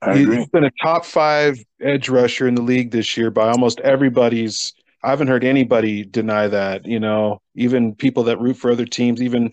I 0.00 0.14
He- 0.14 0.22
agree. 0.22 0.36
He's 0.36 0.48
been 0.48 0.64
a 0.64 0.70
top 0.82 1.04
five 1.04 1.58
edge 1.82 2.08
rusher 2.08 2.48
in 2.48 2.54
the 2.54 2.62
league 2.62 2.92
this 2.92 3.16
year 3.16 3.30
by 3.30 3.50
almost 3.50 3.80
everybody's. 3.80 4.72
I 5.02 5.10
haven't 5.10 5.28
heard 5.28 5.44
anybody 5.44 6.04
deny 6.04 6.48
that. 6.48 6.86
You 6.86 6.98
know, 6.98 7.40
even 7.54 7.94
people 7.94 8.22
that 8.24 8.40
root 8.40 8.56
for 8.56 8.70
other 8.72 8.86
teams, 8.86 9.20
even 9.20 9.52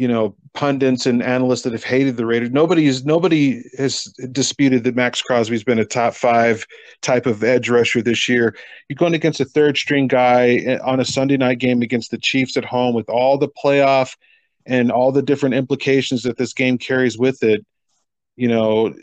you 0.00 0.08
know 0.08 0.34
pundits 0.54 1.04
and 1.04 1.22
analysts 1.22 1.60
that 1.60 1.74
have 1.74 1.84
hated 1.84 2.16
the 2.16 2.24
Raiders. 2.24 2.50
Nobody 2.50 2.86
Nobody's 2.86 3.04
nobody 3.04 3.62
has 3.76 4.04
disputed 4.32 4.82
that 4.84 4.96
Maxx 4.96 5.20
Crosby's 5.20 5.62
been 5.62 5.78
a 5.78 5.84
top 5.84 6.14
five 6.14 6.66
type 7.02 7.26
of 7.26 7.44
edge 7.44 7.68
rusher 7.68 8.00
this 8.00 8.26
year. 8.26 8.56
You're 8.88 8.96
going 8.96 9.12
against 9.12 9.40
a 9.40 9.44
third 9.44 9.76
string 9.76 10.06
guy 10.08 10.78
on 10.82 11.00
a 11.00 11.04
Sunday 11.04 11.36
night 11.36 11.58
game 11.58 11.82
against 11.82 12.10
the 12.10 12.16
Chiefs 12.16 12.56
at 12.56 12.64
home 12.64 12.94
with 12.94 13.10
all 13.10 13.36
the 13.36 13.50
playoff 13.62 14.16
and 14.64 14.90
all 14.90 15.12
the 15.12 15.20
different 15.20 15.54
implications 15.54 16.22
that 16.22 16.38
this 16.38 16.54
game 16.54 16.78
carries 16.78 17.18
with 17.18 17.42
it. 17.42 17.66
You 18.36 18.48
know, 18.48 18.94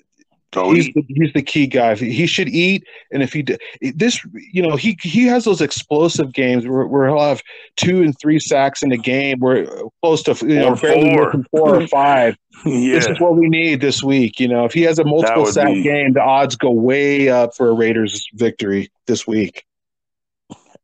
Go 0.53 0.71
he's 0.71 0.87
eat. 0.87 0.95
the, 0.95 1.05
he's 1.07 1.33
the 1.33 1.41
key 1.41 1.67
guy. 1.67 1.95
He 1.95 2.25
should 2.25 2.47
eat, 2.47 2.85
and 3.11 3.21
if 3.21 3.33
he 3.33 3.41
d- 3.41 3.57
this, 3.81 4.25
you 4.33 4.65
know, 4.65 4.77
he 4.77 4.97
he 5.01 5.25
has 5.25 5.43
those 5.43 5.59
explosive 5.59 6.31
games 6.31 6.65
where, 6.65 6.87
where 6.87 7.07
he'll 7.07 7.19
have 7.19 7.43
two 7.75 8.01
and 8.01 8.17
three 8.17 8.39
sacks 8.39 8.81
in 8.81 8.91
a 8.93 8.97
game, 8.97 9.39
where 9.39 9.67
close 10.01 10.23
to 10.23 10.33
you 10.47 10.59
know 10.59 10.75
four. 10.75 11.43
four 11.51 11.75
or 11.81 11.87
five. 11.87 12.37
yeah. 12.65 12.93
This 12.93 13.07
is 13.07 13.19
what 13.19 13.35
we 13.35 13.49
need 13.49 13.81
this 13.81 14.01
week. 14.01 14.39
You 14.39 14.47
know, 14.47 14.63
if 14.63 14.73
he 14.73 14.83
has 14.83 14.99
a 14.99 15.03
multiple 15.03 15.45
sack 15.47 15.67
be- 15.67 15.83
game, 15.83 16.13
the 16.13 16.21
odds 16.21 16.55
go 16.55 16.71
way 16.71 17.27
up 17.27 17.53
for 17.55 17.69
a 17.69 17.73
Raiders 17.73 18.25
victory 18.33 18.89
this 19.05 19.27
week. 19.27 19.65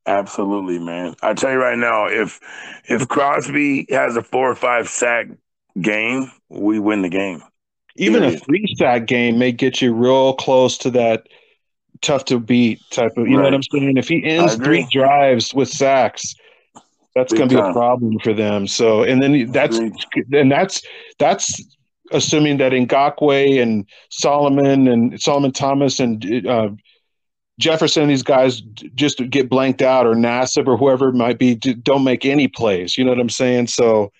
Absolutely, 0.05 0.79
man. 0.79 1.15
I 1.21 1.33
tell 1.33 1.51
you 1.51 1.57
right 1.57 1.77
now, 1.77 2.07
if 2.07 2.41
if 2.89 3.07
Crosby 3.07 3.85
has 3.89 4.17
a 4.17 4.21
four 4.21 4.51
or 4.51 4.55
five 4.55 4.89
sack 4.89 5.27
game, 5.79 6.29
we 6.49 6.79
win 6.79 7.01
the 7.01 7.09
game. 7.09 7.41
Even 7.95 8.23
a 8.23 8.31
three 8.37 8.65
sack 8.77 9.05
game 9.05 9.37
may 9.37 9.51
get 9.51 9.81
you 9.81 9.93
real 9.93 10.33
close 10.33 10.77
to 10.79 10.89
that 10.91 11.27
tough 12.01 12.25
to 12.25 12.39
beat 12.39 12.79
type 12.91 13.17
of. 13.17 13.27
You 13.27 13.37
know 13.37 13.43
what 13.43 13.53
I'm 13.53 13.63
saying? 13.63 13.97
If 13.97 14.07
he 14.07 14.23
ends 14.23 14.55
three 14.55 14.87
drives 14.91 15.53
with 15.53 15.69
sacks, 15.69 16.33
that's 17.15 17.33
going 17.33 17.49
to 17.49 17.55
be 17.55 17.61
a 17.61 17.73
problem 17.73 18.17
for 18.19 18.33
them. 18.33 18.67
So, 18.67 19.03
and 19.03 19.21
then 19.21 19.51
that's 19.51 19.77
and 20.31 20.51
that's 20.51 20.81
that's 21.19 21.63
assuming 22.11 22.57
that 22.57 22.71
Ngakoue 22.71 23.61
and 23.61 23.87
Solomon 24.09 24.87
and 24.87 25.21
Solomon 25.21 25.51
Thomas 25.51 25.99
and 25.99 26.47
uh, 26.47 26.69
Jefferson, 27.59 28.07
these 28.07 28.23
guys 28.23 28.61
just 28.95 29.17
get 29.29 29.49
blanked 29.49 29.83
out, 29.83 30.07
or 30.07 30.15
Nassib 30.15 30.67
or 30.67 30.77
whoever 30.77 31.09
it 31.09 31.13
might 31.13 31.37
be, 31.37 31.55
don't 31.55 32.03
make 32.03 32.25
any 32.25 32.47
plays. 32.47 32.97
You 32.97 33.03
know 33.03 33.11
what 33.11 33.19
I'm 33.19 33.29
saying? 33.29 33.67
So 33.67 34.11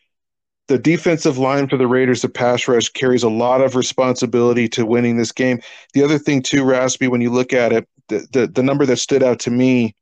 the 0.67 0.79
defensive 0.79 1.37
line 1.37 1.67
for 1.67 1.77
the 1.77 1.87
Raiders, 1.87 2.21
the 2.21 2.29
pass 2.29 2.67
rush, 2.67 2.89
carries 2.89 3.23
a 3.23 3.29
lot 3.29 3.61
of 3.61 3.75
responsibility 3.75 4.67
to 4.69 4.85
winning 4.85 5.17
this 5.17 5.31
game. 5.31 5.59
The 5.93 6.03
other 6.03 6.17
thing 6.17 6.41
too, 6.41 6.63
Raspy, 6.63 7.07
when 7.07 7.21
you 7.21 7.29
look 7.31 7.53
at 7.53 7.73
it, 7.73 7.87
the 8.07 8.27
the, 8.31 8.47
the 8.47 8.63
number 8.63 8.85
that 8.85 8.97
stood 8.97 9.23
out 9.23 9.39
to 9.41 9.51
me. 9.51 9.95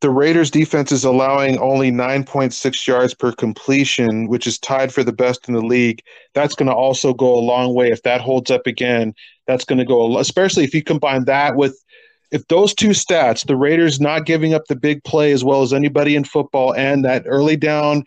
the 0.00 0.10
Raiders 0.10 0.50
defense 0.50 0.90
is 0.92 1.04
allowing 1.04 1.58
only 1.58 1.92
9.6 1.92 2.86
yards 2.86 3.14
per 3.14 3.32
completion, 3.32 4.26
which 4.28 4.46
is 4.48 4.58
tied 4.58 4.92
for 4.92 5.04
the 5.04 5.12
best 5.12 5.48
in 5.48 5.54
the 5.54 5.60
league. 5.62 6.02
That's 6.34 6.56
going 6.56 6.68
to 6.68 6.74
also 6.74 7.14
go 7.14 7.34
a 7.34 7.40
long 7.40 7.74
way 7.74 7.90
if 7.90 8.02
that 8.02 8.20
holds 8.20 8.50
up 8.50 8.66
again. 8.66 9.14
That's 9.46 9.64
going 9.64 9.78
to 9.78 9.84
go 9.84 10.18
especially 10.18 10.64
if 10.64 10.74
you 10.74 10.82
combine 10.82 11.24
that 11.26 11.56
with 11.56 11.82
if 12.30 12.46
those 12.48 12.74
two 12.74 12.90
stats, 12.90 13.46
the 13.46 13.56
Raiders 13.56 14.00
not 14.00 14.24
giving 14.24 14.54
up 14.54 14.66
the 14.66 14.76
big 14.76 15.04
play 15.04 15.32
as 15.32 15.44
well 15.44 15.62
as 15.62 15.72
anybody 15.72 16.16
in 16.16 16.24
football 16.24 16.74
and 16.74 17.04
that 17.04 17.24
early 17.26 17.56
down 17.56 18.04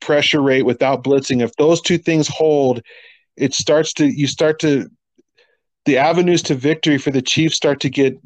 pressure 0.00 0.42
rate 0.42 0.64
without 0.64 1.04
blitzing, 1.04 1.42
if 1.42 1.54
those 1.56 1.80
two 1.80 1.98
things 1.98 2.28
hold, 2.28 2.82
it 3.36 3.54
starts 3.54 3.92
to 3.94 4.06
you 4.06 4.26
start 4.26 4.58
to 4.60 4.88
the 5.84 5.96
avenues 5.96 6.42
to 6.42 6.54
victory 6.54 6.98
for 6.98 7.10
the 7.10 7.22
Chiefs 7.22 7.56
start 7.56 7.80
to 7.80 7.88
get 7.88 8.18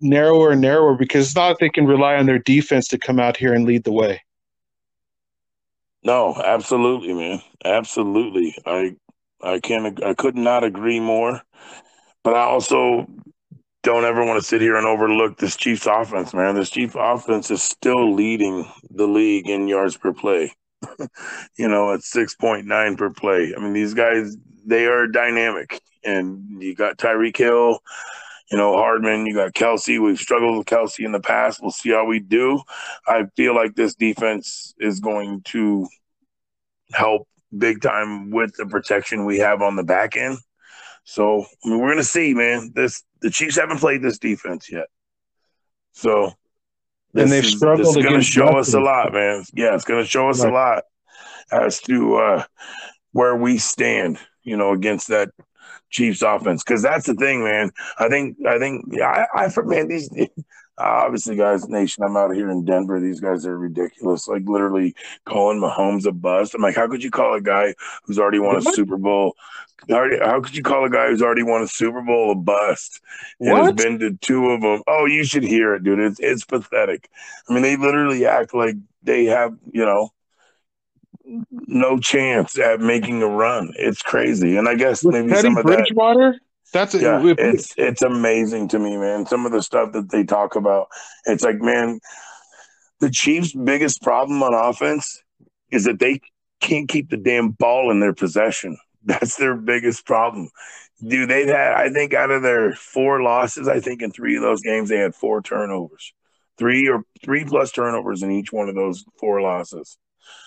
narrower 0.00 0.50
and 0.50 0.60
narrower 0.60 0.94
because 0.94 1.26
it's 1.26 1.36
not 1.36 1.58
they 1.58 1.70
can 1.70 1.86
rely 1.86 2.16
on 2.16 2.26
their 2.26 2.38
defense 2.38 2.88
to 2.88 2.98
come 2.98 3.18
out 3.18 3.36
here 3.36 3.54
and 3.54 3.64
lead 3.64 3.84
the 3.84 3.92
way. 3.92 4.20
No, 6.04 6.40
absolutely, 6.44 7.14
man. 7.14 7.40
Absolutely. 7.64 8.54
I 8.66 8.96
I 9.42 9.60
can't 9.60 10.02
I 10.02 10.14
could 10.14 10.36
not 10.36 10.64
agree 10.64 11.00
more. 11.00 11.42
But 12.24 12.34
I 12.34 12.40
also 12.40 13.06
don't 13.82 14.04
ever 14.04 14.24
want 14.24 14.40
to 14.40 14.46
sit 14.46 14.60
here 14.60 14.76
and 14.76 14.86
overlook 14.86 15.38
this 15.38 15.56
Chiefs 15.56 15.86
offense, 15.86 16.34
man. 16.34 16.54
This 16.54 16.70
Chiefs 16.70 16.96
offense 16.98 17.50
is 17.50 17.62
still 17.62 18.12
leading 18.12 18.70
the 18.90 19.06
league 19.06 19.48
in 19.48 19.68
yards 19.68 19.96
per 19.96 20.12
play. 20.12 20.52
you 21.56 21.68
know, 21.68 21.92
at 21.92 22.00
6.9 22.00 22.98
per 22.98 23.10
play. 23.10 23.54
I 23.56 23.60
mean, 23.60 23.72
these 23.72 23.94
guys, 23.94 24.36
they 24.64 24.86
are 24.86 25.06
dynamic. 25.06 25.80
And 26.04 26.62
you 26.62 26.74
got 26.74 26.98
Tyreek 26.98 27.36
Hill, 27.36 27.80
you 28.50 28.56
know, 28.56 28.74
Hardman, 28.74 29.26
you 29.26 29.34
got 29.34 29.52
Kelce. 29.52 30.00
We've 30.00 30.18
struggled 30.18 30.56
with 30.56 30.66
Kelce 30.66 31.04
in 31.04 31.12
the 31.12 31.20
past. 31.20 31.60
We'll 31.60 31.70
see 31.70 31.90
how 31.90 32.06
we 32.06 32.20
do. 32.20 32.62
I 33.06 33.24
feel 33.36 33.54
like 33.54 33.74
this 33.74 33.94
defense 33.94 34.74
is 34.78 35.00
going 35.00 35.42
to 35.46 35.86
help 36.92 37.28
big 37.56 37.82
time 37.82 38.30
with 38.30 38.54
the 38.56 38.66
protection 38.66 39.24
we 39.24 39.38
have 39.38 39.62
on 39.62 39.76
the 39.76 39.84
back 39.84 40.16
end. 40.16 40.38
So 41.04 41.46
I 41.64 41.68
mean, 41.68 41.78
we're 41.78 41.90
gonna 41.90 42.04
see, 42.04 42.34
man. 42.34 42.72
This 42.74 43.02
the 43.22 43.30
Chiefs 43.30 43.56
haven't 43.56 43.78
played 43.78 44.02
this 44.02 44.18
defense 44.18 44.70
yet, 44.70 44.86
so 45.92 46.32
this 47.18 47.24
and 47.24 47.32
they've 47.32 47.44
is, 47.44 47.56
struggled. 47.56 47.96
Is 47.96 48.02
going 48.02 48.16
to 48.16 48.22
show 48.22 48.48
us 48.58 48.74
a 48.74 48.80
lot, 48.80 49.12
man. 49.12 49.44
Yeah, 49.52 49.74
it's 49.74 49.84
going 49.84 50.02
to 50.02 50.08
show 50.08 50.28
us 50.28 50.42
right. 50.42 50.50
a 50.50 50.54
lot 50.54 50.82
as 51.50 51.80
to 51.82 52.16
uh, 52.16 52.44
where 53.12 53.36
we 53.36 53.58
stand, 53.58 54.18
you 54.42 54.56
know, 54.56 54.72
against 54.72 55.08
that 55.08 55.30
Chiefs 55.90 56.22
offense 56.22 56.62
because 56.62 56.82
that's 56.82 57.06
the 57.06 57.14
thing, 57.14 57.42
man. 57.42 57.70
I 57.98 58.08
think 58.08 58.36
I 58.46 58.58
think 58.58 58.84
yeah, 58.90 59.26
I, 59.34 59.44
I 59.44 59.48
man 59.48 59.88
these 59.88 60.10
obviously 60.78 61.36
guys 61.36 61.68
nation. 61.68 62.04
I'm 62.04 62.16
out 62.16 62.34
here 62.34 62.50
in 62.50 62.64
Denver. 62.64 63.00
These 63.00 63.20
guys 63.20 63.46
are 63.46 63.58
ridiculous. 63.58 64.28
Like 64.28 64.42
literally 64.46 64.94
calling 65.24 65.60
Mahomes 65.60 66.06
a 66.06 66.12
bust. 66.12 66.54
I'm 66.54 66.62
like, 66.62 66.76
how 66.76 66.88
could 66.88 67.02
you 67.02 67.10
call 67.10 67.34
a 67.34 67.40
guy 67.40 67.74
who's 68.04 68.18
already 68.18 68.38
won 68.38 68.56
a 68.56 68.62
Super 68.62 68.96
Bowl? 68.96 69.34
How 69.88 70.40
could 70.40 70.56
you 70.56 70.62
call 70.62 70.84
a 70.84 70.90
guy 70.90 71.08
who's 71.08 71.22
already 71.22 71.42
won 71.42 71.62
a 71.62 71.68
Super 71.68 72.02
Bowl 72.02 72.32
a 72.32 72.34
bust 72.34 73.00
and 73.40 73.52
what? 73.52 73.64
has 73.64 73.84
been 73.84 73.98
to 74.00 74.16
two 74.20 74.50
of 74.50 74.60
them? 74.60 74.82
Oh, 74.86 75.06
you 75.06 75.24
should 75.24 75.44
hear 75.44 75.74
it, 75.74 75.84
dude. 75.84 76.00
It's 76.00 76.20
it's 76.20 76.44
pathetic. 76.44 77.08
I 77.48 77.54
mean, 77.54 77.62
they 77.62 77.76
literally 77.76 78.26
act 78.26 78.54
like 78.54 78.76
they 79.02 79.26
have 79.26 79.56
you 79.72 79.84
know 79.84 80.10
no 81.50 81.98
chance 81.98 82.58
at 82.58 82.80
making 82.80 83.22
a 83.22 83.28
run. 83.28 83.72
It's 83.76 84.02
crazy, 84.02 84.56
and 84.56 84.68
I 84.68 84.74
guess 84.74 85.04
With 85.04 85.14
maybe 85.14 85.28
Teddy 85.28 85.42
some 85.42 85.56
of 85.56 85.64
Bridgewater. 85.64 86.32
That, 86.32 86.40
that's 86.72 86.94
a, 86.94 87.00
yeah, 87.00 87.34
it's 87.38 87.74
it's 87.76 88.02
amazing 88.02 88.68
to 88.68 88.78
me, 88.78 88.96
man. 88.96 89.26
Some 89.26 89.46
of 89.46 89.52
the 89.52 89.62
stuff 89.62 89.92
that 89.92 90.10
they 90.10 90.24
talk 90.24 90.56
about, 90.56 90.88
it's 91.24 91.44
like, 91.44 91.60
man, 91.60 92.00
the 93.00 93.10
Chiefs' 93.10 93.54
biggest 93.54 94.02
problem 94.02 94.42
on 94.42 94.54
offense 94.54 95.22
is 95.70 95.84
that 95.84 95.98
they 95.98 96.20
can't 96.60 96.88
keep 96.88 97.10
the 97.10 97.16
damn 97.16 97.50
ball 97.50 97.90
in 97.90 98.00
their 98.00 98.14
possession. 98.14 98.76
That's 99.04 99.36
their 99.36 99.56
biggest 99.56 100.06
problem. 100.06 100.50
Dude, 101.06 101.30
they've 101.30 101.46
had, 101.46 101.74
I 101.74 101.90
think, 101.90 102.12
out 102.12 102.30
of 102.30 102.42
their 102.42 102.72
four 102.72 103.22
losses, 103.22 103.68
I 103.68 103.80
think 103.80 104.02
in 104.02 104.10
three 104.10 104.36
of 104.36 104.42
those 104.42 104.60
games 104.60 104.88
they 104.88 104.98
had 104.98 105.14
four 105.14 105.40
turnovers, 105.40 106.12
three 106.58 106.88
or 106.88 107.02
three 107.24 107.44
plus 107.44 107.70
turnovers 107.70 108.22
in 108.22 108.32
each 108.32 108.52
one 108.52 108.68
of 108.68 108.74
those 108.74 109.04
four 109.18 109.40
losses. 109.40 109.96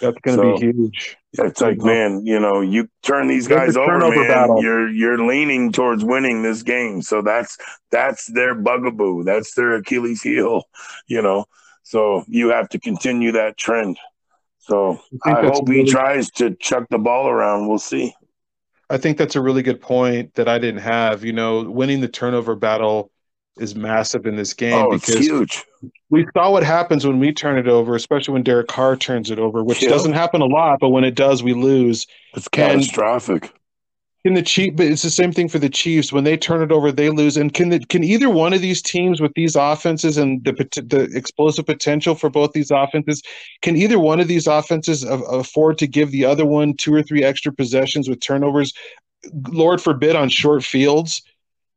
That's 0.01 0.17
going 0.21 0.37
to 0.37 0.43
so, 0.43 0.57
be 0.57 0.73
huge. 0.73 1.17
It's 1.33 1.61
like, 1.61 1.77
man, 1.77 2.25
you 2.25 2.39
know, 2.39 2.61
you 2.61 2.89
turn 3.03 3.27
these 3.27 3.47
guys 3.47 3.77
over, 3.77 3.99
man. 3.99 4.27
Battle. 4.27 4.61
You're 4.61 4.89
you're 4.89 5.25
leaning 5.25 5.71
towards 5.71 6.03
winning 6.03 6.41
this 6.43 6.63
game, 6.63 7.01
so 7.01 7.21
that's 7.21 7.57
that's 7.91 8.25
their 8.25 8.55
bugaboo. 8.55 9.23
That's 9.23 9.53
their 9.53 9.75
Achilles 9.75 10.21
heel, 10.21 10.63
you 11.07 11.21
know. 11.21 11.45
So 11.83 12.23
you 12.27 12.49
have 12.49 12.69
to 12.69 12.79
continue 12.79 13.31
that 13.33 13.57
trend. 13.57 13.97
So 14.59 14.99
I, 15.25 15.33
I 15.33 15.45
hope 15.45 15.67
really, 15.67 15.85
he 15.85 15.91
tries 15.91 16.29
to 16.31 16.55
chuck 16.55 16.85
the 16.89 16.97
ball 16.97 17.27
around. 17.27 17.67
We'll 17.67 17.79
see. 17.79 18.13
I 18.89 18.97
think 18.97 19.17
that's 19.17 19.35
a 19.35 19.41
really 19.41 19.63
good 19.63 19.81
point 19.81 20.33
that 20.35 20.49
I 20.49 20.57
didn't 20.57 20.81
have. 20.81 21.23
You 21.23 21.33
know, 21.33 21.69
winning 21.69 22.01
the 22.01 22.07
turnover 22.07 22.55
battle 22.55 23.10
is 23.57 23.75
massive 23.75 24.25
in 24.25 24.35
this 24.35 24.53
game 24.53 24.73
oh, 24.73 24.91
because 24.91 25.17
huge. 25.17 25.63
we 26.09 26.25
saw 26.33 26.51
what 26.51 26.63
happens 26.63 27.05
when 27.05 27.19
we 27.19 27.33
turn 27.33 27.57
it 27.57 27.67
over, 27.67 27.95
especially 27.95 28.33
when 28.33 28.43
Derek 28.43 28.67
Carr 28.67 28.95
turns 28.95 29.29
it 29.29 29.39
over, 29.39 29.63
which 29.63 29.83
yeah. 29.83 29.89
doesn't 29.89 30.13
happen 30.13 30.41
a 30.41 30.45
lot, 30.45 30.79
but 30.79 30.89
when 30.89 31.03
it 31.03 31.15
does, 31.15 31.43
we 31.43 31.53
lose. 31.53 32.07
It's 32.33 32.47
catastrophic. 32.47 33.53
In 34.23 34.35
the 34.35 34.43
Chief, 34.43 34.75
but 34.75 34.85
it's 34.85 35.01
the 35.01 35.09
same 35.09 35.31
thing 35.31 35.49
for 35.49 35.57
the 35.57 35.69
Chiefs. 35.69 36.13
When 36.13 36.23
they 36.23 36.37
turn 36.37 36.61
it 36.61 36.71
over, 36.71 36.91
they 36.91 37.09
lose. 37.09 37.37
And 37.37 37.51
can 37.55 37.69
the, 37.69 37.79
can 37.79 38.03
either 38.03 38.29
one 38.29 38.53
of 38.53 38.61
these 38.61 38.79
teams 38.79 39.19
with 39.19 39.33
these 39.33 39.55
offenses 39.55 40.15
and 40.15 40.43
the 40.43 40.51
the 40.85 41.09
explosive 41.15 41.65
potential 41.65 42.13
for 42.13 42.29
both 42.29 42.53
these 42.53 42.69
offenses, 42.69 43.23
can 43.63 43.75
either 43.75 43.97
one 43.97 44.19
of 44.19 44.27
these 44.27 44.45
offenses 44.45 45.03
afford 45.03 45.79
to 45.79 45.87
give 45.87 46.11
the 46.11 46.23
other 46.23 46.45
one 46.45 46.75
two 46.75 46.93
or 46.93 47.01
three 47.01 47.23
extra 47.23 47.51
possessions 47.51 48.07
with 48.07 48.19
turnovers? 48.19 48.73
Lord 49.49 49.81
forbid 49.81 50.15
on 50.15 50.29
short 50.29 50.63
fields 50.63 51.23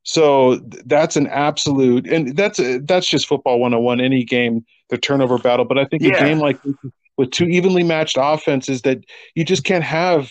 so 0.04 0.56
that's 0.84 1.16
an 1.16 1.26
absolute, 1.28 2.06
and 2.06 2.36
that's 2.36 2.60
uh, 2.60 2.78
that's 2.82 3.08
just 3.08 3.26
football 3.26 3.58
101. 3.58 4.00
Any 4.00 4.22
game, 4.22 4.64
the 4.90 4.98
turnover 4.98 5.38
battle. 5.38 5.64
But 5.64 5.78
I 5.78 5.86
think 5.86 6.02
yeah. 6.02 6.16
a 6.16 6.20
game 6.20 6.38
like 6.38 6.60
with 7.16 7.30
two 7.30 7.46
evenly 7.46 7.82
matched 7.82 8.18
offenses 8.20 8.82
that 8.82 9.04
you 9.34 9.44
just 9.44 9.64
can't 9.64 9.84
have. 9.84 10.30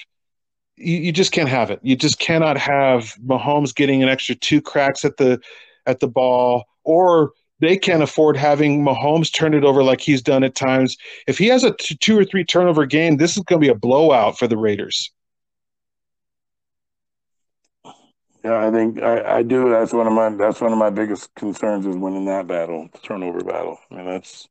You, 0.77 0.97
you 0.97 1.11
just 1.11 1.31
can't 1.31 1.49
have 1.49 1.71
it. 1.71 1.79
You 1.81 1.95
just 1.95 2.19
cannot 2.19 2.57
have 2.57 3.15
Mahomes 3.25 3.73
getting 3.73 4.03
an 4.03 4.09
extra 4.09 4.35
two 4.35 4.61
cracks 4.61 5.03
at 5.03 5.17
the 5.17 5.41
at 5.87 5.99
the 5.99 6.07
ball, 6.07 6.65
or 6.83 7.31
they 7.59 7.75
can't 7.75 8.03
afford 8.03 8.37
having 8.37 8.85
Mahomes 8.85 9.33
turn 9.33 9.55
it 9.55 9.63
over 9.63 9.83
like 9.83 10.01
he's 10.01 10.21
done 10.21 10.43
at 10.43 10.53
times. 10.53 10.97
If 11.25 11.39
he 11.39 11.47
has 11.47 11.63
a 11.63 11.73
t- 11.73 11.95
two 11.95 12.17
or 12.17 12.25
three 12.25 12.43
turnover 12.43 12.85
game, 12.85 13.17
this 13.17 13.37
is 13.37 13.43
going 13.43 13.59
to 13.59 13.65
be 13.65 13.71
a 13.71 13.75
blowout 13.75 14.37
for 14.37 14.47
the 14.47 14.57
Raiders. 14.57 15.11
Yeah, 18.43 18.67
I 18.67 18.71
think 18.71 19.01
I, 19.01 19.37
I 19.37 19.43
do. 19.43 19.69
That's 19.69 19.93
one 19.93 20.07
of 20.07 20.13
my 20.13 20.29
that's 20.29 20.59
one 20.59 20.73
of 20.73 20.77
my 20.77 20.89
biggest 20.89 21.33
concerns 21.35 21.85
is 21.85 21.95
winning 21.95 22.25
that 22.25 22.47
battle, 22.47 22.89
the 22.91 22.99
turnover 22.99 23.41
battle. 23.41 23.79
I 23.89 23.95
mean, 23.95 24.05
that's 24.05 24.49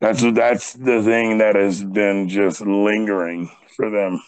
that's 0.00 0.22
that's 0.32 0.74
the 0.74 1.02
thing 1.02 1.38
that 1.38 1.54
has 1.54 1.82
been 1.82 2.28
just 2.28 2.60
lingering 2.60 3.50
for 3.76 3.90
them 3.90 4.20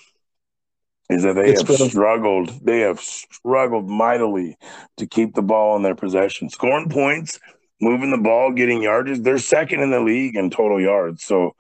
is 1.11 1.23
that 1.23 1.35
they 1.35 1.51
it's 1.51 1.67
have 1.67 1.91
struggled. 1.91 2.49
They 2.65 2.81
have 2.81 3.01
struggled 3.01 3.89
mightily 3.89 4.57
to 4.97 5.07
keep 5.07 5.35
the 5.35 5.43
ball 5.43 5.77
in 5.77 5.83
their 5.83 5.95
possession, 5.95 6.49
scoring 6.49 6.89
points, 6.89 7.39
moving 7.81 8.11
the 8.11 8.19
ball, 8.19 8.53
getting 8.53 8.83
yardage. 8.83 9.21
They're 9.21 9.39
second 9.39 9.81
in 9.81 9.91
the 9.91 10.01
league 10.01 10.37
in 10.37 10.51
total 10.51 10.81
yards, 10.81 11.23
so 11.23 11.55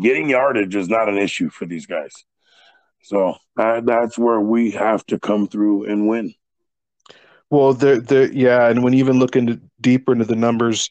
getting 0.00 0.30
yardage 0.30 0.76
is 0.76 0.88
not 0.88 1.08
an 1.08 1.18
issue 1.18 1.50
for 1.50 1.66
these 1.66 1.86
guys. 1.86 2.24
So 3.02 3.36
uh, 3.58 3.80
that's 3.80 4.18
where 4.18 4.40
we 4.40 4.70
have 4.72 5.04
to 5.06 5.18
come 5.18 5.46
through 5.46 5.84
and 5.84 6.08
win. 6.08 6.34
Well, 7.50 7.72
they're, 7.72 8.00
they're, 8.00 8.30
yeah, 8.32 8.68
and 8.68 8.82
when 8.82 8.92
you 8.92 8.98
even 8.98 9.18
look 9.18 9.34
into 9.34 9.60
deeper 9.80 10.12
into 10.12 10.26
the 10.26 10.36
numbers, 10.36 10.90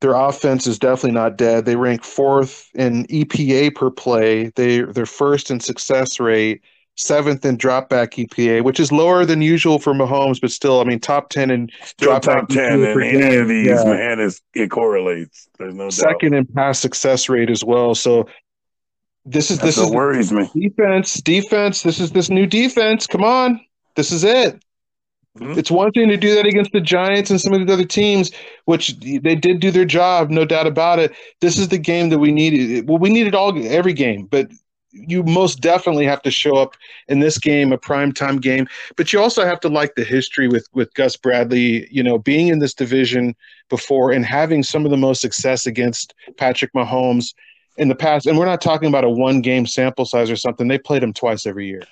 their 0.00 0.14
offense 0.14 0.66
is 0.66 0.78
definitely 0.78 1.12
not 1.12 1.36
dead. 1.36 1.64
They 1.64 1.76
rank 1.76 2.02
fourth 2.02 2.68
in 2.74 3.06
EPA 3.06 3.74
per 3.74 3.90
play. 3.90 4.50
They 4.56 4.80
they're 4.80 5.06
first 5.06 5.50
in 5.50 5.60
success 5.60 6.18
rate, 6.18 6.62
seventh 6.96 7.44
in 7.44 7.56
dropback 7.56 8.26
EPA, 8.26 8.64
which 8.64 8.80
is 8.80 8.90
lower 8.90 9.24
than 9.24 9.42
usual 9.42 9.78
for 9.78 9.94
Mahomes, 9.94 10.40
but 10.40 10.50
still, 10.50 10.80
I 10.80 10.84
mean, 10.84 10.98
top 10.98 11.30
ten 11.30 11.50
in 11.50 11.70
still 11.84 12.18
top 12.18 12.48
ten 12.48 12.82
in 12.82 13.02
any 13.02 13.36
of 13.36 13.48
these. 13.48 13.68
Yeah. 13.68 13.84
Man, 13.84 14.18
is 14.18 14.40
it 14.54 14.70
correlates. 14.70 15.48
There's 15.58 15.74
no 15.74 15.88
second 15.90 16.32
doubt. 16.32 16.38
in 16.38 16.46
pass 16.46 16.80
success 16.80 17.28
rate 17.28 17.50
as 17.50 17.64
well. 17.64 17.94
So 17.94 18.26
this 19.24 19.50
is 19.50 19.58
That's 19.58 19.76
this 19.76 19.84
is 19.84 19.90
worries 19.90 20.32
me. 20.32 20.50
Defense, 20.54 21.14
defense. 21.14 21.82
This 21.82 22.00
is 22.00 22.12
this 22.12 22.28
new 22.28 22.46
defense. 22.46 23.06
Come 23.06 23.24
on, 23.24 23.60
this 23.94 24.10
is 24.12 24.24
it. 24.24 24.62
Mm-hmm. 25.38 25.58
It's 25.58 25.70
one 25.70 25.90
thing 25.92 26.08
to 26.08 26.16
do 26.16 26.34
that 26.34 26.44
against 26.44 26.72
the 26.72 26.80
Giants 26.80 27.30
and 27.30 27.40
some 27.40 27.54
of 27.54 27.66
the 27.66 27.72
other 27.72 27.86
teams, 27.86 28.30
which 28.66 28.98
they 29.00 29.34
did 29.34 29.60
do 29.60 29.70
their 29.70 29.86
job, 29.86 30.28
no 30.28 30.44
doubt 30.44 30.66
about 30.66 30.98
it. 30.98 31.12
This 31.40 31.56
is 31.56 31.68
the 31.68 31.78
game 31.78 32.10
that 32.10 32.18
we 32.18 32.32
needed. 32.32 32.86
Well, 32.86 32.98
we 32.98 33.08
needed 33.08 33.34
all 33.34 33.56
every 33.66 33.94
game, 33.94 34.26
but 34.26 34.50
you 34.90 35.22
most 35.22 35.60
definitely 35.60 36.04
have 36.04 36.20
to 36.22 36.30
show 36.30 36.56
up 36.56 36.76
in 37.08 37.20
this 37.20 37.38
game, 37.38 37.72
a 37.72 37.78
primetime 37.78 38.42
game, 38.42 38.68
but 38.96 39.10
you 39.10 39.20
also 39.20 39.42
have 39.44 39.58
to 39.60 39.68
like 39.68 39.94
the 39.94 40.04
history 40.04 40.48
with 40.48 40.68
with 40.74 40.92
Gus 40.92 41.16
Bradley, 41.16 41.88
you 41.90 42.02
know, 42.02 42.18
being 42.18 42.48
in 42.48 42.58
this 42.58 42.74
division 42.74 43.34
before 43.70 44.12
and 44.12 44.26
having 44.26 44.62
some 44.62 44.84
of 44.84 44.90
the 44.90 44.98
most 44.98 45.22
success 45.22 45.66
against 45.66 46.14
Patrick 46.36 46.74
Mahomes 46.74 47.32
in 47.76 47.88
the 47.88 47.94
past. 47.94 48.26
And 48.26 48.38
we're 48.38 48.46
not 48.46 48.60
talking 48.60 48.88
about 48.88 49.04
a 49.04 49.10
one 49.10 49.40
game 49.40 49.66
sample 49.66 50.04
size 50.04 50.30
or 50.30 50.36
something. 50.36 50.68
They 50.68 50.78
played 50.78 51.02
him 51.02 51.12
twice 51.12 51.46
every 51.46 51.66
year. 51.66 51.82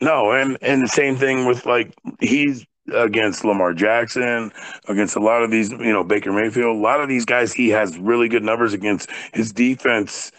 No, 0.00 0.32
and 0.32 0.58
and 0.62 0.82
the 0.82 0.88
same 0.88 1.16
thing 1.16 1.46
with 1.46 1.64
like 1.64 1.94
he's 2.20 2.66
against 2.92 3.44
Lamar 3.44 3.72
Jackson, 3.72 4.52
against 4.88 5.16
a 5.16 5.20
lot 5.20 5.42
of 5.42 5.50
these, 5.50 5.70
you 5.70 5.92
know, 5.92 6.02
Baker 6.02 6.32
Mayfield, 6.32 6.76
a 6.76 6.80
lot 6.80 7.00
of 7.00 7.08
these 7.08 7.24
guys 7.24 7.52
he 7.52 7.68
has 7.68 7.96
really 7.98 8.28
good 8.28 8.42
numbers 8.42 8.72
against. 8.72 9.10
His 9.32 9.52
defense 9.52 10.32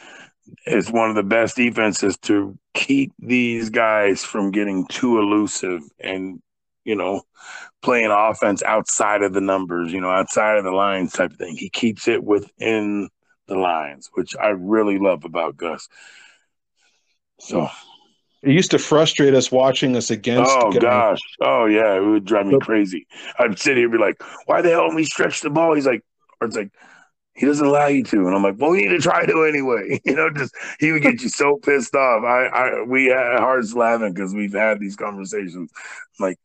is 0.65 0.91
one 0.91 1.09
of 1.09 1.15
the 1.15 1.23
best 1.23 1.55
defenses 1.55 2.17
to 2.23 2.57
keep 2.73 3.13
these 3.19 3.69
guys 3.69 4.23
from 4.23 4.51
getting 4.51 4.85
too 4.87 5.19
elusive 5.19 5.81
and, 5.99 6.41
you 6.83 6.95
know, 6.95 7.21
playing 7.81 8.11
offense 8.11 8.61
outside 8.63 9.23
of 9.23 9.33
the 9.33 9.41
numbers, 9.41 9.91
you 9.93 10.01
know, 10.01 10.11
outside 10.11 10.57
of 10.57 10.63
the 10.63 10.71
lines 10.71 11.13
type 11.13 11.31
of 11.31 11.37
thing. 11.37 11.55
He 11.55 11.69
keeps 11.69 12.07
it 12.07 12.23
within 12.23 13.09
the 13.53 13.59
lines, 13.59 14.09
which 14.13 14.35
I 14.35 14.49
really 14.49 14.97
love 14.97 15.25
about 15.25 15.57
Gus. 15.57 15.87
So 17.39 17.69
it 18.41 18.51
used 18.51 18.71
to 18.71 18.79
frustrate 18.79 19.33
us 19.33 19.51
watching 19.51 19.95
us 19.95 20.11
against. 20.11 20.51
Oh 20.53 20.71
gosh, 20.71 21.19
oh 21.41 21.65
yeah, 21.65 21.95
it 21.95 22.01
would 22.01 22.25
drive 22.25 22.47
me 22.47 22.59
crazy. 22.59 23.07
I'd 23.39 23.57
sit 23.57 23.77
here 23.77 23.85
and 23.85 23.93
be 23.93 23.97
like, 23.97 24.21
"Why 24.45 24.61
the 24.61 24.69
hell 24.69 24.87
don't 24.87 24.95
we 24.95 25.05
stretch 25.05 25.41
the 25.41 25.49
ball?" 25.49 25.73
He's 25.75 25.85
like, 25.85 26.03
or 26.41 26.47
it's 26.47 26.57
like, 26.57 26.71
he 27.35 27.45
doesn't 27.45 27.65
allow 27.65 27.87
you 27.87 28.03
to, 28.03 28.27
and 28.27 28.35
I'm 28.35 28.43
like, 28.43 28.55
"Well, 28.57 28.71
we 28.71 28.81
need 28.81 28.89
to 28.89 28.99
try 28.99 29.25
to 29.25 29.43
anyway." 29.43 30.01
You 30.05 30.15
know, 30.15 30.29
just 30.29 30.53
he 30.79 30.91
would 30.91 31.01
get 31.01 31.21
you 31.21 31.29
so 31.29 31.57
pissed 31.57 31.95
off. 31.95 32.23
I, 32.23 32.45
I, 32.47 32.83
we 32.83 33.05
had 33.05 33.39
hearts 33.39 33.73
laughing 33.73 34.13
because 34.13 34.33
we've 34.33 34.53
had 34.53 34.79
these 34.79 34.97
conversations. 34.97 35.55
I'm 35.55 35.69
like, 36.19 36.37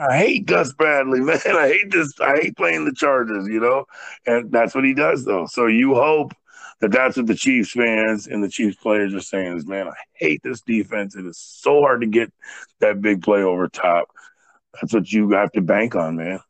I 0.00 0.18
hate 0.18 0.46
Gus 0.46 0.72
Bradley, 0.72 1.20
man. 1.22 1.40
I 1.46 1.68
hate 1.68 1.90
this. 1.90 2.12
I 2.20 2.36
hate 2.36 2.56
playing 2.56 2.84
the 2.84 2.92
Chargers, 2.92 3.46
you 3.48 3.60
know, 3.60 3.86
and 4.26 4.50
that's 4.50 4.74
what 4.74 4.84
he 4.84 4.94
does, 4.94 5.24
though. 5.24 5.46
So 5.46 5.66
you 5.66 5.94
hope 5.94 6.32
that 6.80 6.92
that's 6.92 7.16
what 7.16 7.26
the 7.26 7.34
Chiefs 7.34 7.70
fans 7.70 8.26
and 8.26 8.42
the 8.42 8.48
Chiefs 8.48 8.76
players 8.76 9.14
are 9.14 9.20
saying 9.20 9.56
is, 9.56 9.66
man, 9.66 9.88
I 9.88 9.94
hate 10.14 10.42
this 10.42 10.60
defense. 10.60 11.16
It 11.16 11.26
is 11.26 11.38
so 11.38 11.80
hard 11.80 12.02
to 12.02 12.06
get 12.06 12.32
that 12.80 13.00
big 13.00 13.22
play 13.22 13.42
over 13.42 13.68
top. 13.68 14.08
That's 14.74 14.92
what 14.92 15.10
you 15.10 15.30
have 15.30 15.52
to 15.52 15.62
bank 15.62 15.94
on, 15.96 16.16
man. 16.16 16.40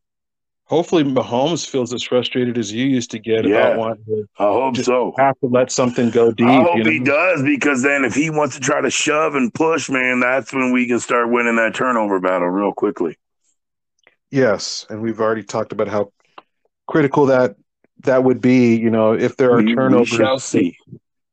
Hopefully, 0.66 1.04
Mahomes 1.04 1.64
feels 1.64 1.94
as 1.94 2.02
frustrated 2.02 2.58
as 2.58 2.72
you 2.72 2.86
used 2.86 3.12
to 3.12 3.20
get 3.20 3.46
yeah, 3.46 3.56
about 3.56 3.78
wanting 3.78 4.04
to. 4.06 4.28
I 4.38 4.44
hope 4.44 4.76
so. 4.76 5.14
Have 5.16 5.38
to 5.38 5.46
let 5.46 5.70
something 5.70 6.10
go 6.10 6.32
deep. 6.32 6.48
I 6.48 6.62
hope 6.62 6.76
you 6.76 6.84
know? 6.84 6.90
he 6.90 6.98
does 6.98 7.42
because 7.44 7.82
then 7.82 8.04
if 8.04 8.14
he 8.14 8.30
wants 8.30 8.56
to 8.56 8.60
try 8.60 8.80
to 8.80 8.90
shove 8.90 9.36
and 9.36 9.54
push, 9.54 9.88
man, 9.88 10.18
that's 10.18 10.52
when 10.52 10.72
we 10.72 10.88
can 10.88 10.98
start 10.98 11.30
winning 11.30 11.54
that 11.56 11.76
turnover 11.76 12.18
battle 12.18 12.48
real 12.48 12.72
quickly. 12.72 13.16
Yes, 14.32 14.86
and 14.90 15.02
we've 15.02 15.20
already 15.20 15.44
talked 15.44 15.70
about 15.70 15.86
how 15.86 16.12
critical 16.88 17.26
that 17.26 17.54
that 18.00 18.24
would 18.24 18.40
be, 18.40 18.76
you 18.76 18.90
know, 18.90 19.12
if 19.12 19.36
there 19.36 19.52
are 19.52 19.62
we, 19.62 19.72
turnovers, 19.72 20.10
we 20.10 20.16
shall 20.16 20.40
see. 20.40 20.76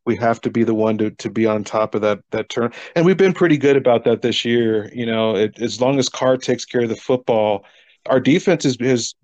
We 0.05 0.15
have 0.17 0.41
to 0.41 0.51
be 0.51 0.63
the 0.63 0.75
one 0.75 0.99
to, 0.99 1.09
to 1.09 1.29
be 1.31 1.47
on 1.47 1.63
top 1.63 1.95
of 1.95 2.01
that 2.01 2.19
that 2.29 2.49
turn, 2.49 2.71
and 2.95 3.03
we've 3.03 3.17
been 3.17 3.33
pretty 3.33 3.57
good 3.57 3.77
about 3.77 4.03
that 4.03 4.21
this 4.21 4.45
year. 4.45 4.91
You 4.93 5.07
know, 5.07 5.35
it, 5.35 5.59
as 5.59 5.81
long 5.81 5.97
as 5.97 6.07
Carr 6.07 6.37
takes 6.37 6.65
care 6.65 6.81
of 6.81 6.89
the 6.89 6.95
football, 6.95 7.65
our 8.05 8.19
defense 8.19 8.63
is, 8.65 8.77
is 8.77 9.15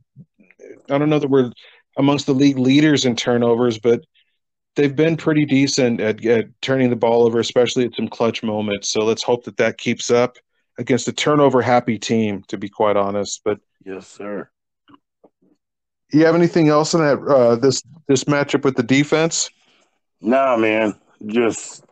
I 0.89 0.97
don't 0.97 1.09
know 1.09 1.19
that 1.19 1.29
we're 1.29 1.51
amongst 1.97 2.25
the 2.25 2.33
league 2.33 2.57
leaders 2.57 3.05
in 3.05 3.15
turnovers, 3.15 3.77
but 3.77 4.01
they've 4.75 4.95
been 4.95 5.17
pretty 5.17 5.45
decent 5.45 5.99
at, 5.99 6.25
at 6.25 6.47
turning 6.61 6.89
the 6.89 6.95
ball 6.95 7.23
over, 7.23 7.39
especially 7.39 7.85
at 7.85 7.95
some 7.95 8.07
clutch 8.07 8.43
moments. 8.43 8.89
So 8.89 9.01
let's 9.01 9.23
hope 9.23 9.45
that 9.45 9.57
that 9.57 9.77
keeps 9.77 10.09
up 10.09 10.37
against 10.77 11.07
a 11.07 11.13
turnover 11.13 11.61
happy 11.61 11.97
team. 11.99 12.43
To 12.47 12.57
be 12.57 12.69
quite 12.69 12.97
honest, 12.97 13.41
but 13.43 13.59
yes, 13.85 14.07
sir 14.07 14.49
you 16.11 16.25
have 16.25 16.35
anything 16.35 16.69
else 16.69 16.93
in 16.93 17.01
that 17.01 17.19
uh, 17.19 17.55
this 17.55 17.83
this 18.07 18.23
matchup 18.25 18.63
with 18.63 18.75
the 18.75 18.83
defense? 18.83 19.49
Nah, 20.21 20.57
man. 20.57 20.95
Just 21.25 21.83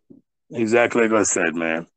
exactly 0.51 1.07
like 1.07 1.11
I 1.11 1.23
said, 1.23 1.55
man. 1.55 1.87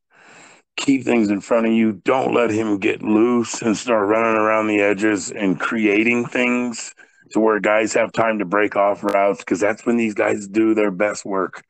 Keep 0.77 1.03
things 1.03 1.29
in 1.29 1.41
front 1.41 1.67
of 1.67 1.73
you. 1.73 1.93
Don't 1.93 2.33
let 2.33 2.49
him 2.49 2.79
get 2.79 3.03
loose 3.03 3.61
and 3.61 3.77
start 3.77 4.07
running 4.07 4.35
around 4.35 4.67
the 4.67 4.81
edges 4.81 5.31
and 5.31 5.59
creating 5.59 6.25
things 6.25 6.93
to 7.31 7.39
where 7.39 7.59
guys 7.59 7.93
have 7.93 8.11
time 8.11 8.39
to 8.39 8.45
break 8.45 8.75
off 8.75 9.03
routes 9.03 9.39
because 9.39 9.59
that's 9.59 9.85
when 9.85 9.97
these 9.97 10.13
guys 10.13 10.47
do 10.47 10.73
their 10.73 10.91
best 10.91 11.25
work. 11.25 11.63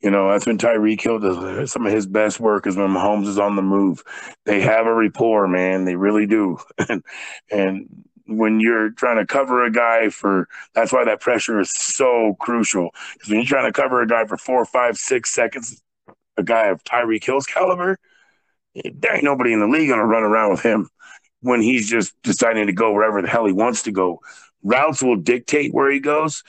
You 0.00 0.10
know, 0.10 0.30
that's 0.30 0.46
when 0.46 0.58
Tyreek 0.58 1.00
Hill 1.00 1.20
does 1.20 1.70
some 1.70 1.86
of 1.86 1.92
his 1.92 2.06
best 2.06 2.40
work 2.40 2.66
is 2.66 2.76
when 2.76 2.90
Mahomes 2.90 3.28
is 3.28 3.38
on 3.38 3.54
the 3.54 3.62
move. 3.62 4.02
They 4.44 4.60
have 4.60 4.86
a 4.86 4.94
rapport, 4.94 5.46
man. 5.46 5.84
They 5.84 5.94
really 5.94 6.26
do. 6.26 6.58
and 6.88 7.04
and 7.50 7.88
when 8.26 8.60
you're 8.60 8.90
trying 8.90 9.18
to 9.18 9.26
cover 9.26 9.64
a 9.64 9.70
guy 9.70 10.08
for 10.08 10.48
that's 10.74 10.92
why 10.92 11.04
that 11.04 11.20
pressure 11.20 11.60
is 11.60 11.70
so 11.72 12.36
crucial. 12.40 12.90
Because 13.14 13.28
when 13.28 13.38
you're 13.38 13.46
trying 13.46 13.72
to 13.72 13.80
cover 13.80 14.02
a 14.02 14.06
guy 14.06 14.24
for 14.26 14.36
four, 14.36 14.64
five, 14.64 14.96
six 14.96 15.32
seconds, 15.32 15.80
a 16.36 16.42
guy 16.42 16.66
of 16.66 16.82
Tyreek 16.82 17.24
Hill's 17.24 17.46
caliber, 17.46 17.98
there 18.74 19.14
ain't 19.14 19.24
nobody 19.24 19.52
in 19.52 19.60
the 19.60 19.66
league 19.66 19.88
gonna 19.88 20.06
run 20.06 20.22
around 20.22 20.50
with 20.50 20.62
him 20.62 20.88
when 21.40 21.60
he's 21.60 21.88
just 21.88 22.14
deciding 22.22 22.66
to 22.66 22.72
go 22.72 22.92
wherever 22.92 23.20
the 23.20 23.28
hell 23.28 23.46
he 23.46 23.52
wants 23.52 23.82
to 23.84 23.92
go. 23.92 24.20
Routes 24.62 25.02
will 25.02 25.16
dictate 25.16 25.74
where 25.74 25.90
he 25.90 26.00
goes, 26.00 26.42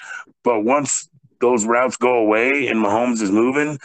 but 0.43 0.61
once 0.61 1.09
those 1.41 1.65
routes 1.65 1.97
go 1.97 2.15
away 2.15 2.67
and 2.67 2.83
Mahomes 2.83 3.21
is 3.21 3.31
moving, 3.31 3.79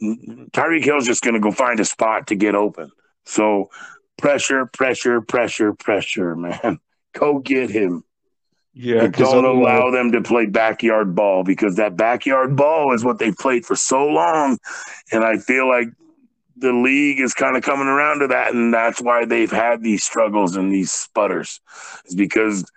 Tyreek 0.00 0.84
Hill's 0.84 1.06
just 1.06 1.22
gonna 1.22 1.40
go 1.40 1.50
find 1.50 1.78
a 1.80 1.84
spot 1.84 2.28
to 2.28 2.34
get 2.34 2.54
open. 2.54 2.90
So 3.24 3.70
pressure, 4.18 4.66
pressure, 4.66 5.20
pressure, 5.20 5.72
pressure, 5.74 6.34
man. 6.34 6.78
Go 7.12 7.38
get 7.38 7.70
him. 7.70 8.02
Yeah, 8.76 9.06
don't 9.06 9.44
allow 9.44 9.92
them 9.92 10.10
to 10.12 10.20
play 10.20 10.46
backyard 10.46 11.14
ball 11.14 11.44
because 11.44 11.76
that 11.76 11.96
backyard 11.96 12.56
ball 12.56 12.92
is 12.92 13.04
what 13.04 13.20
they 13.20 13.30
played 13.30 13.64
for 13.64 13.76
so 13.76 14.04
long, 14.04 14.58
and 15.12 15.22
I 15.22 15.36
feel 15.36 15.68
like 15.68 15.86
the 16.56 16.72
league 16.72 17.20
is 17.20 17.34
kind 17.34 17.56
of 17.56 17.62
coming 17.62 17.86
around 17.86 18.20
to 18.20 18.28
that, 18.28 18.54
and 18.54 18.72
that's 18.72 19.00
why 19.00 19.24
they've 19.24 19.50
had 19.50 19.82
these 19.82 20.02
struggles 20.02 20.56
and 20.56 20.72
these 20.72 20.92
sputters. 20.92 21.60
Is 22.06 22.14
because 22.14 22.70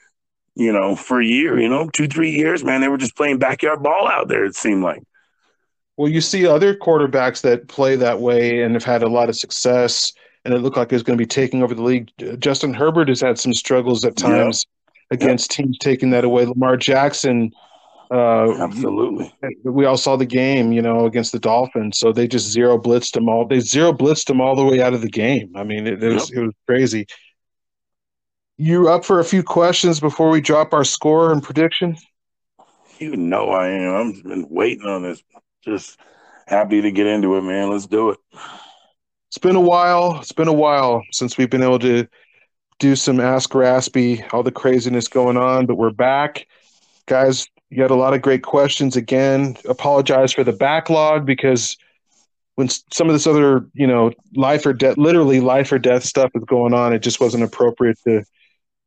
you 0.55 0.71
know 0.71 0.95
for 0.95 1.21
a 1.21 1.25
year, 1.25 1.59
you 1.59 1.69
know, 1.69 1.89
two 1.89 2.07
three 2.07 2.31
years, 2.31 2.63
man, 2.63 2.81
they 2.81 2.87
were 2.87 2.97
just 2.97 3.15
playing 3.15 3.39
backyard 3.39 3.83
ball 3.83 4.07
out 4.07 4.27
there. 4.27 4.45
It 4.45 4.55
seemed 4.55 4.83
like. 4.83 5.03
Well, 5.95 6.11
you 6.11 6.21
see 6.21 6.45
other 6.45 6.75
quarterbacks 6.75 7.41
that 7.41 7.67
play 7.67 7.95
that 7.95 8.19
way 8.19 8.61
and 8.61 8.75
have 8.75 8.83
had 8.83 9.01
a 9.01 9.09
lot 9.09 9.29
of 9.29 9.35
success 9.35 10.13
and 10.47 10.55
it 10.55 10.59
looked 10.59 10.77
like 10.77 10.89
it 10.93 10.95
was 10.95 11.03
going 11.03 11.17
to 11.17 11.21
be 11.21 11.27
taking 11.27 11.61
over 11.61 11.75
the 11.75 11.83
league. 11.83 12.09
Justin 12.39 12.73
Herbert 12.73 13.09
has 13.09 13.19
had 13.19 13.37
some 13.37 13.53
struggles 13.53 14.05
at 14.05 14.15
times 14.15 14.65
against 15.11 15.51
teams 15.51 15.77
taking 15.77 16.11
that 16.11 16.23
away. 16.23 16.45
Lamar 16.45 16.77
Jackson, 16.77 17.51
uh, 18.11 18.55
absolutely. 18.59 19.33
We 19.63 19.85
all 19.85 19.97
saw 19.97 20.15
the 20.15 20.25
game, 20.25 20.71
you 20.71 20.81
know, 20.81 21.05
against 21.05 21.31
the 21.31 21.39
Dolphins. 21.39 21.99
So 21.99 22.11
they 22.11 22.27
just 22.27 22.49
zero 22.49 22.77
blitzed 22.77 23.13
them 23.13 23.29
all. 23.29 23.45
They 23.45 23.59
zero 23.59 23.93
blitzed 23.93 24.25
them 24.25 24.41
all 24.41 24.55
the 24.55 24.63
way 24.63 24.81
out 24.81 24.93
of 24.93 25.01
the 25.01 25.09
game. 25.09 25.53
I 25.55 25.63
mean, 25.63 25.87
it, 25.87 26.03
it 26.03 26.13
was 26.13 26.31
it 26.31 26.39
was 26.39 26.53
crazy. 26.65 27.05
You 28.57 28.89
up 28.89 29.05
for 29.05 29.19
a 29.19 29.25
few 29.25 29.43
questions 29.43 29.99
before 29.99 30.29
we 30.29 30.41
drop 30.41 30.73
our 30.73 30.83
score 30.83 31.31
and 31.31 31.43
prediction? 31.43 31.95
You 32.97 33.15
know 33.15 33.49
I 33.49 33.67
am. 33.69 33.95
I've 33.95 34.23
been 34.23 34.47
waiting 34.49 34.87
on 34.87 35.03
this. 35.03 35.21
Just 35.63 35.99
happy 36.47 36.81
to 36.81 36.91
get 36.91 37.05
into 37.05 37.35
it, 37.35 37.41
man. 37.41 37.69
Let's 37.69 37.85
do 37.85 38.09
it 38.09 38.17
it's 39.37 39.37
been 39.43 39.55
a 39.55 39.61
while. 39.61 40.19
It's 40.19 40.31
been 40.31 40.47
a 40.47 40.53
while 40.53 41.03
since 41.11 41.37
we've 41.37 41.49
been 41.49 41.63
able 41.63 41.79
to 41.79 42.07
do 42.79 42.95
some 42.95 43.19
Ask 43.19 43.53
Raspy, 43.53 44.23
all 44.31 44.43
the 44.43 44.51
craziness 44.51 45.07
going 45.07 45.37
on, 45.37 45.65
but 45.65 45.75
we're 45.75 45.91
back. 45.91 46.47
Guys, 47.05 47.47
you 47.69 47.81
had 47.81 47.91
a 47.91 47.95
lot 47.95 48.13
of 48.13 48.21
great 48.21 48.43
questions 48.43 48.95
again. 48.95 49.57
Apologize 49.67 50.33
for 50.33 50.43
the 50.43 50.53
backlog 50.53 51.25
because 51.25 51.77
when 52.55 52.69
some 52.69 53.07
of 53.07 53.13
this 53.13 53.27
other, 53.27 53.67
you 53.73 53.85
know, 53.85 54.11
life 54.35 54.65
or 54.65 54.73
death, 54.73 54.97
literally 54.97 55.39
life 55.39 55.71
or 55.71 55.77
death 55.77 56.03
stuff 56.03 56.31
is 56.33 56.43
going 56.45 56.73
on, 56.73 56.93
it 56.93 56.99
just 56.99 57.19
wasn't 57.19 57.43
appropriate 57.43 57.97
to 58.07 58.23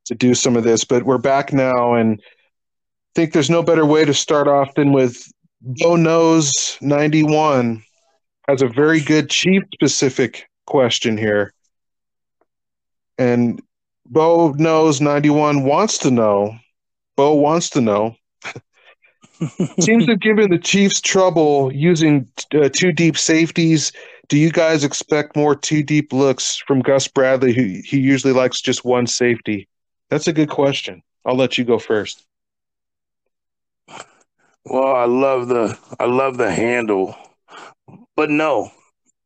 to 0.06 0.14
do 0.14 0.34
some 0.34 0.56
of 0.56 0.64
this. 0.64 0.84
But 0.84 1.04
we're 1.04 1.18
back 1.18 1.52
now, 1.52 1.94
and 1.94 2.20
I 2.20 3.10
think 3.14 3.32
there's 3.32 3.50
no 3.50 3.62
better 3.62 3.86
way 3.86 4.04
to 4.04 4.14
start 4.14 4.48
off 4.48 4.74
than 4.74 4.92
with 4.92 5.30
Bo 5.62 5.96
Knows 5.96 6.78
91 6.80 7.82
has 8.48 8.62
a 8.62 8.68
very 8.68 9.00
good 9.00 9.30
chief 9.30 9.62
specific 9.74 10.48
question 10.66 11.16
here. 11.16 11.52
And 13.18 13.60
Bo 14.06 14.52
knows 14.52 15.00
91 15.00 15.64
wants 15.64 15.98
to 15.98 16.10
know. 16.10 16.56
Bo 17.16 17.34
wants 17.34 17.70
to 17.70 17.80
know. 17.80 18.16
Seems 19.80 20.06
to 20.06 20.12
have 20.12 20.20
given 20.20 20.50
the 20.50 20.58
Chiefs 20.58 21.00
trouble 21.00 21.72
using 21.72 22.28
uh, 22.54 22.68
two 22.68 22.92
deep 22.92 23.16
safeties. 23.16 23.92
Do 24.28 24.38
you 24.38 24.50
guys 24.50 24.84
expect 24.84 25.36
more 25.36 25.54
two 25.54 25.82
deep 25.82 26.12
looks 26.12 26.56
from 26.56 26.80
Gus 26.80 27.08
Bradley, 27.08 27.52
who 27.52 27.80
he 27.84 27.98
usually 27.98 28.32
likes 28.32 28.60
just 28.60 28.84
one 28.84 29.06
safety? 29.06 29.68
That's 30.08 30.28
a 30.28 30.32
good 30.32 30.50
question. 30.50 31.02
I'll 31.24 31.36
let 31.36 31.58
you 31.58 31.64
go 31.64 31.78
first. 31.78 32.24
Well, 34.64 34.94
I 34.94 35.06
love 35.06 35.48
the 35.48 35.78
I 35.98 36.04
love 36.04 36.36
the 36.36 36.52
handle 36.52 37.16
but 38.20 38.28
no, 38.28 38.70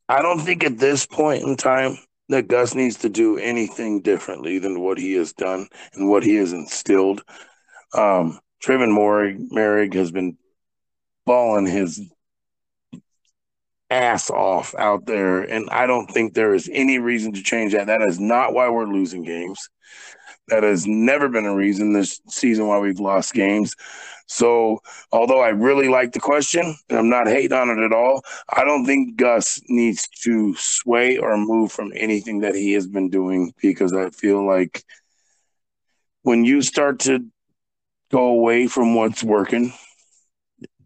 I 0.09 0.23
don't 0.23 0.39
think 0.39 0.63
at 0.63 0.79
this 0.79 1.05
point 1.05 1.43
in 1.43 1.57
time 1.57 1.99
that 2.29 2.47
Gus 2.47 2.77
needs 2.77 2.97
to 2.99 3.09
do 3.09 3.39
anything 3.39 4.03
differently 4.03 4.61
than 4.61 4.81
what 4.81 4.99
he 4.99 5.15
has 5.15 5.33
done 5.33 5.67
and 5.95 6.09
what 6.09 6.23
he 6.23 6.37
has 6.37 6.53
instilled. 6.53 7.25
Um, 7.93 8.39
Trevon 8.65 8.97
Moehrig 8.97 9.93
has 9.93 10.11
been 10.11 10.39
balling 11.27 11.67
his 11.67 12.01
ass 13.91 14.31
off 14.31 14.75
out 14.79 15.05
there, 15.05 15.43
and 15.43 15.69
I 15.69 15.87
don't 15.87 16.11
think 16.11 16.33
there 16.33 16.55
is 16.55 16.71
any 16.73 16.99
reason 16.99 17.35
to 17.35 17.43
change 17.43 17.73
that. 17.73 17.89
That 17.89 18.01
is 18.01 18.19
not 18.19 18.55
why 18.55 18.71
we're 18.71 18.87
losing 18.87 19.23
games. 19.23 19.69
That 20.49 20.63
has 20.63 20.87
never 20.87 21.29
been 21.29 21.45
a 21.45 21.55
reason 21.55 21.93
this 21.93 22.23
season 22.29 22.67
why 22.67 22.79
we've 22.79 23.01
lost 23.01 23.35
games. 23.35 23.75
So, 24.29 24.81
although 25.13 25.41
I 25.41 25.49
really 25.49 25.89
like 25.89 26.13
the 26.13 26.21
question 26.21 26.75
and 26.89 26.99
I'm 26.99 27.11
not 27.11 27.27
hating 27.27 27.53
on 27.53 27.69
it 27.69 27.85
at 27.85 27.93
all, 27.93 28.23
I 28.49 28.65
don't 28.65 28.87
think 28.87 29.17
Gus 29.17 29.61
needs 29.69 30.09
to 30.23 30.55
sway 30.57 31.19
or 31.19 31.37
move 31.37 31.71
from 31.71 31.93
anything 31.95 32.41
that 32.41 32.55
he 32.55 32.73
has 32.73 32.87
been 32.87 33.11
doing 33.11 33.53
because 33.61 33.93
I 33.93 34.09
feel 34.09 34.47
like 34.47 34.83
when 36.23 36.45
you 36.45 36.63
start 36.63 37.01
to 37.01 37.27
go 38.11 38.27
away 38.27 38.67
from 38.67 38.95
what's 38.95 39.23
working, 39.23 39.73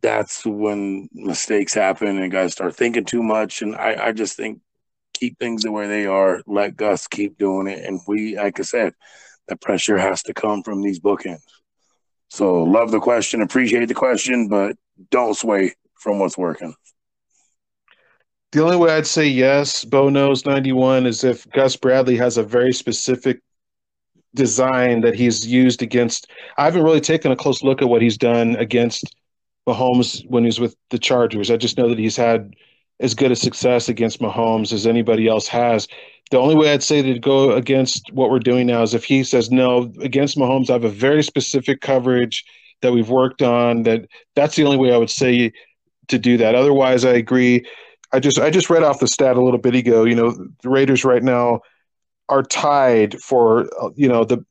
that's 0.00 0.44
when 0.46 1.08
mistakes 1.12 1.74
happen 1.74 2.18
and 2.18 2.32
guys 2.32 2.52
start 2.52 2.76
thinking 2.76 3.04
too 3.04 3.22
much. 3.22 3.62
And 3.62 3.74
I, 3.74 4.06
I 4.06 4.12
just 4.12 4.36
think 4.36 4.60
keep 5.14 5.38
things 5.38 5.62
the 5.62 5.72
way 5.72 5.88
they 5.88 6.06
are, 6.06 6.42
let 6.46 6.76
Gus 6.76 7.06
keep 7.08 7.38
doing 7.38 7.66
it. 7.66 7.84
And 7.84 8.00
we, 8.06 8.36
like 8.36 8.60
I 8.60 8.62
said, 8.62 8.94
the 9.48 9.56
pressure 9.56 9.98
has 9.98 10.22
to 10.24 10.34
come 10.34 10.62
from 10.62 10.82
these 10.82 11.00
bookends. 11.00 11.42
So 12.28 12.62
love 12.62 12.90
the 12.90 13.00
question, 13.00 13.42
appreciate 13.42 13.86
the 13.86 13.94
question, 13.94 14.48
but 14.48 14.76
don't 15.10 15.36
sway 15.36 15.74
from 15.94 16.18
what's 16.18 16.38
working. 16.38 16.74
The 18.52 18.62
only 18.62 18.76
way 18.76 18.92
I'd 18.92 19.06
say 19.06 19.26
yes, 19.26 19.84
Bo 19.84 20.08
knows 20.08 20.46
91, 20.46 21.06
is 21.06 21.24
if 21.24 21.48
Gus 21.50 21.76
Bradley 21.76 22.16
has 22.16 22.38
a 22.38 22.42
very 22.42 22.72
specific 22.72 23.40
design 24.34 25.00
that 25.02 25.14
he's 25.14 25.46
used 25.46 25.82
against. 25.82 26.28
I 26.56 26.64
haven't 26.64 26.84
really 26.84 27.00
taken 27.00 27.32
a 27.32 27.36
close 27.36 27.62
look 27.62 27.82
at 27.82 27.88
what 27.88 28.02
he's 28.02 28.18
done 28.18 28.56
against 28.56 29.14
Mahomes 29.68 30.24
when 30.28 30.44
he 30.44 30.48
was 30.48 30.60
with 30.60 30.76
the 30.90 30.98
Chargers. 30.98 31.50
I 31.50 31.56
just 31.56 31.78
know 31.78 31.88
that 31.88 31.98
he's 31.98 32.16
had 32.16 32.54
as 33.00 33.14
good 33.14 33.30
a 33.30 33.36
success 33.36 33.88
against 33.88 34.20
Mahomes 34.20 34.72
as 34.72 34.86
anybody 34.86 35.28
else 35.28 35.46
has. 35.48 35.86
The 36.30 36.38
only 36.38 36.56
way 36.56 36.72
I'd 36.72 36.82
say 36.82 37.00
to 37.00 37.18
go 37.18 37.52
against 37.52 38.12
what 38.12 38.30
we're 38.30 38.38
doing 38.38 38.66
now 38.66 38.82
is 38.82 38.94
if 38.94 39.04
he 39.04 39.24
says 39.24 39.50
no 39.50 39.92
against 40.00 40.36
Mahomes. 40.36 40.68
I 40.68 40.74
have 40.74 40.84
a 40.84 40.90
very 40.90 41.22
specific 41.22 41.80
coverage 41.80 42.44
that 42.82 42.92
we've 42.92 43.08
worked 43.08 43.42
on. 43.42 43.84
That 43.84 44.06
that's 44.34 44.56
the 44.56 44.64
only 44.64 44.76
way 44.76 44.92
I 44.92 44.98
would 44.98 45.10
say 45.10 45.52
to 46.08 46.18
do 46.18 46.36
that. 46.38 46.54
Otherwise, 46.54 47.04
I 47.04 47.12
agree. 47.12 47.64
I 48.12 48.20
just 48.20 48.38
I 48.38 48.50
just 48.50 48.70
read 48.70 48.82
off 48.82 49.00
the 49.00 49.08
stat 49.08 49.36
a 49.36 49.42
little 49.42 49.60
bit 49.60 49.74
ago. 49.74 50.04
You 50.04 50.14
know, 50.14 50.32
the 50.62 50.68
Raiders 50.68 51.04
right 51.04 51.22
now 51.22 51.60
are 52.28 52.42
tied 52.42 53.20
for 53.20 53.68
uh, 53.82 53.90
you 53.96 54.08
know 54.08 54.24
the 54.24 54.44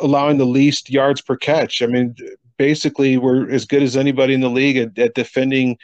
allowing 0.00 0.38
the 0.38 0.44
least 0.44 0.90
yards 0.90 1.20
per 1.20 1.36
catch. 1.36 1.82
I 1.82 1.86
mean, 1.86 2.14
basically, 2.58 3.16
we're 3.16 3.50
as 3.50 3.64
good 3.64 3.82
as 3.82 3.96
anybody 3.96 4.34
in 4.34 4.40
the 4.40 4.50
league 4.50 4.76
at, 4.76 4.98
at 4.98 5.14
defending 5.14 5.78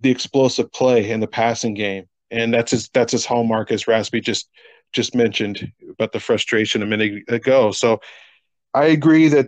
the 0.00 0.10
explosive 0.10 0.72
play 0.72 1.10
in 1.10 1.20
the 1.20 1.28
passing 1.28 1.74
game 1.74 2.06
and 2.32 2.52
that's 2.52 2.72
his 2.72 2.88
that's 2.88 3.12
his 3.12 3.26
hallmark 3.26 3.70
as 3.70 3.86
Raspy 3.86 4.20
just 4.20 4.48
just 4.92 5.14
mentioned 5.14 5.70
about 5.90 6.12
the 6.12 6.20
frustration 6.20 6.82
a 6.82 6.86
minute 6.86 7.22
ago. 7.28 7.70
So 7.70 8.00
I 8.74 8.86
agree 8.86 9.28
that 9.28 9.46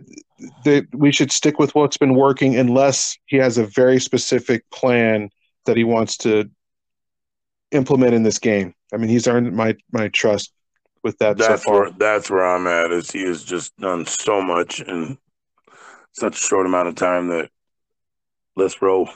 that 0.63 0.87
we 0.93 1.11
should 1.11 1.31
stick 1.31 1.59
with 1.59 1.75
what's 1.75 1.97
been 1.97 2.15
working 2.15 2.55
unless 2.55 3.17
he 3.25 3.37
has 3.37 3.57
a 3.57 3.65
very 3.65 3.99
specific 3.99 4.69
plan 4.69 5.29
that 5.65 5.77
he 5.77 5.83
wants 5.83 6.17
to 6.17 6.49
implement 7.71 8.13
in 8.13 8.23
this 8.23 8.39
game. 8.39 8.73
I 8.93 8.97
mean, 8.97 9.09
he's 9.09 9.27
earned 9.27 9.53
my 9.53 9.75
my 9.91 10.07
trust 10.09 10.53
with 11.05 11.19
that. 11.19 11.37
That's 11.37 11.63
so 11.63 11.71
where 11.71 11.91
that's 11.91 12.29
where 12.29 12.43
I'm 12.43 12.67
at. 12.67 12.91
Is 12.91 13.11
he 13.11 13.23
has 13.25 13.43
just 13.43 13.77
done 13.77 14.05
so 14.05 14.41
much 14.41 14.81
in 14.81 15.17
such 16.11 16.35
a 16.35 16.41
short 16.41 16.65
amount 16.65 16.89
of 16.89 16.95
time 16.95 17.29
that 17.29 17.49
let's 18.57 18.81
roll. 18.81 19.09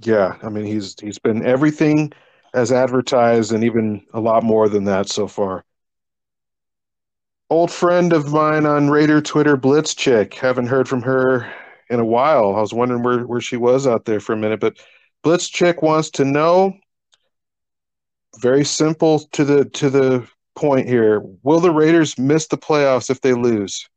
Yeah, 0.00 0.36
I 0.42 0.50
mean 0.50 0.66
he's 0.66 0.94
he's 1.00 1.18
been 1.18 1.44
everything 1.44 2.12
as 2.54 2.70
advertised 2.70 3.52
and 3.52 3.64
even 3.64 4.06
a 4.12 4.20
lot 4.20 4.44
more 4.44 4.68
than 4.68 4.84
that 4.84 5.08
so 5.08 5.26
far. 5.26 5.64
Old 7.50 7.72
friend 7.72 8.12
of 8.12 8.30
mine 8.30 8.66
on 8.66 8.90
Raider 8.90 9.22
Twitter, 9.22 9.56
Blitz 9.56 9.94
Chick. 9.94 10.34
Haven't 10.34 10.66
heard 10.66 10.86
from 10.86 11.00
her 11.02 11.50
in 11.88 11.98
a 11.98 12.04
while. 12.04 12.54
I 12.54 12.60
was 12.60 12.74
wondering 12.74 13.02
where, 13.02 13.26
where 13.26 13.40
she 13.40 13.56
was 13.56 13.86
out 13.86 14.04
there 14.04 14.20
for 14.20 14.34
a 14.34 14.36
minute, 14.36 14.60
but 14.60 14.76
Blitz 15.22 15.48
Chick 15.48 15.80
wants 15.80 16.10
to 16.10 16.26
know 16.26 16.74
very 18.40 18.66
simple 18.66 19.20
to 19.32 19.44
the 19.46 19.64
to 19.64 19.88
the 19.88 20.28
point 20.58 20.88
here. 20.88 21.22
Will 21.42 21.60
the 21.60 21.70
Raiders 21.70 22.18
miss 22.18 22.48
the 22.48 22.58
playoffs 22.58 23.10
if 23.10 23.20
they 23.20 23.32
lose? 23.32 23.88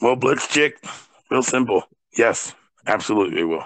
Well, 0.00 0.16
Blitz 0.16 0.46
Chick, 0.46 0.82
real 1.30 1.42
simple. 1.42 1.84
Yes, 2.16 2.54
absolutely 2.86 3.44
will. 3.44 3.64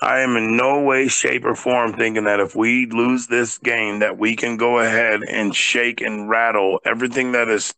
I 0.00 0.20
am 0.20 0.36
in 0.36 0.56
no 0.56 0.82
way, 0.82 1.08
shape, 1.08 1.44
or 1.44 1.54
form 1.54 1.94
thinking 1.94 2.24
that 2.24 2.40
if 2.40 2.56
we 2.56 2.86
lose 2.86 3.26
this 3.26 3.58
game, 3.58 4.00
that 4.00 4.18
we 4.18 4.36
can 4.36 4.56
go 4.56 4.80
ahead 4.80 5.20
and 5.22 5.54
shake 5.54 6.00
and 6.00 6.28
rattle 6.28 6.80
everything 6.84 7.32
that 7.32 7.48
has 7.48 7.74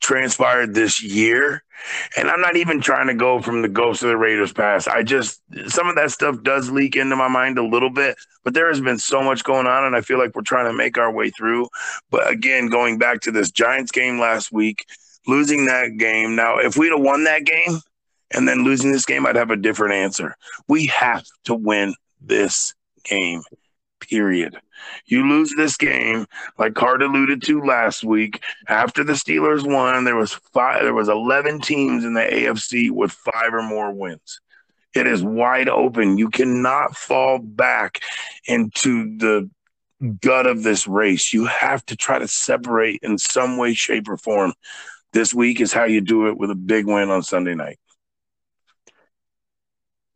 transpired 0.00 0.74
this 0.74 1.02
year. 1.02 1.62
And 2.16 2.28
I'm 2.28 2.40
not 2.40 2.56
even 2.56 2.80
trying 2.80 3.06
to 3.06 3.14
go 3.14 3.40
from 3.40 3.62
the 3.62 3.68
ghost 3.68 4.02
of 4.02 4.08
the 4.08 4.16
Raiders 4.16 4.52
past. 4.52 4.88
I 4.88 5.02
just 5.02 5.40
some 5.68 5.88
of 5.88 5.94
that 5.94 6.10
stuff 6.10 6.42
does 6.42 6.70
leak 6.70 6.96
into 6.96 7.14
my 7.14 7.28
mind 7.28 7.56
a 7.56 7.64
little 7.64 7.90
bit, 7.90 8.16
but 8.42 8.52
there 8.54 8.68
has 8.68 8.80
been 8.80 8.98
so 8.98 9.22
much 9.22 9.44
going 9.44 9.66
on, 9.66 9.84
and 9.84 9.94
I 9.94 10.00
feel 10.00 10.18
like 10.18 10.34
we're 10.34 10.42
trying 10.42 10.66
to 10.66 10.76
make 10.76 10.98
our 10.98 11.12
way 11.12 11.30
through. 11.30 11.68
But 12.10 12.28
again, 12.28 12.68
going 12.68 12.98
back 12.98 13.20
to 13.22 13.30
this 13.30 13.52
Giants 13.52 13.92
game 13.92 14.18
last 14.18 14.50
week, 14.50 14.86
losing 15.28 15.66
that 15.66 15.96
game. 15.98 16.34
Now, 16.34 16.58
if 16.58 16.76
we'd 16.76 16.90
have 16.90 17.00
won 17.00 17.24
that 17.24 17.44
game, 17.44 17.80
and 18.32 18.46
then 18.46 18.64
losing 18.64 18.92
this 18.92 19.06
game, 19.06 19.26
I'd 19.26 19.36
have 19.36 19.50
a 19.50 19.56
different 19.56 19.94
answer. 19.94 20.36
We 20.66 20.86
have 20.86 21.24
to 21.44 21.54
win 21.54 21.94
this 22.20 22.74
game, 23.04 23.42
period. 24.00 24.56
You 25.06 25.28
lose 25.28 25.52
this 25.56 25.76
game, 25.76 26.26
like 26.58 26.74
Card 26.74 27.02
alluded 27.02 27.42
to 27.42 27.62
last 27.62 28.04
week, 28.04 28.42
after 28.68 29.04
the 29.04 29.14
Steelers 29.14 29.66
won, 29.66 30.04
there 30.04 30.16
was 30.16 30.34
five 30.52 30.82
there 30.82 30.94
was 30.94 31.08
11 31.08 31.60
teams 31.60 32.04
in 32.04 32.14
the 32.14 32.20
AFC 32.20 32.90
with 32.90 33.12
five 33.12 33.52
or 33.52 33.62
more 33.62 33.92
wins. 33.92 34.40
It 34.94 35.06
is 35.06 35.22
wide 35.22 35.68
open. 35.68 36.18
You 36.18 36.30
cannot 36.30 36.96
fall 36.96 37.38
back 37.38 38.00
into 38.46 39.16
the 39.18 39.50
gut 40.20 40.46
of 40.46 40.62
this 40.62 40.86
race. 40.86 41.32
You 41.32 41.46
have 41.46 41.84
to 41.86 41.96
try 41.96 42.18
to 42.18 42.28
separate 42.28 43.00
in 43.02 43.18
some 43.18 43.56
way, 43.56 43.74
shape, 43.74 44.08
or 44.08 44.16
form. 44.16 44.54
This 45.12 45.34
week 45.34 45.60
is 45.60 45.72
how 45.72 45.84
you 45.84 46.00
do 46.00 46.28
it 46.28 46.38
with 46.38 46.50
a 46.50 46.54
big 46.54 46.86
win 46.86 47.10
on 47.10 47.22
Sunday 47.22 47.54
night. 47.54 47.78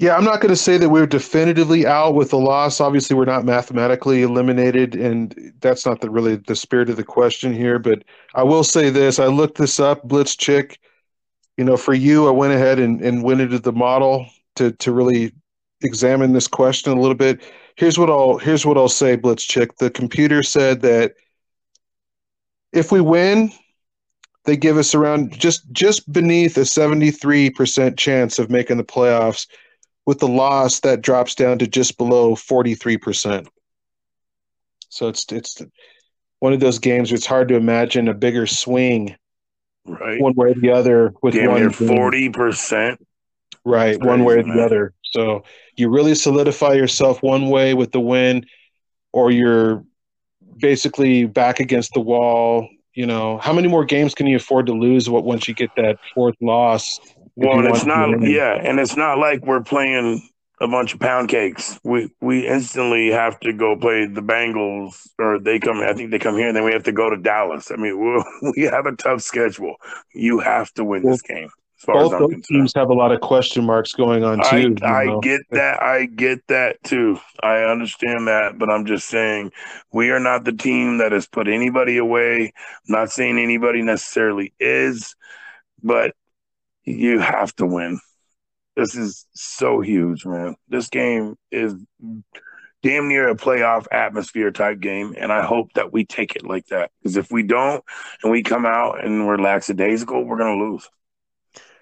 Yeah, 0.02 0.16
I'm 0.16 0.24
not 0.24 0.40
going 0.40 0.48
to 0.48 0.56
say 0.56 0.78
that 0.78 0.88
we're 0.88 1.06
definitively 1.06 1.86
out 1.86 2.16
with 2.16 2.30
the 2.30 2.36
loss. 2.36 2.80
Obviously, 2.80 3.14
we're 3.14 3.24
not 3.24 3.44
mathematically 3.44 4.22
eliminated, 4.22 4.96
and 4.96 5.52
that's 5.60 5.86
not 5.86 6.00
the 6.00 6.10
really 6.10 6.34
the 6.34 6.56
spirit 6.56 6.90
of 6.90 6.96
the 6.96 7.04
question 7.04 7.52
here. 7.52 7.78
But 7.78 8.02
I 8.34 8.42
will 8.42 8.64
say 8.64 8.90
this: 8.90 9.20
I 9.20 9.26
looked 9.26 9.58
this 9.58 9.78
up, 9.78 10.02
Blitz 10.02 10.34
Chick. 10.34 10.80
You 11.56 11.62
know, 11.62 11.76
for 11.76 11.94
you, 11.94 12.26
I 12.26 12.32
went 12.32 12.52
ahead 12.52 12.80
and, 12.80 13.00
and 13.00 13.22
went 13.22 13.42
into 13.42 13.60
the 13.60 13.70
model 13.70 14.26
to 14.56 14.72
to 14.72 14.90
really 14.90 15.30
examine 15.82 16.32
this 16.32 16.48
question 16.48 16.92
a 16.92 17.00
little 17.00 17.14
bit. 17.14 17.40
Here's 17.76 17.96
what 17.96 18.10
I'll 18.10 18.38
here's 18.38 18.66
what 18.66 18.76
I'll 18.76 18.88
say, 18.88 19.14
Blitz 19.14 19.44
Chick. 19.44 19.76
The 19.76 19.88
computer 19.88 20.42
said 20.42 20.80
that 20.80 21.14
if 22.72 22.90
we 22.90 23.00
win, 23.00 23.52
they 24.46 24.56
give 24.56 24.78
us 24.78 24.96
around 24.96 25.38
just 25.38 25.70
just 25.70 26.12
beneath 26.12 26.56
a 26.56 26.62
73% 26.62 27.96
chance 27.96 28.40
of 28.40 28.50
making 28.50 28.78
the 28.78 28.84
playoffs 28.84 29.46
with 30.06 30.18
the 30.18 30.28
loss, 30.28 30.80
that 30.80 31.02
drops 31.02 31.34
down 31.34 31.58
to 31.58 31.66
just 31.66 31.96
below 31.98 32.34
43%. 32.34 33.46
So 34.88 35.08
it's 35.08 35.24
it's 35.32 35.62
one 36.40 36.52
of 36.52 36.60
those 36.60 36.78
games 36.80 37.10
where 37.10 37.16
it's 37.16 37.26
hard 37.26 37.48
to 37.48 37.54
imagine 37.56 38.08
a 38.08 38.14
bigger 38.14 38.46
swing 38.46 39.16
right 39.86 40.20
one 40.20 40.34
way 40.34 40.50
or 40.50 40.54
the 40.54 40.70
other 40.70 41.14
with 41.22 41.34
Damn 41.34 41.50
one 41.50 41.60
near 41.60 41.70
40%. 41.70 42.96
right 43.64 43.92
That's 43.92 44.04
one 44.04 44.24
way 44.24 44.34
or 44.34 44.42
the 44.42 44.48
man. 44.48 44.60
other 44.60 44.92
so 45.02 45.44
you 45.76 45.88
really 45.88 46.14
solidify 46.14 46.74
yourself 46.74 47.22
one 47.22 47.48
way 47.48 47.74
with 47.74 47.90
the 47.92 48.00
win 48.00 48.44
or 49.12 49.30
you're 49.30 49.84
basically 50.58 51.24
back 51.26 51.58
against 51.58 51.94
the 51.94 52.00
wall 52.00 52.68
you 52.94 53.06
know 53.06 53.38
how 53.38 53.52
many 53.52 53.68
more 53.68 53.84
games 53.84 54.14
can 54.14 54.26
you 54.26 54.36
afford 54.36 54.66
to 54.66 54.72
lose 54.72 55.08
what 55.08 55.24
once 55.24 55.48
you 55.48 55.54
get 55.54 55.70
that 55.76 55.96
fourth 56.14 56.36
loss 56.40 57.00
Well, 57.36 57.58
and 57.58 57.68
it's 57.68 57.86
not, 57.86 58.22
yeah, 58.22 58.52
and 58.52 58.78
it's 58.78 58.96
not 58.96 59.18
like 59.18 59.44
we're 59.44 59.62
playing 59.62 60.22
a 60.60 60.68
bunch 60.68 60.94
of 60.94 61.00
pound 61.00 61.28
cakes. 61.28 61.78
We 61.82 62.10
we 62.20 62.46
instantly 62.46 63.10
have 63.10 63.38
to 63.40 63.52
go 63.52 63.76
play 63.76 64.06
the 64.06 64.22
Bengals, 64.22 65.08
or 65.18 65.38
they 65.38 65.58
come. 65.58 65.80
I 65.80 65.92
think 65.92 66.10
they 66.10 66.18
come 66.18 66.36
here, 66.36 66.48
and 66.48 66.56
then 66.56 66.64
we 66.64 66.72
have 66.72 66.84
to 66.84 66.92
go 66.92 67.10
to 67.10 67.16
Dallas. 67.16 67.70
I 67.70 67.76
mean, 67.76 67.98
we 68.42 68.52
we 68.56 68.62
have 68.64 68.86
a 68.86 68.96
tough 68.96 69.22
schedule. 69.22 69.76
You 70.14 70.38
have 70.38 70.72
to 70.74 70.84
win 70.84 71.02
this 71.04 71.22
game. 71.22 71.48
As 71.82 71.84
far 71.84 72.00
as 72.00 72.10
Both 72.10 72.12
I'm 72.12 72.30
concerned. 72.30 72.44
teams 72.44 72.72
have 72.76 72.90
a 72.90 72.94
lot 72.94 73.10
of 73.10 73.20
question 73.20 73.64
marks 73.64 73.92
going 73.92 74.22
on 74.22 74.40
I, 74.40 74.50
too. 74.50 74.58
you 74.58 74.76
I 74.84 75.18
get 75.20 75.40
that. 75.50 75.82
I 75.82 76.04
get 76.06 76.46
that 76.46 76.76
too. 76.84 77.18
I 77.42 77.64
understand 77.64 78.28
that, 78.28 78.56
but 78.56 78.70
I'm 78.70 78.86
just 78.86 79.08
saying 79.08 79.50
we 79.92 80.10
are 80.10 80.20
not 80.20 80.44
the 80.44 80.52
team 80.52 80.98
that 80.98 81.10
has 81.10 81.26
put 81.26 81.48
anybody 81.48 81.96
away. 81.96 82.44
I'm 82.44 82.52
not 82.86 83.10
saying 83.10 83.36
anybody 83.38 83.82
necessarily 83.82 84.54
is, 84.60 85.16
but 85.82 86.12
you 86.84 87.18
have 87.20 87.54
to 87.56 87.66
win. 87.66 88.00
This 88.76 88.94
is 88.94 89.26
so 89.34 89.80
huge, 89.80 90.24
man. 90.24 90.56
This 90.68 90.88
game 90.88 91.36
is 91.50 91.74
damn 92.82 93.08
near 93.08 93.28
a 93.28 93.34
playoff 93.36 93.86
atmosphere 93.92 94.50
type 94.50 94.80
game, 94.80 95.14
and 95.18 95.30
I 95.32 95.44
hope 95.44 95.72
that 95.74 95.92
we 95.92 96.04
take 96.04 96.36
it 96.36 96.44
like 96.44 96.66
that. 96.68 96.90
Because 97.02 97.16
if 97.16 97.30
we 97.30 97.42
don't, 97.42 97.84
and 98.22 98.32
we 98.32 98.42
come 98.42 98.64
out 98.66 99.04
and 99.04 99.26
we're 99.26 99.36
lackadaisical, 99.38 100.24
we're 100.24 100.38
gonna 100.38 100.58
lose. 100.58 100.88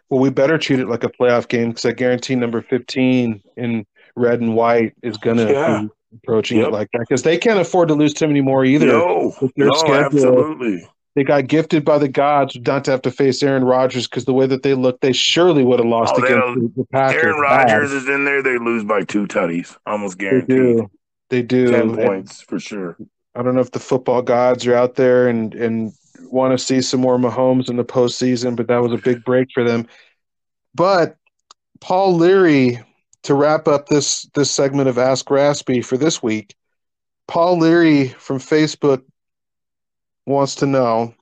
Well, 0.09 0.20
we 0.20 0.30
better 0.30 0.59
treat 0.59 0.80
it 0.80 0.88
like 0.88 1.05
a 1.05 1.09
playoff 1.09 1.46
game 1.48 1.68
because 1.68 1.86
I 1.86 1.92
guarantee 1.92 2.34
number 2.34 2.61
15 2.61 3.40
in 3.57 3.86
red 4.16 4.40
and 4.40 4.57
white 4.57 4.94
is 5.05 5.16
going 5.16 5.36
to 5.36 5.53
Yeah. 5.53 5.82
be 5.82 5.88
approaching 6.16 6.59
Yep. 6.59 6.66
it 6.66 6.72
like 6.72 6.88
that 6.92 6.98
because 7.09 7.22
they 7.22 7.38
can't 7.38 7.61
afford 7.61 7.86
to 7.88 7.94
lose 7.94 8.12
too 8.12 8.26
many 8.26 8.40
more 8.40 8.64
either. 8.64 8.86
No, 8.86 9.32
no, 9.57 9.72
schedule. 9.74 10.05
absolutely. 10.05 10.88
They 11.17 11.25
got 11.25 11.49
gifted 11.49 11.85
by 11.85 11.99
the 11.99 12.09
gods 12.09 12.57
not 12.65 12.85
to 12.85 12.93
have 12.93 13.03
to 13.03 13.11
face 13.11 13.43
Aaron 13.43 13.65
Rodgers 13.65 14.07
because 14.07 14.27
the 14.27 14.33
way 14.33 14.47
that 14.47 14.63
they 14.63 14.75
look, 14.75 15.01
they 15.01 15.13
surely 15.13 15.65
would 15.65 15.81
have 15.81 15.89
lost 15.89 16.15
Oh, 16.17 16.25
against 16.25 16.77
the, 16.77 16.85
Packers. 16.93 17.23
Aaron. 17.25 17.41
Rodgers 17.41 17.93
is 17.93 18.09
in 18.09 18.25
there. 18.25 18.43
They 18.43 18.59
lose 18.59 18.85
by 18.85 19.03
two 19.03 19.27
tutties, 19.27 19.77
almost 19.87 20.19
They 20.19 20.25
guaranteed. 20.27 20.47
do. 20.57 20.91
They 21.31 21.43
do. 21.43 21.71
Ten 21.71 21.97
points 21.97 22.43
for 22.43 22.61
sure. 22.61 22.97
I 23.35 23.43
don't 23.43 23.55
know 23.55 23.61
if 23.61 23.73
the 23.73 23.79
football 23.81 24.23
gods 24.23 24.67
are 24.67 24.75
out 24.75 24.95
there 24.95 25.29
and 25.29 25.53
and 25.55 25.93
want 26.25 26.57
to 26.57 26.65
see 26.65 26.81
some 26.81 27.01
more 27.01 27.19
Mahomes 27.19 27.69
in 27.71 27.77
the 27.77 27.85
postseason, 27.85 28.55
but 28.55 28.69
that 28.69 28.79
was 28.83 28.93
a 28.93 28.99
big 28.99 29.25
break 29.25 29.49
for 29.53 29.65
them. 29.65 29.87
But 30.75 31.17
Paul 31.81 32.15
Leary, 32.17 32.81
to 33.25 33.35
wrap 33.35 33.67
up 33.67 33.87
this 33.89 34.29
this 34.35 34.51
segment 34.51 34.89
of 34.89 34.99
Ask 34.99 35.29
Raspy 35.31 35.81
for 35.83 35.97
this 35.97 36.23
week, 36.23 36.55
Paul 37.27 37.59
Leary 37.59 38.09
from 38.09 38.39
Facebook 38.39 39.03
wants 40.31 40.55
to 40.57 40.66
know 40.66 41.14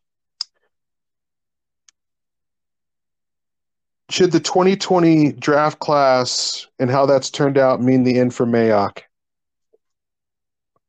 should 4.11 4.33
the 4.33 4.41
2020 4.41 5.33
draft 5.33 5.79
class 5.79 6.67
and 6.79 6.91
how 6.91 7.07
that's 7.07 7.31
turned 7.31 7.59
out 7.59 7.83
mean 7.83 8.05
the 8.05 8.19
end 8.19 8.35
for 8.35 8.47
Mayock? 8.47 9.03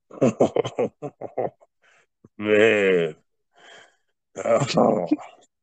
Man. 2.37 3.15
Oh. 4.77 5.07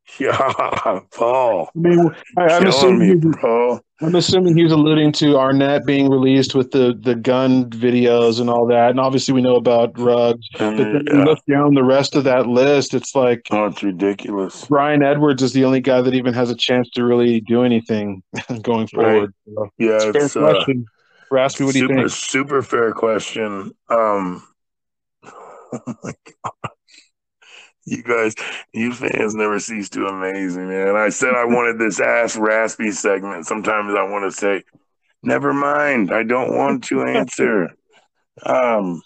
Yeah, 0.20 1.00
Paul. 1.12 1.70
I 1.74 1.78
mean, 1.78 2.10
I, 2.38 2.44
I'm 2.44 2.66
assuming 2.66 3.20
me, 3.20 3.30
bro. 3.32 3.80
I'm 4.00 4.14
assuming 4.14 4.56
he's 4.56 4.72
alluding 4.72 5.12
to 5.12 5.34
Arnette 5.34 5.84
being 5.84 6.08
released 6.08 6.54
with 6.54 6.70
the, 6.70 6.98
the 7.00 7.14
gun 7.14 7.68
videos 7.70 8.40
and 8.40 8.48
all 8.48 8.66
that. 8.66 8.90
And 8.90 9.00
obviously, 9.00 9.34
we 9.34 9.42
know 9.42 9.56
about. 9.56 9.98
And, 9.98 9.98
But 9.98 10.38
then 10.60 11.02
yeah. 11.06 11.12
you 11.12 11.24
look 11.24 11.40
down 11.48 11.74
the 11.74 11.82
rest 11.82 12.14
of 12.14 12.24
that 12.24 12.46
list, 12.46 12.94
it's 12.94 13.14
like 13.14 13.46
Oh, 13.50 13.66
it's 13.66 13.82
ridiculous. 13.82 14.66
Bryan 14.66 15.02
Edwards 15.02 15.42
is 15.42 15.52
the 15.52 15.64
only 15.64 15.80
guy 15.80 16.00
that 16.02 16.14
even 16.14 16.34
has 16.34 16.50
a 16.50 16.56
chance 16.56 16.88
to 16.90 17.04
really 17.04 17.40
do 17.40 17.62
anything 17.64 18.22
going 18.62 18.86
forward. 18.86 19.34
So, 19.46 19.70
Yeah, 19.78 19.96
it's 19.96 20.04
it's 20.16 20.32
fair 20.34 20.44
uh, 20.44 20.64
question. 21.28 21.66
What 21.66 21.72
do 21.72 21.80
you 21.80 21.88
super, 21.88 21.94
think? 21.94 22.10
super 22.10 22.62
fair 22.62 22.92
question. 22.92 23.72
Um, 23.88 24.46
oh 25.24 25.94
my 26.04 26.12
god, 26.44 26.70
you 27.86 28.02
guys, 28.02 28.34
you 28.72 28.92
fans 28.92 29.34
never 29.34 29.58
cease 29.60 29.88
to 29.90 30.06
amaze 30.06 30.56
me, 30.56 30.64
man. 30.64 30.96
I 30.96 31.08
said 31.08 31.34
I 31.34 31.44
wanted 31.44 31.78
this 31.78 32.00
ass 32.00 32.36
raspy 32.36 32.90
segment. 32.90 33.46
Sometimes 33.46 33.94
I 33.94 34.02
want 34.02 34.24
to 34.30 34.36
say, 34.36 34.64
never 35.22 35.52
mind, 35.54 36.12
I 36.12 36.24
don't 36.24 36.54
want 36.56 36.84
to 36.84 37.02
answer. 37.04 37.70
um, 38.44 39.02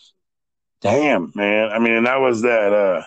damn, 0.81 1.31
man. 1.35 1.71
I 1.71 1.79
mean, 1.79 1.93
and 1.93 2.07
that 2.07 2.21
was 2.21 2.43
that. 2.43 2.73
Uh, 2.73 3.03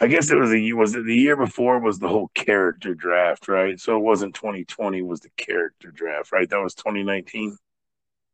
I 0.00 0.08
guess 0.08 0.30
it 0.30 0.36
was 0.36 0.50
the 0.50 0.72
was 0.72 0.96
it 0.96 1.06
the 1.06 1.14
year 1.14 1.36
before 1.36 1.78
was 1.78 2.00
the 2.00 2.08
whole 2.08 2.28
character 2.34 2.94
draft, 2.94 3.46
right? 3.46 3.78
So 3.78 3.96
it 3.96 4.02
wasn't 4.02 4.34
2020 4.34 5.02
was 5.02 5.20
the 5.20 5.30
character 5.36 5.92
draft, 5.92 6.32
right? 6.32 6.50
That 6.50 6.60
was 6.60 6.74
2019. 6.74 7.56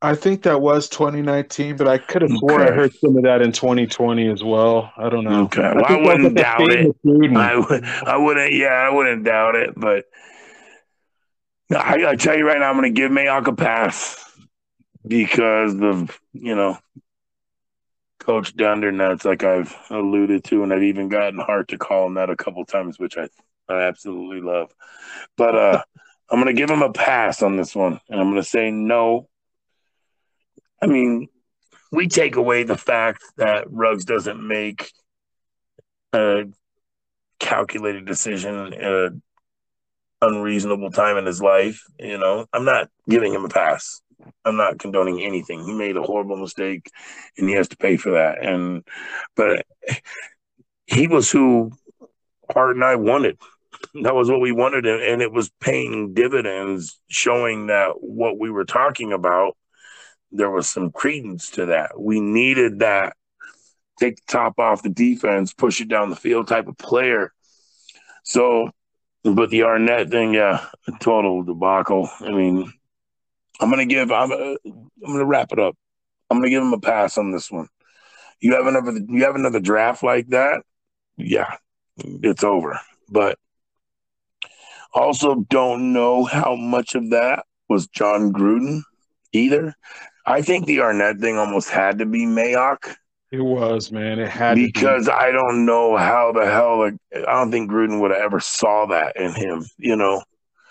I 0.03 0.14
think 0.14 0.42
that 0.42 0.62
was 0.62 0.88
2019, 0.88 1.76
but 1.76 1.86
I 1.86 1.98
could 1.98 2.22
have 2.22 2.30
sworn 2.30 2.62
I 2.62 2.70
heard 2.70 2.94
some 2.94 3.16
of 3.18 3.24
that 3.24 3.42
in 3.42 3.53
2020 3.53 4.28
as 4.28 4.42
well. 4.42 4.90
I 4.96 5.11
don't 5.11 5.24
know. 5.24 5.42
Okay, 5.44 5.61
well, 5.74 5.84
I 5.86 5.96
wouldn't 5.96 6.36
doubt 6.36 6.72
it. 6.72 6.96
I 7.36 7.57
would, 7.57 7.84
I 7.84 8.16
wouldn't, 8.16 8.55
yeah, 8.55 8.68
I 8.68 8.90
wouldn't 8.90 9.24
doubt 9.24 9.57
it. 9.57 9.74
But 9.76 10.07
I, 11.70 12.07
I 12.07 12.16
tell 12.16 12.36
you 12.36 12.46
right 12.46 12.59
now, 12.59 12.70
I'm 12.70 12.76
going 12.78 12.92
to 12.94 12.98
give 12.98 13.11
Mayock 13.11 13.46
a 13.46 13.53
pass 13.55 14.24
because 15.07 15.74
of 15.80 16.18
you 16.32 16.55
know 16.55 16.78
Coach 18.20 18.55
Dunder 18.55 18.92
nuts, 18.92 19.24
like 19.24 19.44
I've 19.44 19.74
alluded 19.90 20.44
to, 20.44 20.62
and 20.62 20.72
I've 20.72 20.82
even 20.82 21.09
gotten 21.09 21.40
Hart 21.40 21.68
to 21.68 21.78
call 21.78 22.07
him 22.07 22.14
that 22.14 22.30
a 22.30 22.36
couple 22.36 22.64
times, 22.64 22.98
which 22.98 23.16
I 23.16 23.28
I 23.68 23.82
absolutely 23.82 24.40
love. 24.40 24.72
But 25.36 25.57
uh, 25.57 25.82
I'm 26.30 26.40
going 26.40 26.55
to 26.55 26.61
give 26.61 26.70
him 26.70 26.82
a 26.82 26.92
pass 26.92 27.42
on 27.42 27.57
this 27.57 27.74
one, 27.74 28.01
and 28.09 28.20
I'm 28.20 28.30
going 28.30 28.42
to 28.42 28.48
say 28.48 28.70
no. 28.70 29.28
I 30.83 30.87
mean, 30.87 31.28
we 31.93 32.09
take 32.09 32.37
away 32.37 32.62
the 32.62 32.76
fact 32.76 33.22
that 33.37 33.70
Ruggs 33.70 34.05
doesn't 34.05 34.47
make 34.47 34.91
a 36.12 36.45
calculated 37.39 38.07
decision 38.07 38.74
at 38.74 38.83
an 38.83 39.22
unreasonable 40.22 40.91
time 40.91 41.16
in 41.16 41.26
his 41.26 41.43
life. 41.43 41.83
You 41.99 42.18
know, 42.18 42.47
I'm 42.53 42.64
not 42.64 42.89
giving 43.09 43.35
him 43.35 43.45
a 43.45 43.49
pass. 43.49 44.01
I'm 44.45 44.57
not 44.57 44.78
condoning 44.78 45.22
anything. 45.22 45.64
He 45.64 45.72
made 45.72 45.97
a 45.97 46.03
horrible 46.03 46.37
mistake, 46.37 46.91
and 47.39 47.49
he 47.49 47.55
has 47.55 47.68
to 47.68 47.76
pay 47.76 47.97
for 47.97 48.12
that. 48.12 48.45
And 48.45 48.85
but 49.35 49.64
he 50.87 51.09
was 51.09 51.31
who 51.31 51.72
Hart 52.53 52.76
and 52.76 52.85
I 52.85 52.97
wanted. 52.97 53.39
That 54.03 54.14
was 54.14 54.31
what 54.31 54.41
we 54.41 54.53
wanted, 54.53 54.87
and 54.87 55.03
and 55.03 55.22
it 55.22 55.33
was 55.33 55.51
paying 55.61 56.12
dividends, 56.12 57.01
showing 57.09 57.68
that 57.68 57.93
what 58.01 58.39
we 58.39 58.51
were 58.51 58.66
talking 58.66 59.12
about, 59.12 59.57
there 60.33 60.51
was 60.51 60.68
some 60.68 60.91
credence 60.91 61.51
to 61.51 61.66
that. 61.66 62.01
We 62.01 62.20
needed 62.20 62.81
that 62.81 63.16
take 64.01 64.16
the 64.16 64.33
top 64.33 64.59
off 64.59 64.83
the 64.83 64.89
defense, 64.89 65.53
push 65.53 65.81
it 65.81 65.89
down 65.89 66.11
the 66.11 66.16
field 66.16 66.49
type 66.49 66.66
of 66.66 66.78
player. 66.78 67.33
So, 68.24 68.70
but 69.22 69.51
the 69.51 69.61
Arnette 69.61 70.11
thing, 70.11 70.35
yeah, 70.35 70.64
total 71.01 71.43
debacle. 71.43 72.09
I 72.20 72.31
mean, 72.31 72.72
I'm 73.61 73.70
gonna 73.70 73.87
give. 73.87 74.11
I'm. 74.11 74.33
Uh, 74.33 74.57
I'm 74.64 75.12
gonna 75.12 75.26
wrap 75.26 75.53
it 75.53 75.59
up. 75.59 75.76
I'm 76.31 76.39
gonna 76.39 76.51
give 76.51 76.62
him 76.62 76.72
a 76.72 76.81
pass 76.81 77.18
on 77.18 77.31
this 77.31 77.51
one. 77.51 77.68
You 78.41 78.55
have 78.55 78.66
another. 78.66 78.93
You 78.93 79.24
have 79.24 79.35
another 79.35 79.61
draft 79.61 80.03
like 80.03 80.28
that. 80.28 80.62
Yeah, 81.16 81.57
it's 81.99 82.45
over. 82.45 82.81
But 83.11 83.39
also, 84.95 85.47
don't 85.51 85.93
know 85.93 86.24
how 86.24 86.55
much 86.57 86.95
of 86.95 87.11
that 87.11 87.45
was 87.68 87.87
Jon 87.89 88.33
Gruden 88.33 88.83
either. 89.33 89.74
I 90.26 90.42
think 90.42 90.66
the 90.66 90.78
Arnette 90.78 91.20
thing 91.20 91.38
almost 91.38 91.70
had 91.70 91.98
to 91.98 92.06
be 92.06 92.26
Mayock 92.26 92.94
It 93.30 93.40
was, 93.40 93.90
man. 93.92 94.18
It 94.18 94.28
had 94.28 94.60
to 94.62 94.68
be. 94.72 94.72
because 94.72 95.08
I 95.08 95.30
don't 95.30 95.64
know 95.64 95.96
how 95.96 96.32
the 96.32 96.46
hell 96.46 96.78
like 96.80 96.94
I 97.14 97.32
don't 97.32 97.50
think 97.50 97.70
Gruden 97.70 98.00
would 98.00 98.10
have 98.10 98.20
ever 98.20 98.40
saw 98.40 98.86
that 98.86 99.16
in 99.16 99.34
him, 99.34 99.64
you 99.78 99.96
know. 99.96 100.22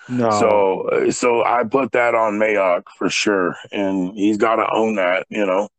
no. 0.07 0.29
So 0.29 1.09
so 1.11 1.43
I 1.43 1.63
put 1.63 1.93
that 1.93 2.15
on 2.15 2.39
Mayock 2.39 2.83
for 2.97 3.09
sure, 3.09 3.55
and 3.71 4.13
he's 4.15 4.37
got 4.37 4.55
to 4.57 4.67
own 4.71 4.95
that, 4.95 5.25
you 5.29 5.45
know, 5.45 5.69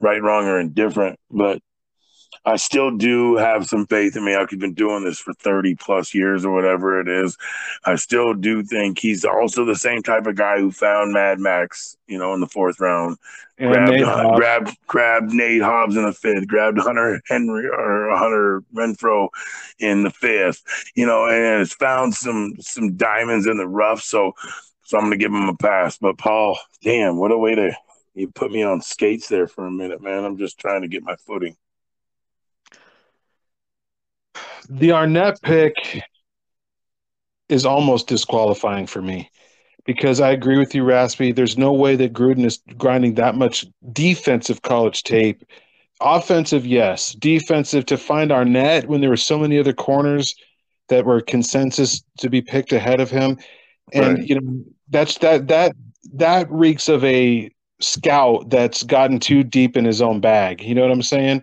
right, 0.00 0.22
wrong, 0.22 0.46
or 0.46 0.60
indifferent. 0.60 1.18
But 1.30 1.60
I 2.44 2.56
still 2.56 2.96
do 2.96 3.36
have 3.36 3.66
some 3.66 3.86
faith 3.86 4.16
in 4.16 4.24
Mayock. 4.24 4.50
He's 4.50 4.58
been 4.58 4.74
doing 4.74 5.04
this 5.04 5.18
for 5.18 5.32
thirty 5.34 5.74
plus 5.74 6.12
years 6.14 6.44
or 6.44 6.52
whatever 6.52 7.00
it 7.00 7.08
is. 7.08 7.36
I 7.84 7.96
still 7.96 8.34
do 8.34 8.62
think 8.62 8.98
he's 8.98 9.24
also 9.24 9.64
the 9.64 9.76
same 9.76 10.02
type 10.02 10.26
of 10.26 10.36
guy 10.36 10.58
who 10.58 10.70
found 10.70 11.12
Mad 11.12 11.38
Max, 11.38 11.96
you 12.06 12.18
know, 12.18 12.34
in 12.34 12.40
the 12.40 12.48
fourth 12.48 12.80
round 12.80 13.16
and 13.58 13.72
grabbed, 13.72 13.90
Nate 13.90 14.02
uh, 14.02 14.36
grabbed 14.36 14.76
grabbed 14.86 15.32
Nate 15.32 15.62
Hobbs 15.62 15.96
in 15.96 16.04
the 16.04 16.12
fifth, 16.12 16.48
grabbed 16.48 16.78
Hunter 16.78 17.20
Henry 17.28 17.68
or 17.68 18.16
Hunter 18.16 18.62
Renfrow 18.74 19.28
in 19.78 20.02
the 20.02 20.10
fifth, 20.10 20.62
you 20.94 21.06
know, 21.06 21.26
and 21.26 21.60
has 21.60 21.72
found 21.72 22.14
some 22.14 22.54
some 22.60 22.96
diamonds 22.96 23.46
in 23.46 23.56
the 23.56 23.68
rough. 23.68 24.02
So 24.02 24.32
so 24.82 24.98
I'm 24.98 25.04
gonna 25.04 25.16
give 25.16 25.32
him 25.32 25.48
a 25.48 25.56
pass. 25.56 25.96
But 25.98 26.18
Paul, 26.18 26.58
damn, 26.82 27.18
what 27.18 27.30
a 27.30 27.38
way 27.38 27.54
to 27.54 27.76
you 28.14 28.28
put 28.28 28.50
me 28.50 28.62
on 28.62 28.80
skates 28.80 29.28
there 29.28 29.46
for 29.46 29.66
a 29.66 29.70
minute, 29.70 30.02
man. 30.02 30.24
I'm 30.24 30.36
just 30.36 30.58
trying 30.58 30.82
to 30.82 30.88
get 30.88 31.02
my 31.02 31.16
footing. 31.16 31.56
The 34.68 34.90
Arnette 34.90 35.40
pick 35.42 36.02
is 37.48 37.66
almost 37.66 38.06
disqualifying 38.06 38.86
for 38.86 39.02
me 39.02 39.30
because 39.84 40.20
I 40.20 40.30
agree 40.30 40.58
with 40.58 40.74
you, 40.74 40.84
Raspy. 40.84 41.32
There's 41.32 41.58
no 41.58 41.72
way 41.72 41.96
that 41.96 42.12
Gruden 42.12 42.44
is 42.44 42.60
grinding 42.76 43.14
that 43.14 43.34
much 43.34 43.66
defensive 43.92 44.62
college 44.62 45.02
tape. 45.02 45.44
Offensive, 46.00 46.66
yes. 46.66 47.12
Defensive 47.12 47.86
to 47.86 47.96
find 47.96 48.30
Arnette 48.30 48.86
when 48.86 49.00
there 49.00 49.10
were 49.10 49.16
so 49.16 49.38
many 49.38 49.58
other 49.58 49.72
corners 49.72 50.34
that 50.88 51.04
were 51.04 51.20
consensus 51.20 52.02
to 52.18 52.28
be 52.28 52.42
picked 52.42 52.72
ahead 52.72 53.00
of 53.00 53.10
him. 53.10 53.38
and 53.92 54.18
Right. 54.18 54.26
you 54.26 54.40
know 54.40 54.64
that's 54.88 55.18
that 55.18 55.48
that 55.48 55.74
that 56.14 56.50
reeks 56.50 56.88
of 56.88 57.04
a 57.04 57.50
scout 57.80 58.48
that's 58.48 58.82
gotten 58.84 59.18
too 59.18 59.42
deep 59.42 59.76
in 59.76 59.84
his 59.84 60.00
own 60.00 60.20
bag. 60.20 60.62
You 60.62 60.74
know 60.74 60.82
what 60.82 60.90
I'm 60.90 61.02
saying? 61.02 61.42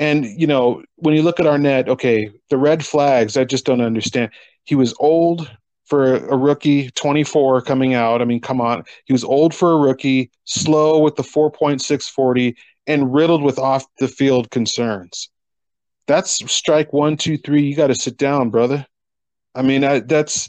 And 0.00 0.24
you 0.24 0.46
know 0.46 0.82
when 0.96 1.14
you 1.14 1.22
look 1.22 1.38
at 1.38 1.46
Arnette, 1.46 1.88
okay, 1.88 2.32
the 2.48 2.56
red 2.56 2.84
flags 2.84 3.36
I 3.36 3.44
just 3.44 3.66
don't 3.66 3.82
understand. 3.82 4.32
He 4.64 4.74
was 4.74 4.94
old 4.98 5.48
for 5.84 6.16
a 6.16 6.36
rookie, 6.36 6.90
24 6.92 7.62
coming 7.62 7.94
out. 7.94 8.22
I 8.22 8.24
mean, 8.24 8.40
come 8.40 8.60
on, 8.60 8.84
he 9.04 9.12
was 9.12 9.24
old 9.24 9.54
for 9.54 9.72
a 9.72 9.76
rookie, 9.76 10.30
slow 10.44 11.00
with 11.00 11.16
the 11.16 11.22
4.640, 11.22 12.54
and 12.86 13.12
riddled 13.12 13.42
with 13.42 13.58
off 13.58 13.84
the 13.98 14.08
field 14.08 14.50
concerns. 14.50 15.28
That's 16.06 16.50
strike 16.50 16.92
one, 16.92 17.16
two, 17.16 17.36
three. 17.36 17.62
You 17.62 17.76
got 17.76 17.88
to 17.88 17.94
sit 17.94 18.16
down, 18.16 18.50
brother. 18.50 18.86
I 19.54 19.62
mean, 19.62 19.84
I, 19.84 20.00
that's 20.00 20.48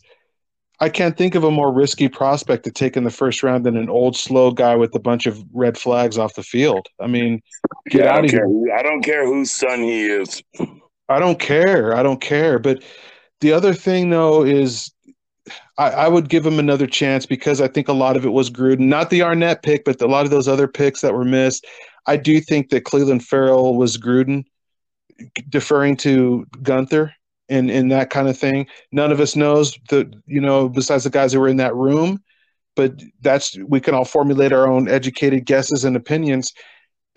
I 0.82 0.90
can't 0.90 1.16
think 1.16 1.36
of 1.36 1.44
a 1.44 1.52
more 1.52 1.72
risky 1.72 2.10
prospect 2.10 2.64
to 2.64 2.72
take 2.72 2.98
in 2.98 3.04
the 3.04 3.12
first 3.12 3.44
round 3.44 3.66
than 3.66 3.78
an 3.78 3.88
old, 3.88 4.18
slow 4.18 4.50
guy 4.52 4.76
with 4.76 4.94
a 4.96 5.00
bunch 5.00 5.28
of 5.28 5.44
red 5.54 5.78
flags 5.78 6.18
off 6.18 6.34
the 6.34 6.42
field. 6.42 6.88
I 7.00 7.06
mean, 7.06 7.40
get 7.90 8.06
Yeah, 8.06 8.16
out 8.16 8.26
of 8.26 8.32
care. 8.32 8.48
here. 8.48 8.76
I 8.76 8.82
don't 8.82 9.04
care 9.04 9.26
whose 9.26 9.52
son 9.52 9.84
he 9.84 10.08
is. 10.08 10.42
I 11.08 11.20
don't 11.20 11.40
care. 11.40 11.96
I 11.96 12.02
don't 12.02 12.20
care. 12.20 12.58
But 12.58 12.84
the 13.42 13.54
other 13.54 13.76
thing, 13.76 14.10
though, 14.10 14.44
is 14.44 14.92
I, 15.78 15.92
I 15.92 16.08
would 16.08 16.30
give 16.30 16.46
him 16.46 16.58
another 16.58 16.88
chance 16.88 17.28
because 17.28 17.62
I 17.62 17.68
think 17.68 17.88
a 17.88 17.94
lot 17.94 18.18
of 18.18 18.26
it 18.26 18.34
was 18.34 18.50
Gruden, 18.50 18.88
not 18.88 19.12
the 19.12 19.20
Arnette 19.20 19.62
pick, 19.62 19.86
but 19.86 20.02
a 20.02 20.08
lot 20.08 20.26
of 20.26 20.32
those 20.32 20.48
other 20.48 20.68
picks 20.68 21.02
that 21.02 21.14
were 21.14 21.26
missed. 21.26 21.66
I 22.08 22.18
do 22.18 22.42
think 22.42 22.70
that 22.70 22.86
Cleveland 22.86 23.24
Ferrell 23.24 23.78
was 23.78 23.98
Gruden 24.00 24.46
deferring 25.50 25.98
to 25.98 26.48
Guenther 26.58 27.12
and, 27.52 27.70
and 27.70 27.92
that 27.92 28.10
kind 28.10 28.28
of 28.28 28.38
thing. 28.38 28.68
None 28.92 29.12
of 29.12 29.20
us 29.20 29.36
knows 29.36 29.78
the 29.90 30.12
you 30.26 30.42
know, 30.42 30.70
besides 30.70 31.04
the 31.04 31.10
guys 31.10 31.34
who 31.34 31.40
were 31.40 31.48
in 31.48 31.58
that 31.58 31.76
room. 31.76 32.24
But 32.76 33.04
that's 33.20 33.58
we 33.68 33.82
can 33.82 33.94
all 33.94 34.06
formulate 34.06 34.54
our 34.54 34.68
own 34.68 34.88
educated 34.88 35.46
guesses 35.46 35.84
and 35.84 35.96
opinions. 35.96 36.54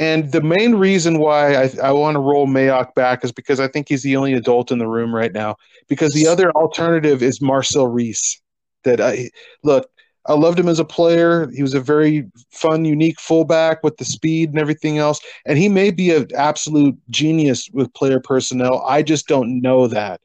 And 0.00 0.32
the 0.32 0.42
main 0.42 0.74
reason 0.74 1.20
why 1.20 1.54
I, 1.54 1.70
I 1.80 1.92
want 1.92 2.16
to 2.16 2.20
roll 2.20 2.48
Mayock 2.48 2.94
back 2.94 3.24
is 3.24 3.30
because 3.30 3.60
I 3.60 3.68
think 3.68 3.88
he's 3.88 4.02
the 4.02 4.16
only 4.16 4.32
adult 4.32 4.72
in 4.72 4.78
the 4.78 4.88
room 4.88 5.14
right 5.14 5.32
now. 5.32 5.54
Because 5.88 6.12
the 6.12 6.26
other 6.26 6.50
alternative 6.52 7.22
is 7.22 7.40
Marcel 7.40 7.86
Reece. 7.86 8.40
That 8.82 9.00
I 9.00 9.30
look, 9.62 9.88
I 10.26 10.32
loved 10.34 10.58
him 10.58 10.68
as 10.68 10.78
a 10.78 10.84
player. 10.84 11.50
He 11.50 11.62
was 11.62 11.74
a 11.74 11.80
very 11.80 12.30
fun, 12.50 12.84
unique 12.84 13.20
fullback 13.20 13.82
with 13.82 13.96
the 13.98 14.04
speed 14.04 14.50
and 14.50 14.58
everything 14.58 14.98
else. 14.98 15.20
And 15.44 15.58
he 15.58 15.68
may 15.68 15.90
be 15.90 16.14
an 16.14 16.28
absolute 16.34 16.96
genius 17.10 17.68
with 17.72 17.92
player 17.92 18.20
personnel. 18.20 18.82
I 18.86 19.02
just 19.02 19.28
don't 19.28 19.60
know 19.60 19.86
that. 19.88 20.20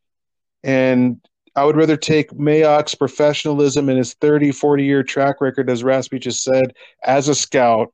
And 0.64 1.20
I 1.56 1.66
would 1.66 1.76
rather 1.76 1.98
take 1.98 2.32
Mayock's 2.32 2.96
professionalism 2.96 3.90
and 3.90 3.98
his 3.98 4.14
30, 4.16 4.52
40 4.54 4.84
year 4.86 5.04
track 5.04 5.42
record, 5.42 5.70
as 5.70 5.84
Raspy 5.84 6.20
just 6.20 6.44
said, 6.44 6.74
as 7.04 7.28
a 7.28 7.36
scout 7.36 7.94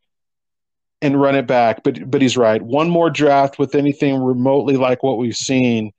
and 1.02 1.20
run 1.20 1.36
it 1.36 1.48
back. 1.48 1.82
But 1.84 2.10
but 2.10 2.22
he's 2.22 2.38
right. 2.38 2.62
One 2.62 2.90
more 2.90 3.10
draft 3.10 3.58
with 3.58 3.74
anything 3.74 4.22
remotely 4.22 4.78
like 4.78 5.02
what 5.02 5.18
we've 5.18 5.36
seen. 5.36 5.92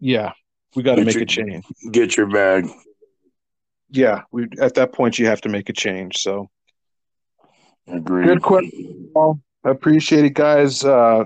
Yeah, 0.00 0.32
we 0.74 0.82
got 0.82 0.96
to 0.96 1.04
make 1.04 1.14
your- 1.14 1.22
a 1.22 1.26
change. 1.26 1.64
Get 1.92 2.16
your 2.16 2.26
bag. 2.26 2.68
Yeah, 3.90 4.22
we 4.30 4.48
at 4.60 4.74
that 4.74 4.92
point 4.92 5.18
you 5.18 5.26
have 5.26 5.40
to 5.42 5.48
make 5.48 5.68
a 5.68 5.72
change. 5.72 6.18
So 6.18 6.48
Agreed. 7.88 8.26
good 8.26 8.42
question. 8.42 9.10
Paul. 9.12 9.40
I 9.64 9.70
appreciate 9.70 10.24
it, 10.24 10.34
guys. 10.34 10.84
Uh, 10.84 11.24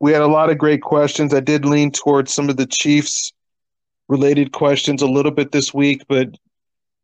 we 0.00 0.12
had 0.12 0.22
a 0.22 0.26
lot 0.26 0.50
of 0.50 0.58
great 0.58 0.82
questions. 0.82 1.32
I 1.32 1.40
did 1.40 1.64
lean 1.64 1.92
towards 1.92 2.32
some 2.32 2.48
of 2.48 2.56
the 2.56 2.66
Chiefs 2.66 3.32
related 4.08 4.52
questions 4.52 5.02
a 5.02 5.06
little 5.06 5.30
bit 5.30 5.52
this 5.52 5.72
week, 5.72 6.02
but 6.08 6.28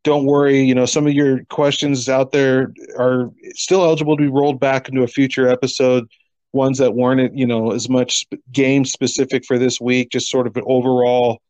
don't 0.03 0.25
worry. 0.25 0.61
You 0.61 0.75
know, 0.75 0.85
some 0.85 1.07
of 1.07 1.13
your 1.13 1.43
questions 1.45 2.09
out 2.09 2.31
there 2.31 2.73
are 2.97 3.31
still 3.53 3.83
eligible 3.83 4.17
to 4.17 4.23
be 4.23 4.29
rolled 4.29 4.59
back 4.59 4.89
into 4.89 5.03
a 5.03 5.07
future 5.07 5.47
episode. 5.47 6.07
Ones 6.51 6.77
that 6.77 6.93
weren't, 6.93 7.35
you 7.35 7.47
know, 7.47 7.71
as 7.71 7.89
much 7.89 8.25
game 8.51 8.85
specific 8.85 9.43
for 9.45 9.57
this 9.57 9.81
week, 9.81 10.11
just 10.11 10.29
sort 10.29 10.45
of 10.45 10.55
an 10.55 10.63
overall 10.67 11.41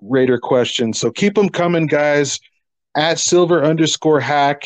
Raider 0.00 0.38
question. 0.38 0.92
So 0.92 1.10
keep 1.10 1.34
them 1.34 1.48
coming, 1.48 1.86
guys. 1.86 2.40
At 2.94 3.18
silver 3.18 3.64
underscore 3.64 4.20
hack. 4.20 4.64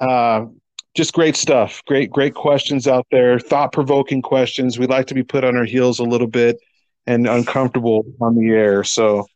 Uh, 0.00 0.46
just 0.94 1.12
great 1.12 1.36
stuff. 1.36 1.82
Great, 1.86 2.10
great 2.10 2.34
questions 2.34 2.86
out 2.86 3.06
there. 3.10 3.38
Thought 3.38 3.72
provoking 3.72 4.22
questions. 4.22 4.78
We 4.78 4.86
like 4.86 5.06
to 5.06 5.14
be 5.14 5.22
put 5.22 5.44
on 5.44 5.56
our 5.56 5.64
heels 5.64 5.98
a 5.98 6.04
little 6.04 6.26
bit 6.26 6.58
and 7.06 7.26
uncomfortable 7.26 8.04
on 8.20 8.34
the 8.36 8.50
air. 8.50 8.84
So 8.84 9.26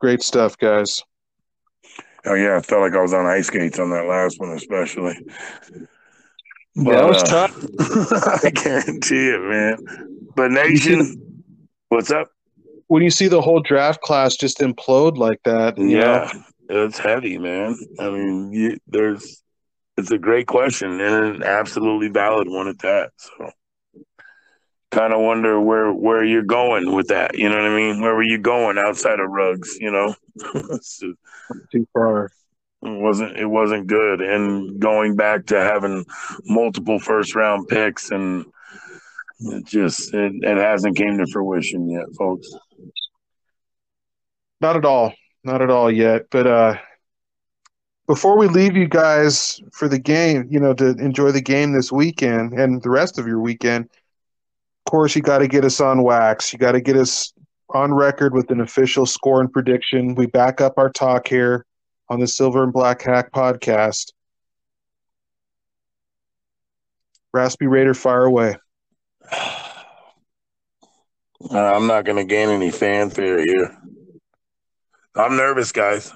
great 0.00 0.22
stuff, 0.22 0.56
guys. 0.58 1.00
Oh 2.24 2.34
yeah, 2.34 2.56
I 2.56 2.60
felt 2.60 2.82
like 2.82 2.94
I 2.94 3.02
was 3.02 3.12
on 3.12 3.26
ice 3.26 3.48
skates 3.48 3.78
on 3.80 3.90
that 3.90 4.06
last 4.06 4.38
one, 4.38 4.50
especially. 4.50 5.14
that 6.76 7.08
was 7.08 7.22
uh, 7.24 7.48
tough. 7.48 8.44
I 8.44 8.50
guarantee 8.50 9.30
it, 9.30 9.40
man. 9.40 9.76
But 10.36 10.52
nation, 10.52 11.42
what's 11.88 12.12
up? 12.12 12.30
When 12.86 13.02
you 13.02 13.10
see 13.10 13.26
the 13.26 13.40
whole 13.40 13.60
draft 13.60 14.02
class 14.02 14.36
just 14.36 14.60
implode 14.60 15.16
like 15.16 15.40
that, 15.44 15.76
you 15.78 15.98
know, 15.98 16.28
Yeah, 16.32 16.42
it's 16.72 16.98
heavy, 16.98 17.38
man. 17.38 17.76
I 18.00 18.10
mean, 18.10 18.52
you, 18.52 18.78
there's 18.86 19.42
it's 19.96 20.10
a 20.10 20.18
great 20.18 20.46
question 20.46 21.00
and 21.00 21.36
an 21.36 21.42
absolutely 21.42 22.08
valid 22.08 22.48
one 22.48 22.68
at 22.68 22.78
that. 22.80 23.10
So, 23.16 23.50
kind 24.90 25.12
of 25.12 25.20
wonder 25.20 25.60
where 25.60 25.92
where 25.92 26.24
you're 26.24 26.42
going 26.42 26.94
with 26.94 27.08
that. 27.08 27.36
You 27.38 27.48
know 27.48 27.56
what 27.56 27.70
I 27.70 27.76
mean? 27.76 28.00
Where 28.00 28.14
were 28.14 28.22
you 28.22 28.38
going 28.38 28.78
outside 28.78 29.20
of 29.20 29.30
rugs? 29.30 29.76
You 29.80 29.90
know, 29.90 30.14
So, 30.80 31.14
too 31.70 31.86
far. 31.92 32.26
it 32.82 33.00
wasn't 33.02 33.36
it 33.38 33.46
wasn't 33.46 33.86
good. 33.86 34.20
And 34.22 34.80
going 34.80 35.16
back 35.16 35.46
to 35.46 35.60
having 35.60 36.04
multiple 36.46 36.98
first 36.98 37.34
round 37.34 37.68
picks 37.68 38.10
and 38.10 38.44
it 39.40 39.66
just 39.66 40.14
it, 40.14 40.32
it 40.42 40.56
hasn't 40.58 40.96
came 40.96 41.18
to 41.18 41.26
fruition 41.26 41.90
yet, 41.90 42.06
folks. 42.16 42.48
Not 44.60 44.76
at 44.76 44.84
all. 44.84 45.12
Not 45.44 45.62
at 45.62 45.70
all 45.70 45.90
yet. 45.90 46.26
But 46.30 46.46
uh 46.46 46.76
before 48.06 48.36
we 48.36 48.48
leave 48.48 48.76
you 48.76 48.88
guys 48.88 49.60
for 49.72 49.88
the 49.88 49.98
game, 49.98 50.46
you 50.50 50.60
know, 50.60 50.74
to 50.74 50.90
enjoy 50.98 51.30
the 51.30 51.40
game 51.40 51.72
this 51.72 51.92
weekend 51.92 52.52
and 52.52 52.82
the 52.82 52.90
rest 52.90 53.18
of 53.18 53.26
your 53.26 53.40
weekend, 53.40 53.84
of 53.84 54.90
course 54.90 55.14
you 55.14 55.22
gotta 55.22 55.48
get 55.48 55.64
us 55.64 55.80
on 55.80 56.02
wax. 56.02 56.52
You 56.52 56.58
gotta 56.58 56.80
get 56.80 56.96
us 56.96 57.32
on 57.70 57.94
record 57.94 58.34
with 58.34 58.50
an 58.50 58.60
official 58.60 59.06
score 59.06 59.40
and 59.40 59.52
prediction. 59.52 60.14
We 60.14 60.26
back 60.26 60.60
up 60.60 60.74
our 60.76 60.90
talk 60.90 61.26
here 61.28 61.64
on 62.08 62.20
the 62.20 62.26
Silver 62.26 62.62
and 62.62 62.72
Black 62.72 63.02
Hack 63.02 63.32
podcast. 63.32 64.12
Raspy 67.32 67.66
Raider, 67.66 67.94
fire 67.94 68.24
away. 68.24 68.56
Uh, 71.50 71.58
I'm 71.58 71.88
not 71.88 72.04
going 72.04 72.18
to 72.18 72.24
gain 72.24 72.50
any 72.50 72.70
fanfare 72.70 73.44
here. 73.44 73.76
I'm 75.14 75.36
nervous, 75.36 75.72
guys. 75.72 76.12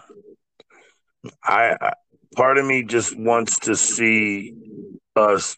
I, 1.43 1.77
I 1.81 1.93
part 2.35 2.59
of 2.59 2.67
me 2.67 2.83
just 2.83 3.17
wants 3.19 3.61
to 3.61 3.77
see 3.77 4.55
us 5.15 5.57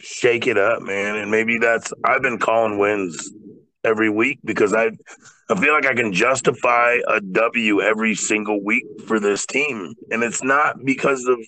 shake 0.00 0.46
it 0.46 0.58
up, 0.58 0.82
man, 0.82 1.16
and 1.16 1.30
maybe 1.30 1.58
that's 1.58 1.92
I've 2.04 2.22
been 2.22 2.38
calling 2.38 2.78
wins 2.78 3.30
every 3.84 4.10
week 4.10 4.40
because 4.44 4.74
I 4.74 4.90
I 5.48 5.60
feel 5.60 5.72
like 5.72 5.86
I 5.86 5.94
can 5.94 6.12
justify 6.12 6.96
a 7.06 7.20
W 7.20 7.80
every 7.80 8.14
single 8.14 8.64
week 8.64 8.84
for 9.06 9.20
this 9.20 9.46
team, 9.46 9.94
and 10.10 10.22
it's 10.22 10.42
not 10.42 10.84
because 10.84 11.24
of 11.26 11.38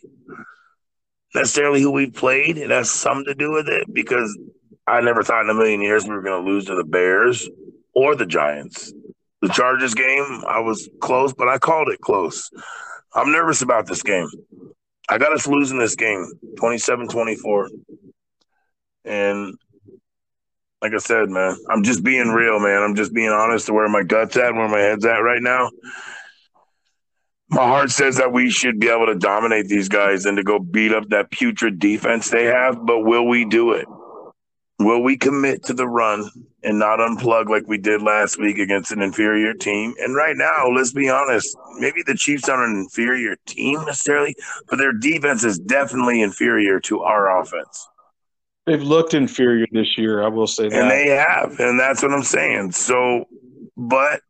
necessarily 1.35 1.83
who 1.83 1.91
we've 1.91 2.15
played. 2.15 2.59
It 2.59 2.71
has 2.71 2.91
something 2.91 3.27
to 3.27 3.35
do 3.35 3.53
with 3.53 3.69
it 3.69 3.93
because 3.93 4.39
I 4.87 5.01
never 5.01 5.23
thought 5.23 5.43
in 5.43 5.51
a 5.51 5.55
million 5.55 5.83
years 5.83 6.05
we 6.05 6.15
were 6.15 6.23
going 6.23 6.45
to 6.45 6.51
lose 6.51 6.67
to 6.67 6.77
the 6.77 6.85
Bears 6.85 7.49
or 7.95 8.15
the 8.15 8.27
Giants. 8.27 8.93
The 9.41 9.49
Chargers 9.49 9.95
game, 9.95 10.43
I 10.49 10.61
was 10.61 10.89
close, 11.01 11.33
but 11.33 11.49
I 11.49 11.59
called 11.59 11.89
it 11.89 12.01
close. 12.01 12.51
I'm 13.15 13.31
nervous 13.31 13.63
about 13.63 13.87
this 13.87 14.03
game. 14.03 14.29
I 15.09 15.19
got 15.19 15.33
us 15.33 15.47
losing 15.47 15.79
this 15.79 15.95
game 15.95 16.27
27 16.59 17.09
24. 17.09 17.71
And 19.05 19.55
like 20.83 20.93
I 20.93 20.99
said, 20.99 21.29
man, 21.29 21.57
I'm 21.71 21.83
just 21.83 22.05
being 22.05 22.29
real, 22.29 22.61
man. 22.61 22.83
I'm 22.83 22.95
just 22.95 23.13
being 23.13 23.31
honest 23.31 23.67
to 23.67 23.73
where 23.73 23.89
my 23.89 24.03
gut's 24.03 24.37
at, 24.37 24.55
where 24.55 24.69
my 24.69 24.79
head's 24.79 25.05
at 25.05 25.19
right 25.19 25.43
now. 25.43 25.71
My 27.51 27.67
heart 27.67 27.91
says 27.91 28.17
that 28.19 28.33
we 28.33 28.51
should 28.51 28.79
be 28.79 28.89
able 28.89 29.07
to 29.07 29.15
dominate 29.15 29.69
these 29.69 29.89
guys 29.89 30.27
and 30.27 30.37
to 30.37 30.45
go 30.45 30.59
beat 30.59 30.93
up 30.93 31.09
that 31.09 31.31
putrid 31.31 31.79
defense 31.79 32.29
they 32.29 32.45
have, 32.45 32.85
but 32.85 33.01
will 33.01 33.27
we 33.27 33.47
do 33.47 33.73
it? 33.73 33.87
Will 34.81 35.03
we 35.03 35.17
commit 35.17 35.65
to 35.65 35.75
the 35.75 35.89
run 35.89 36.31
and 36.63 36.79
not 36.79 37.01
unplug 37.01 37.49
like 37.49 37.67
we 37.67 37.79
did 37.79 38.01
last 38.01 38.39
week 38.39 38.59
against 38.59 38.93
an 38.93 39.03
inferior 39.03 39.53
team? 39.53 39.95
And 39.99 40.15
right 40.15 40.37
now, 40.37 40.69
let's 40.69 40.93
be 40.93 41.11
honest, 41.11 41.57
maybe 41.79 42.03
the 42.07 42.15
Chiefs 42.15 42.49
aren't 42.49 42.73
an 42.73 42.79
inferior 42.83 43.37
team 43.47 43.85
necessarily, 43.87 44.37
but 44.69 44.77
their 44.79 44.93
defense 44.93 45.43
is 45.43 45.59
definitely 45.59 46.23
inferior 46.23 46.79
to 46.81 47.01
our 47.01 47.41
offense. 47.41 47.89
They've 48.67 48.83
looked 48.83 49.15
inferior 49.15 49.67
this 49.73 49.99
year, 49.99 50.23
I 50.23 50.29
will 50.29 50.47
say 50.47 50.69
that. 50.69 50.81
And 50.81 50.91
they 50.91 51.09
have, 51.09 51.59
and 51.59 51.81
that's 51.81 52.03
what 52.03 52.13
I'm 52.13 52.23
saying. 52.23 52.73
So, 52.73 53.25
but 53.77 54.21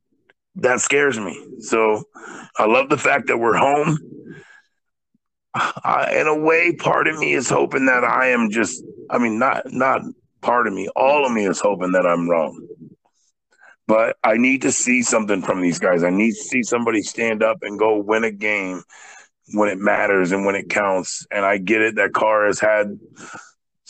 that 0.55 0.81
scares 0.81 1.19
me. 1.19 1.39
So 1.61 2.05
I 2.57 2.65
love 2.65 2.89
the 2.89 2.97
fact 2.97 3.27
that 3.27 3.37
we're 3.37 3.57
home. 3.57 3.99
I, 5.55 6.17
in 6.21 6.27
a 6.27 6.39
way, 6.39 6.73
part 6.73 7.09
of 7.09 7.19
me 7.19 7.35
is 7.35 7.51
hoping 7.51 7.87
that 7.87 8.05
I 8.05 8.29
am 8.29 8.51
just, 8.51 8.83
I 9.11 9.19
mean, 9.19 9.39
not, 9.39 9.73
not 9.73 10.03
part 10.41 10.67
of 10.67 10.73
me, 10.73 10.89
all 10.95 11.27
of 11.27 11.33
me 11.33 11.47
is 11.47 11.61
hoping 11.61 11.93
that 11.93 12.07
I'm 12.07 12.29
wrong. 12.29 12.67
But 13.87 14.17
I 14.23 14.37
need 14.37 14.63
to 14.63 14.73
see 14.73 15.03
something 15.03 15.43
from 15.43 15.63
these 15.63 15.79
guys. 15.79 16.05
I 16.05 16.11
need 16.11 16.33
to 16.33 16.43
see 16.43 16.63
somebody 16.63 17.03
stand 17.03 17.43
up 17.43 17.59
and 17.63 17.79
go 17.79 17.97
win 17.97 18.25
a 18.25 18.31
game 18.31 18.83
when 19.55 19.71
it 19.71 19.79
matters 19.79 20.33
and 20.33 20.45
when 20.45 20.55
it 20.55 20.69
counts. 20.69 21.27
And 21.31 21.45
I 21.45 21.57
get 21.57 21.81
it 21.81 21.97
that 21.97 22.13
Carr 22.13 22.47
has 22.47 22.61
had 22.61 22.99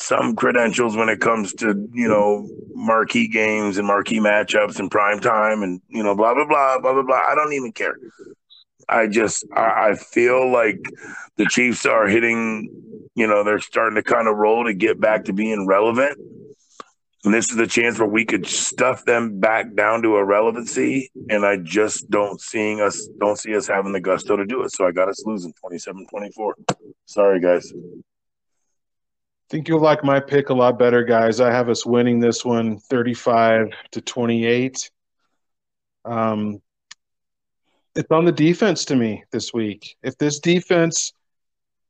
some 0.01 0.37
credentials 0.37 0.97
when 0.97 1.09
it 1.09 1.21
comes 1.21 1.53
to 1.55 1.89
you 1.93 2.09
know 2.09 2.49
marquee 2.73 3.27
games 3.27 3.79
and 3.79 3.87
marquee 3.87 4.21
matchups 4.21 4.79
and 4.79 4.93
prime 4.93 5.19
time 5.19 5.63
and 5.65 5.81
you 5.89 6.05
know 6.05 6.15
blah 6.15 6.35
blah 6.35 6.47
blah 6.47 6.79
blah 6.79 6.93
blah 6.93 7.03
blah. 7.03 7.23
I 7.29 7.35
don't 7.35 7.53
even 7.53 7.73
care. 7.73 7.97
I 8.89 9.09
just 9.09 9.45
I, 9.55 9.91
I 9.91 9.95
feel 9.97 10.51
like 10.51 10.79
the 11.37 11.47
Chiefs 11.47 11.85
are 11.85 12.07
hitting. 12.07 12.71
You 13.17 13.27
know 13.27 13.43
they're 13.43 13.59
starting 13.59 13.97
to 13.97 14.03
kind 14.05 14.29
of 14.29 14.37
roll 14.37 14.65
to 14.65 14.75
get 14.75 15.01
back 15.01 15.25
to 15.25 15.33
being 15.33 15.67
relevant. 15.67 16.17
And 17.25 17.35
this 17.35 17.51
is 17.51 17.57
the 17.57 17.67
chance 17.67 17.99
where 17.99 18.09
we 18.09 18.25
could 18.25 18.47
stuff 18.47 19.05
them 19.05 19.41
back 19.41 19.75
down 19.75 20.03
to 20.03 20.17
irrelevancy. 20.17 21.11
And 21.29 21.45
I 21.45 21.57
just 21.57 22.09
don't 22.11 22.41
seeing 22.41 22.81
us 22.81 23.09
don't 23.19 23.39
see 23.39 23.57
us 23.57 23.67
having 23.67 23.93
the 23.93 24.01
gusto 24.01 24.37
to 24.37 24.47
do 24.47 24.63
it. 24.63 24.73
So 24.73 24.87
I 24.87 24.93
got 24.93 25.09
us 25.09 25.27
losing 25.27 25.53
27-24. 25.65 26.53
Sorry 27.07 27.41
guys 27.41 27.73
think 29.49 29.69
you'll 29.69 29.81
like 29.81 30.05
my 30.05 30.21
pick 30.21 30.51
a 30.51 30.55
lot 30.55 30.79
better, 30.79 31.03
guys. 31.03 31.41
I 31.41 31.51
have 31.51 31.69
us 31.69 31.87
winning 31.87 32.21
this 32.21 32.45
one 32.45 32.79
35 32.79 33.71
to 33.93 34.01
28. 34.01 34.91
Um, 36.05 36.61
it's 37.95 38.11
on 38.11 38.25
the 38.25 38.33
defense 38.33 38.85
to 38.87 38.97
me 38.97 39.25
this 39.33 39.53
week. 39.53 39.97
If 40.03 40.19
this 40.19 40.39
defense, 40.39 41.13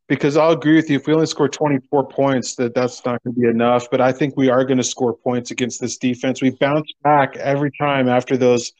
because 0.08 0.36
I'll 0.36 0.52
agree 0.52 0.76
with 0.76 0.90
you, 0.90 0.96
if 0.96 1.06
we 1.06 1.14
only 1.14 1.26
score 1.26 1.48
24 1.48 2.08
points, 2.08 2.54
that 2.56 2.74
that's 2.74 3.04
not 3.04 3.22
going 3.22 3.34
to 3.34 3.40
be 3.40 3.46
enough. 3.46 3.88
But 3.90 4.00
I 4.00 4.12
think 4.12 4.36
we 4.36 4.48
are 4.48 4.64
going 4.64 4.78
to 4.78 4.84
score 4.84 5.14
points 5.14 5.50
against 5.50 5.80
this 5.80 5.96
defense. 5.98 6.42
We 6.42 6.50
bounce 6.50 6.92
back 7.02 7.36
every 7.36 7.70
time 7.78 8.08
after 8.08 8.36
those 8.36 8.72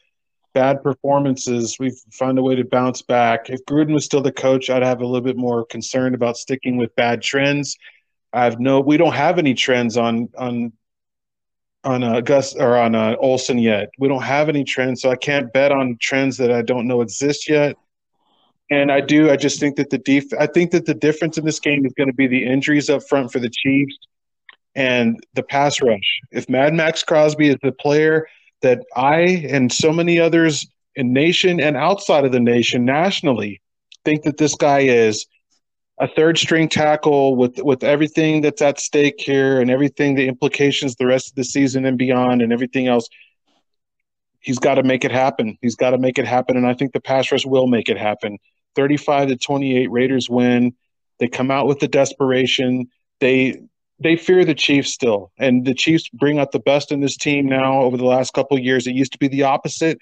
bad 0.53 0.83
performances. 0.83 1.77
We've 1.79 1.97
found 2.11 2.39
a 2.39 2.41
way 2.41 2.55
to 2.55 2.65
bounce 2.65 3.01
back. 3.01 3.49
If 3.49 3.63
Gruden 3.65 3.93
was 3.93 4.05
still 4.05 4.21
the 4.21 4.31
coach, 4.31 4.69
I'd 4.69 4.83
have 4.83 5.01
a 5.01 5.05
little 5.05 5.21
bit 5.21 5.37
more 5.37 5.65
concern 5.65 6.15
about 6.15 6.37
sticking 6.37 6.77
with 6.77 6.95
bad 6.95 7.21
trends 7.21 7.77
I 8.33 8.43
have 8.43 8.59
no. 8.59 8.79
We 8.79 8.97
don't 8.97 9.13
have 9.13 9.39
any 9.39 9.53
trends 9.53 9.97
on 9.97 10.29
on 10.37 10.71
on 11.83 12.03
uh, 12.03 12.21
Gus 12.21 12.55
or 12.55 12.77
on 12.77 12.93
uh, 12.93 13.15
Olson 13.19 13.57
yet. 13.57 13.89
We 13.97 14.07
don't 14.07 14.21
have 14.21 14.49
any 14.49 14.63
trends, 14.63 15.01
so 15.01 15.09
I 15.09 15.15
can't 15.15 15.51
bet 15.53 15.71
on 15.71 15.97
trends 15.99 16.37
that 16.37 16.51
I 16.51 16.61
don't 16.61 16.87
know 16.87 17.01
exist 17.01 17.49
yet. 17.49 17.75
And 18.71 18.91
I 18.91 19.01
do. 19.01 19.31
I 19.31 19.35
just 19.35 19.59
think 19.59 19.77
that 19.77 19.89
the 19.89 19.97
def- 19.97 20.33
I 20.39 20.45
think 20.45 20.71
that 20.71 20.85
the 20.85 20.93
difference 20.93 21.37
in 21.37 21.45
this 21.45 21.59
game 21.59 21.85
is 21.85 21.93
going 21.93 22.09
to 22.09 22.15
be 22.15 22.27
the 22.27 22.45
injuries 22.45 22.89
up 22.89 23.01
front 23.07 23.31
for 23.31 23.39
the 23.39 23.49
Chiefs 23.49 23.97
and 24.75 25.19
the 25.33 25.43
pass 25.43 25.81
rush. 25.81 26.19
If 26.31 26.47
Mad 26.49 26.73
Maxx 26.73 27.03
Crosby 27.03 27.49
is 27.49 27.57
the 27.63 27.71
player 27.71 28.27
that 28.61 28.83
I 28.95 29.21
and 29.49 29.71
so 29.71 29.91
many 29.91 30.19
others 30.19 30.67
in 30.95 31.13
nation 31.13 31.59
and 31.59 31.75
outside 31.77 32.25
of 32.25 32.31
the 32.31 32.39
nation 32.39 32.85
nationally 32.85 33.61
think 34.05 34.23
that 34.23 34.37
this 34.37 34.55
guy 34.55 34.81
is, 34.81 35.25
a 35.99 36.07
third 36.07 36.37
string 36.37 36.69
tackle 36.69 37.35
with 37.35 37.61
with 37.61 37.83
everything 37.83 38.41
that's 38.41 38.61
at 38.61 38.79
stake 38.79 39.19
here 39.19 39.59
and 39.59 39.69
everything 39.69 40.15
the 40.15 40.27
implications 40.27 40.95
the 40.95 41.05
rest 41.05 41.29
of 41.29 41.35
the 41.35 41.43
season 41.43 41.85
and 41.85 41.97
beyond 41.97 42.41
and 42.41 42.53
everything 42.53 42.87
else 42.87 43.07
he's 44.39 44.59
got 44.59 44.75
to 44.75 44.83
make 44.83 45.03
it 45.03 45.11
happen 45.11 45.57
he's 45.61 45.75
got 45.75 45.91
to 45.91 45.97
make 45.97 46.17
it 46.17 46.25
happen 46.25 46.55
and 46.55 46.65
i 46.65 46.73
think 46.73 46.93
the 46.93 47.01
pass 47.01 47.31
rush 47.31 47.45
will 47.45 47.67
make 47.67 47.89
it 47.89 47.97
happen 47.97 48.37
35 48.75 49.29
to 49.29 49.37
28 49.37 49.91
raiders 49.91 50.29
win 50.29 50.73
they 51.19 51.27
come 51.27 51.51
out 51.51 51.67
with 51.67 51.79
the 51.79 51.87
desperation 51.87 52.87
they 53.19 53.61
they 54.01 54.15
fear 54.15 54.45
the 54.45 54.55
chiefs 54.55 54.93
still 54.93 55.31
and 55.37 55.65
the 55.65 55.73
chiefs 55.73 56.09
bring 56.09 56.39
out 56.39 56.51
the 56.51 56.59
best 56.59 56.91
in 56.91 57.01
this 57.01 57.17
team 57.17 57.45
now 57.45 57.81
over 57.81 57.97
the 57.97 58.05
last 58.05 58.33
couple 58.33 58.57
years 58.57 58.87
it 58.87 58.95
used 58.95 59.11
to 59.11 59.19
be 59.19 59.27
the 59.27 59.43
opposite 59.43 59.99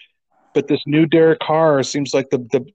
but 0.58 0.68
this 0.68 0.82
new 0.88 1.06
Derek 1.06 1.40
Carr 1.40 1.84
seems 1.84 2.16
like 2.16 2.32
the, 2.32 2.40
the 2.52 2.66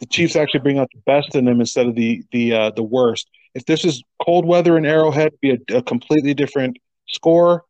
the 0.00 0.06
Chiefs 0.06 0.36
actually 0.36 0.60
bring 0.60 0.78
out 0.78 0.90
the 0.92 1.00
best 1.06 1.34
in 1.34 1.46
them 1.46 1.58
instead 1.58 1.86
of 1.86 1.94
the 1.94 2.22
the 2.32 2.52
uh, 2.52 2.70
the 2.70 2.82
worst. 2.82 3.30
If 3.54 3.64
this 3.64 3.84
is 3.84 4.02
cold 4.22 4.44
weather 4.44 4.76
in 4.76 4.84
Arrowhead, 4.84 5.32
be 5.40 5.52
a, 5.52 5.76
a 5.76 5.82
completely 5.82 6.34
different 6.34 6.76
score 7.08 7.64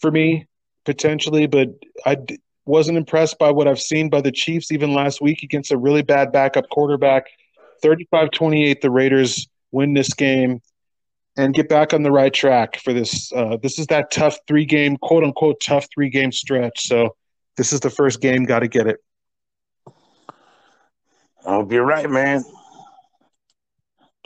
for 0.00 0.10
me 0.10 0.46
potentially. 0.84 1.46
But 1.46 1.68
I 2.04 2.16
wasn't 2.66 2.98
impressed 2.98 3.38
by 3.38 3.50
what 3.50 3.68
I've 3.68 3.80
seen 3.80 4.10
by 4.10 4.20
the 4.20 4.32
Chiefs 4.32 4.72
even 4.72 4.92
last 4.92 5.20
week 5.20 5.42
against 5.42 5.72
a 5.72 5.78
really 5.78 6.02
bad 6.02 6.32
backup 6.32 6.68
quarterback. 6.70 7.26
35-28, 7.84 8.80
the 8.80 8.90
Raiders 8.90 9.48
win 9.70 9.94
this 9.94 10.12
game 10.12 10.60
and 11.36 11.54
get 11.54 11.68
back 11.68 11.94
on 11.94 12.02
the 12.02 12.10
right 12.10 12.32
track 12.32 12.80
for 12.80 12.92
this. 12.92 13.32
Uh, 13.32 13.56
this 13.62 13.78
is 13.78 13.86
that 13.88 14.10
tough 14.10 14.38
three 14.48 14.64
game, 14.64 14.96
quote 14.96 15.22
unquote, 15.22 15.60
tough 15.60 15.86
three 15.94 16.08
game 16.08 16.32
stretch. 16.32 16.86
So 16.88 17.14
this 17.56 17.72
is 17.72 17.80
the 17.80 17.90
first 17.90 18.20
game. 18.20 18.44
Got 18.44 18.60
to 18.60 18.68
get 18.68 18.86
it. 18.86 18.98
I 21.46 21.50
hope 21.50 21.70
you're 21.70 21.84
right, 21.84 22.10
man. 22.10 22.42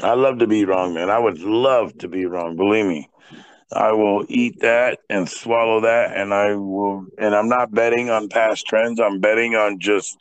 I 0.02 0.14
love 0.14 0.38
to 0.38 0.46
be 0.46 0.64
wrong, 0.64 0.94
man. 0.94 1.10
I 1.10 1.18
would 1.18 1.40
love 1.40 1.96
to 1.98 2.08
be 2.08 2.24
wrong. 2.24 2.56
Believe 2.56 2.86
me. 2.86 3.09
I 3.72 3.92
will 3.92 4.24
eat 4.28 4.60
that 4.60 4.98
and 5.08 5.28
swallow 5.28 5.82
that, 5.82 6.16
and 6.16 6.34
I 6.34 6.54
will. 6.54 7.06
And 7.18 7.34
I'm 7.34 7.48
not 7.48 7.72
betting 7.72 8.10
on 8.10 8.28
past 8.28 8.66
trends. 8.66 9.00
I'm 9.00 9.20
betting 9.20 9.54
on 9.54 9.78
just 9.78 10.16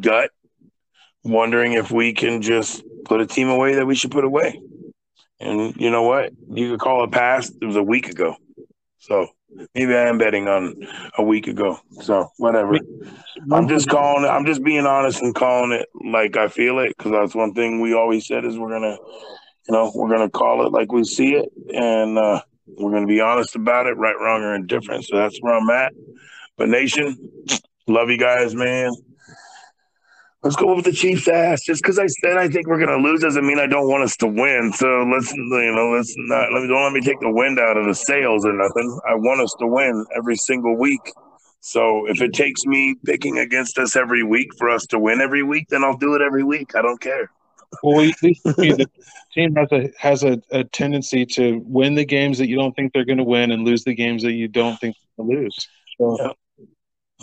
gut, 0.00 0.30
wondering 1.22 1.74
if 1.74 1.90
we 1.90 2.12
can 2.12 2.40
just 2.40 2.82
put 3.04 3.20
a 3.20 3.26
team 3.26 3.48
away 3.48 3.74
that 3.74 3.86
we 3.86 3.94
should 3.94 4.10
put 4.10 4.24
away. 4.24 4.60
And 5.40 5.76
you 5.76 5.90
know 5.90 6.02
what? 6.02 6.32
You 6.50 6.70
could 6.70 6.80
call 6.80 7.04
it 7.04 7.12
past. 7.12 7.52
It 7.60 7.66
was 7.66 7.76
a 7.76 7.82
week 7.82 8.08
ago. 8.08 8.36
So 8.98 9.28
maybe 9.74 9.94
I 9.94 10.08
am 10.08 10.18
betting 10.18 10.48
on 10.48 10.74
a 11.18 11.22
week 11.22 11.46
ago. 11.46 11.78
So 12.02 12.30
whatever. 12.38 12.78
I'm 13.52 13.68
just 13.68 13.88
calling 13.88 14.24
it. 14.24 14.28
I'm 14.28 14.46
just 14.46 14.64
being 14.64 14.86
honest 14.86 15.22
and 15.22 15.34
calling 15.34 15.72
it 15.72 15.88
like 15.94 16.36
I 16.36 16.48
feel 16.48 16.78
it 16.78 16.96
because 16.96 17.12
that's 17.12 17.34
one 17.34 17.52
thing 17.52 17.80
we 17.80 17.92
always 17.94 18.26
said 18.26 18.44
is 18.44 18.58
we're 18.58 18.70
gonna, 18.70 18.96
you 19.68 19.72
know, 19.72 19.92
we're 19.94 20.08
gonna 20.08 20.30
call 20.30 20.66
it 20.66 20.72
like 20.72 20.90
we 20.90 21.04
see 21.04 21.34
it, 21.34 21.52
and 21.74 22.18
uh, 22.18 22.40
we're 22.66 22.92
gonna 22.92 23.06
be 23.06 23.20
honest 23.20 23.56
about 23.56 23.86
it, 23.86 23.96
right, 23.96 24.16
wrong, 24.20 24.42
or 24.42 24.54
indifferent. 24.54 25.04
So 25.04 25.16
that's 25.16 25.38
where 25.40 25.54
I'm 25.54 25.68
at. 25.70 25.92
But 26.56 26.68
nation, 26.68 27.16
love 27.86 28.10
you 28.10 28.18
guys, 28.18 28.54
man. 28.54 28.92
Let's 30.42 30.56
go 30.56 30.76
with 30.76 30.84
the 30.84 30.92
Chiefs' 30.92 31.26
ass. 31.26 31.64
Just 31.64 31.82
because 31.82 31.98
I 31.98 32.06
said 32.06 32.36
I 32.36 32.48
think 32.48 32.66
we're 32.68 32.78
gonna 32.78 33.02
lose 33.02 33.20
doesn't 33.20 33.46
mean 33.46 33.58
I 33.58 33.66
don't 33.66 33.88
want 33.88 34.04
us 34.04 34.16
to 34.18 34.26
win. 34.26 34.72
So 34.72 35.04
let's 35.12 35.32
you 35.34 35.74
know 35.74 35.90
let's 35.90 36.14
not 36.16 36.52
let 36.52 36.62
me 36.62 36.68
don't 36.68 36.84
let 36.84 36.92
me 36.92 37.00
take 37.00 37.20
the 37.20 37.30
wind 37.30 37.58
out 37.58 37.76
of 37.76 37.86
the 37.86 37.94
sails 37.94 38.46
or 38.46 38.52
nothing. 38.52 39.00
I 39.08 39.14
want 39.14 39.40
us 39.40 39.54
to 39.58 39.66
win 39.66 40.04
every 40.16 40.36
single 40.36 40.76
week. 40.76 41.12
So 41.60 42.06
if 42.06 42.20
it 42.20 42.32
takes 42.32 42.64
me 42.64 42.94
picking 43.04 43.38
against 43.38 43.76
us 43.78 43.96
every 43.96 44.22
week 44.22 44.54
for 44.56 44.70
us 44.70 44.86
to 44.86 45.00
win 45.00 45.20
every 45.20 45.42
week, 45.42 45.66
then 45.68 45.82
I'll 45.82 45.96
do 45.96 46.14
it 46.14 46.22
every 46.22 46.44
week. 46.44 46.76
I 46.76 46.82
don't 46.82 47.00
care. 47.00 47.28
Well, 47.82 47.96
we, 47.96 48.12
the 48.22 48.88
team 49.32 49.54
has 49.56 49.72
a 49.72 49.90
has 49.98 50.24
a, 50.24 50.40
a, 50.50 50.64
tendency 50.64 51.26
to 51.26 51.62
win 51.64 51.94
the 51.94 52.04
games 52.04 52.38
that 52.38 52.48
you 52.48 52.56
don't 52.56 52.74
think 52.74 52.92
they're 52.92 53.04
going 53.04 53.18
to 53.18 53.24
win 53.24 53.50
and 53.50 53.64
lose 53.64 53.84
the 53.84 53.94
games 53.94 54.22
that 54.22 54.32
you 54.32 54.48
don't 54.48 54.76
think 54.78 54.96
they're 54.96 55.24
going 55.24 55.36
to 55.36 55.42
lose. 55.42 55.68
So. 55.98 56.16
Yeah. 56.20 56.32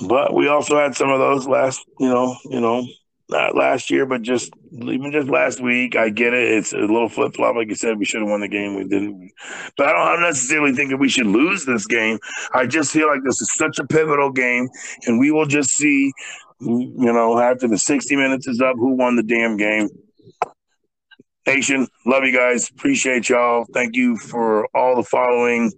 But 0.07 0.33
we 0.33 0.47
also 0.47 0.77
had 0.77 0.95
some 0.95 1.09
of 1.09 1.19
those 1.19 1.47
last, 1.47 1.85
you 1.99 2.09
know, 2.09 2.35
you 2.45 2.59
know, 2.59 2.87
not 3.29 3.55
last 3.55 3.89
year, 3.89 4.05
but 4.05 4.21
just 4.21 4.51
even 4.71 5.11
just 5.11 5.27
last 5.27 5.61
week. 5.61 5.95
I 5.95 6.09
get 6.09 6.33
it. 6.33 6.51
It's 6.51 6.73
a 6.73 6.77
little 6.77 7.09
flip 7.09 7.35
flop. 7.35 7.55
Like 7.55 7.69
you 7.69 7.75
said, 7.75 7.97
we 7.97 8.05
should 8.05 8.21
have 8.21 8.29
won 8.29 8.41
the 8.41 8.47
game. 8.47 8.75
We 8.75 8.83
didn't. 8.83 9.31
But 9.77 9.87
I 9.87 10.13
don't 10.13 10.21
necessarily 10.21 10.73
think 10.73 10.91
that 10.91 10.97
we 10.97 11.09
should 11.09 11.27
lose 11.27 11.65
this 11.65 11.85
game. 11.85 12.19
I 12.53 12.65
just 12.65 12.91
feel 12.91 13.07
like 13.07 13.21
this 13.23 13.41
is 13.41 13.53
such 13.53 13.79
a 13.79 13.87
pivotal 13.87 14.31
game, 14.31 14.69
and 15.05 15.19
we 15.19 15.31
will 15.31 15.45
just 15.45 15.71
see, 15.71 16.11
you 16.59 16.93
know, 16.97 17.39
after 17.39 17.67
the 17.67 17.77
60 17.77 18.15
minutes 18.15 18.47
is 18.47 18.61
up, 18.61 18.75
who 18.77 18.95
won 18.95 19.15
the 19.15 19.23
damn 19.23 19.57
game. 19.57 19.89
Nation, 21.45 21.87
love 22.05 22.23
you 22.23 22.35
guys. 22.35 22.69
Appreciate 22.69 23.29
y'all. 23.29 23.65
Thank 23.73 23.95
you 23.95 24.17
for 24.17 24.67
all 24.73 24.95
the 24.95 25.03
following 25.03 25.71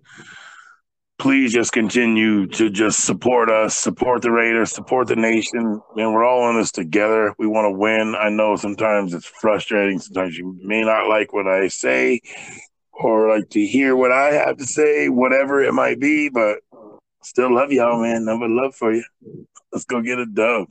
please 1.18 1.54
just 1.54 1.72
continue 1.72 2.46
to 2.48 2.70
just 2.70 3.06
support 3.06 3.50
us, 3.50 3.76
support 3.76 4.22
the 4.22 4.32
Raiders, 4.32 4.72
support 4.72 5.08
the 5.08 5.16
nation. 5.16 5.82
Man, 5.96 6.14
we're 6.14 6.26
all 6.26 6.50
in 6.50 6.58
this 6.58 6.72
together. 6.72 7.34
We 7.38 7.48
want 7.48 7.66
to 7.66 7.78
win. 7.78 8.16
I 8.16 8.30
know 8.30 8.56
sometimes 8.56 9.14
it's 9.14 9.26
frustrating. 9.26 10.00
Sometimes 10.00 10.38
you 10.38 10.58
may 10.62 10.82
not 10.82 11.08
like 11.08 11.34
what 11.34 11.48
I 11.48 11.68
say 11.70 12.22
or 12.92 13.30
like 13.30 13.50
to 13.52 13.66
hear 13.66 13.96
what 13.96 14.12
I 14.12 14.34
have 14.34 14.58
to 14.58 14.66
say, 14.66 15.10
whatever 15.10 15.62
it 15.64 15.74
might 15.74 16.00
be, 16.00 16.30
but 16.30 16.60
still 17.24 17.54
love 17.54 17.72
y'all, 17.72 18.02
man. 18.02 18.26
Number 18.26 18.48
love 18.48 18.76
for 18.76 18.94
you. 18.94 19.04
Let's 19.72 19.86
go 19.86 20.02
get 20.02 20.20
a 20.20 20.26
dub. 20.26 20.68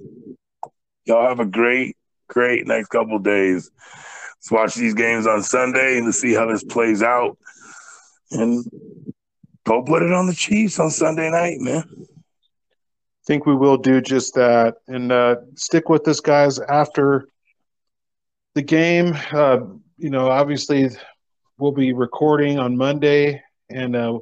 Y'all 1.07 1.29
have 1.29 1.41
a 1.41 1.47
great, 1.47 1.97
great 2.29 2.67
next 2.67 2.89
couple 2.89 3.19
days. 3.19 3.71
Let's 4.45 4.51
watch 4.51 4.75
these 4.75 4.95
games 4.95 5.27
on 5.27 5.43
Sunday 5.43 5.99
and 5.99 6.07
to 6.07 6.13
see 6.13 6.35
how 6.35 6.47
this 6.47 6.65
plays 6.65 7.03
out. 7.03 7.39
And 8.31 8.65
Go 9.65 9.83
put 9.83 10.03
it 10.03 10.13
on 10.13 10.27
the 10.27 10.35
Chiefs 10.35 10.79
on 10.79 10.91
Sunday 10.91 11.31
night, 11.31 11.59
man. 11.59 11.85
I 11.99 13.27
think 13.27 13.47
we 13.47 13.55
will 13.55 13.79
do 13.79 14.03
just 14.03 14.35
that. 14.35 14.75
And 14.87 15.11
uh, 15.11 15.37
stick 15.57 15.89
with 15.89 16.07
us, 16.07 16.21
guys, 16.21 16.61
after 16.61 17.27
the 18.55 18.61
game. 18.61 19.17
Uh, 19.33 19.61
you 19.97 20.11
know, 20.11 20.29
obviously, 20.29 20.91
we'll 21.59 21.73
be 21.73 21.95
recording 21.95 22.59
on 22.59 22.77
Monday 22.77 23.43
and 23.71 23.97
uh, 23.97 24.19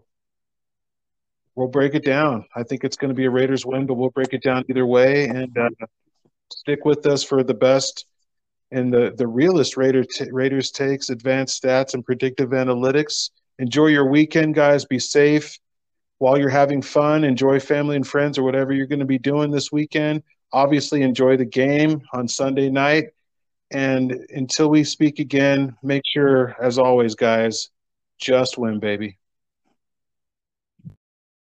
we'll 1.56 1.68
break 1.68 1.94
it 1.94 2.04
down. 2.04 2.44
I 2.54 2.62
think 2.62 2.84
it's 2.84 2.96
going 2.96 3.08
to 3.08 3.14
be 3.14 3.24
a 3.24 3.30
Raiders 3.30 3.66
win, 3.66 3.86
but 3.86 3.94
we'll 3.94 4.10
break 4.10 4.32
it 4.32 4.44
down 4.44 4.64
either 4.68 4.86
way. 4.86 5.26
And 5.26 5.58
uh, 5.58 5.70
stick 6.52 6.84
with 6.84 7.04
us 7.06 7.24
for 7.24 7.42
the 7.42 7.54
best 7.54 8.06
and 8.72 8.92
the, 8.92 9.12
the 9.16 9.26
realest 9.26 9.76
Raider 9.76 10.02
t- 10.02 10.30
Raiders 10.32 10.70
takes, 10.70 11.10
advanced 11.10 11.62
stats, 11.62 11.94
and 11.94 12.04
predictive 12.04 12.50
analytics. 12.50 13.30
Enjoy 13.58 13.86
your 13.86 14.08
weekend, 14.08 14.54
guys. 14.54 14.84
Be 14.84 14.98
safe 14.98 15.58
while 16.18 16.38
you're 16.38 16.48
having 16.48 16.82
fun. 16.82 17.22
Enjoy 17.22 17.60
family 17.60 17.96
and 17.96 18.06
friends 18.06 18.38
or 18.38 18.42
whatever 18.42 18.72
you're 18.72 18.86
going 18.86 18.98
to 18.98 19.04
be 19.04 19.18
doing 19.18 19.50
this 19.50 19.70
weekend. 19.70 20.22
Obviously, 20.52 21.02
enjoy 21.02 21.36
the 21.36 21.44
game 21.44 22.02
on 22.12 22.26
Sunday 22.26 22.70
night. 22.70 23.10
And 23.70 24.12
until 24.30 24.68
we 24.68 24.84
speak 24.84 25.18
again, 25.18 25.76
make 25.82 26.02
sure, 26.04 26.56
as 26.60 26.78
always, 26.78 27.14
guys, 27.14 27.70
just 28.18 28.58
win, 28.58 28.80
baby. 28.80 29.18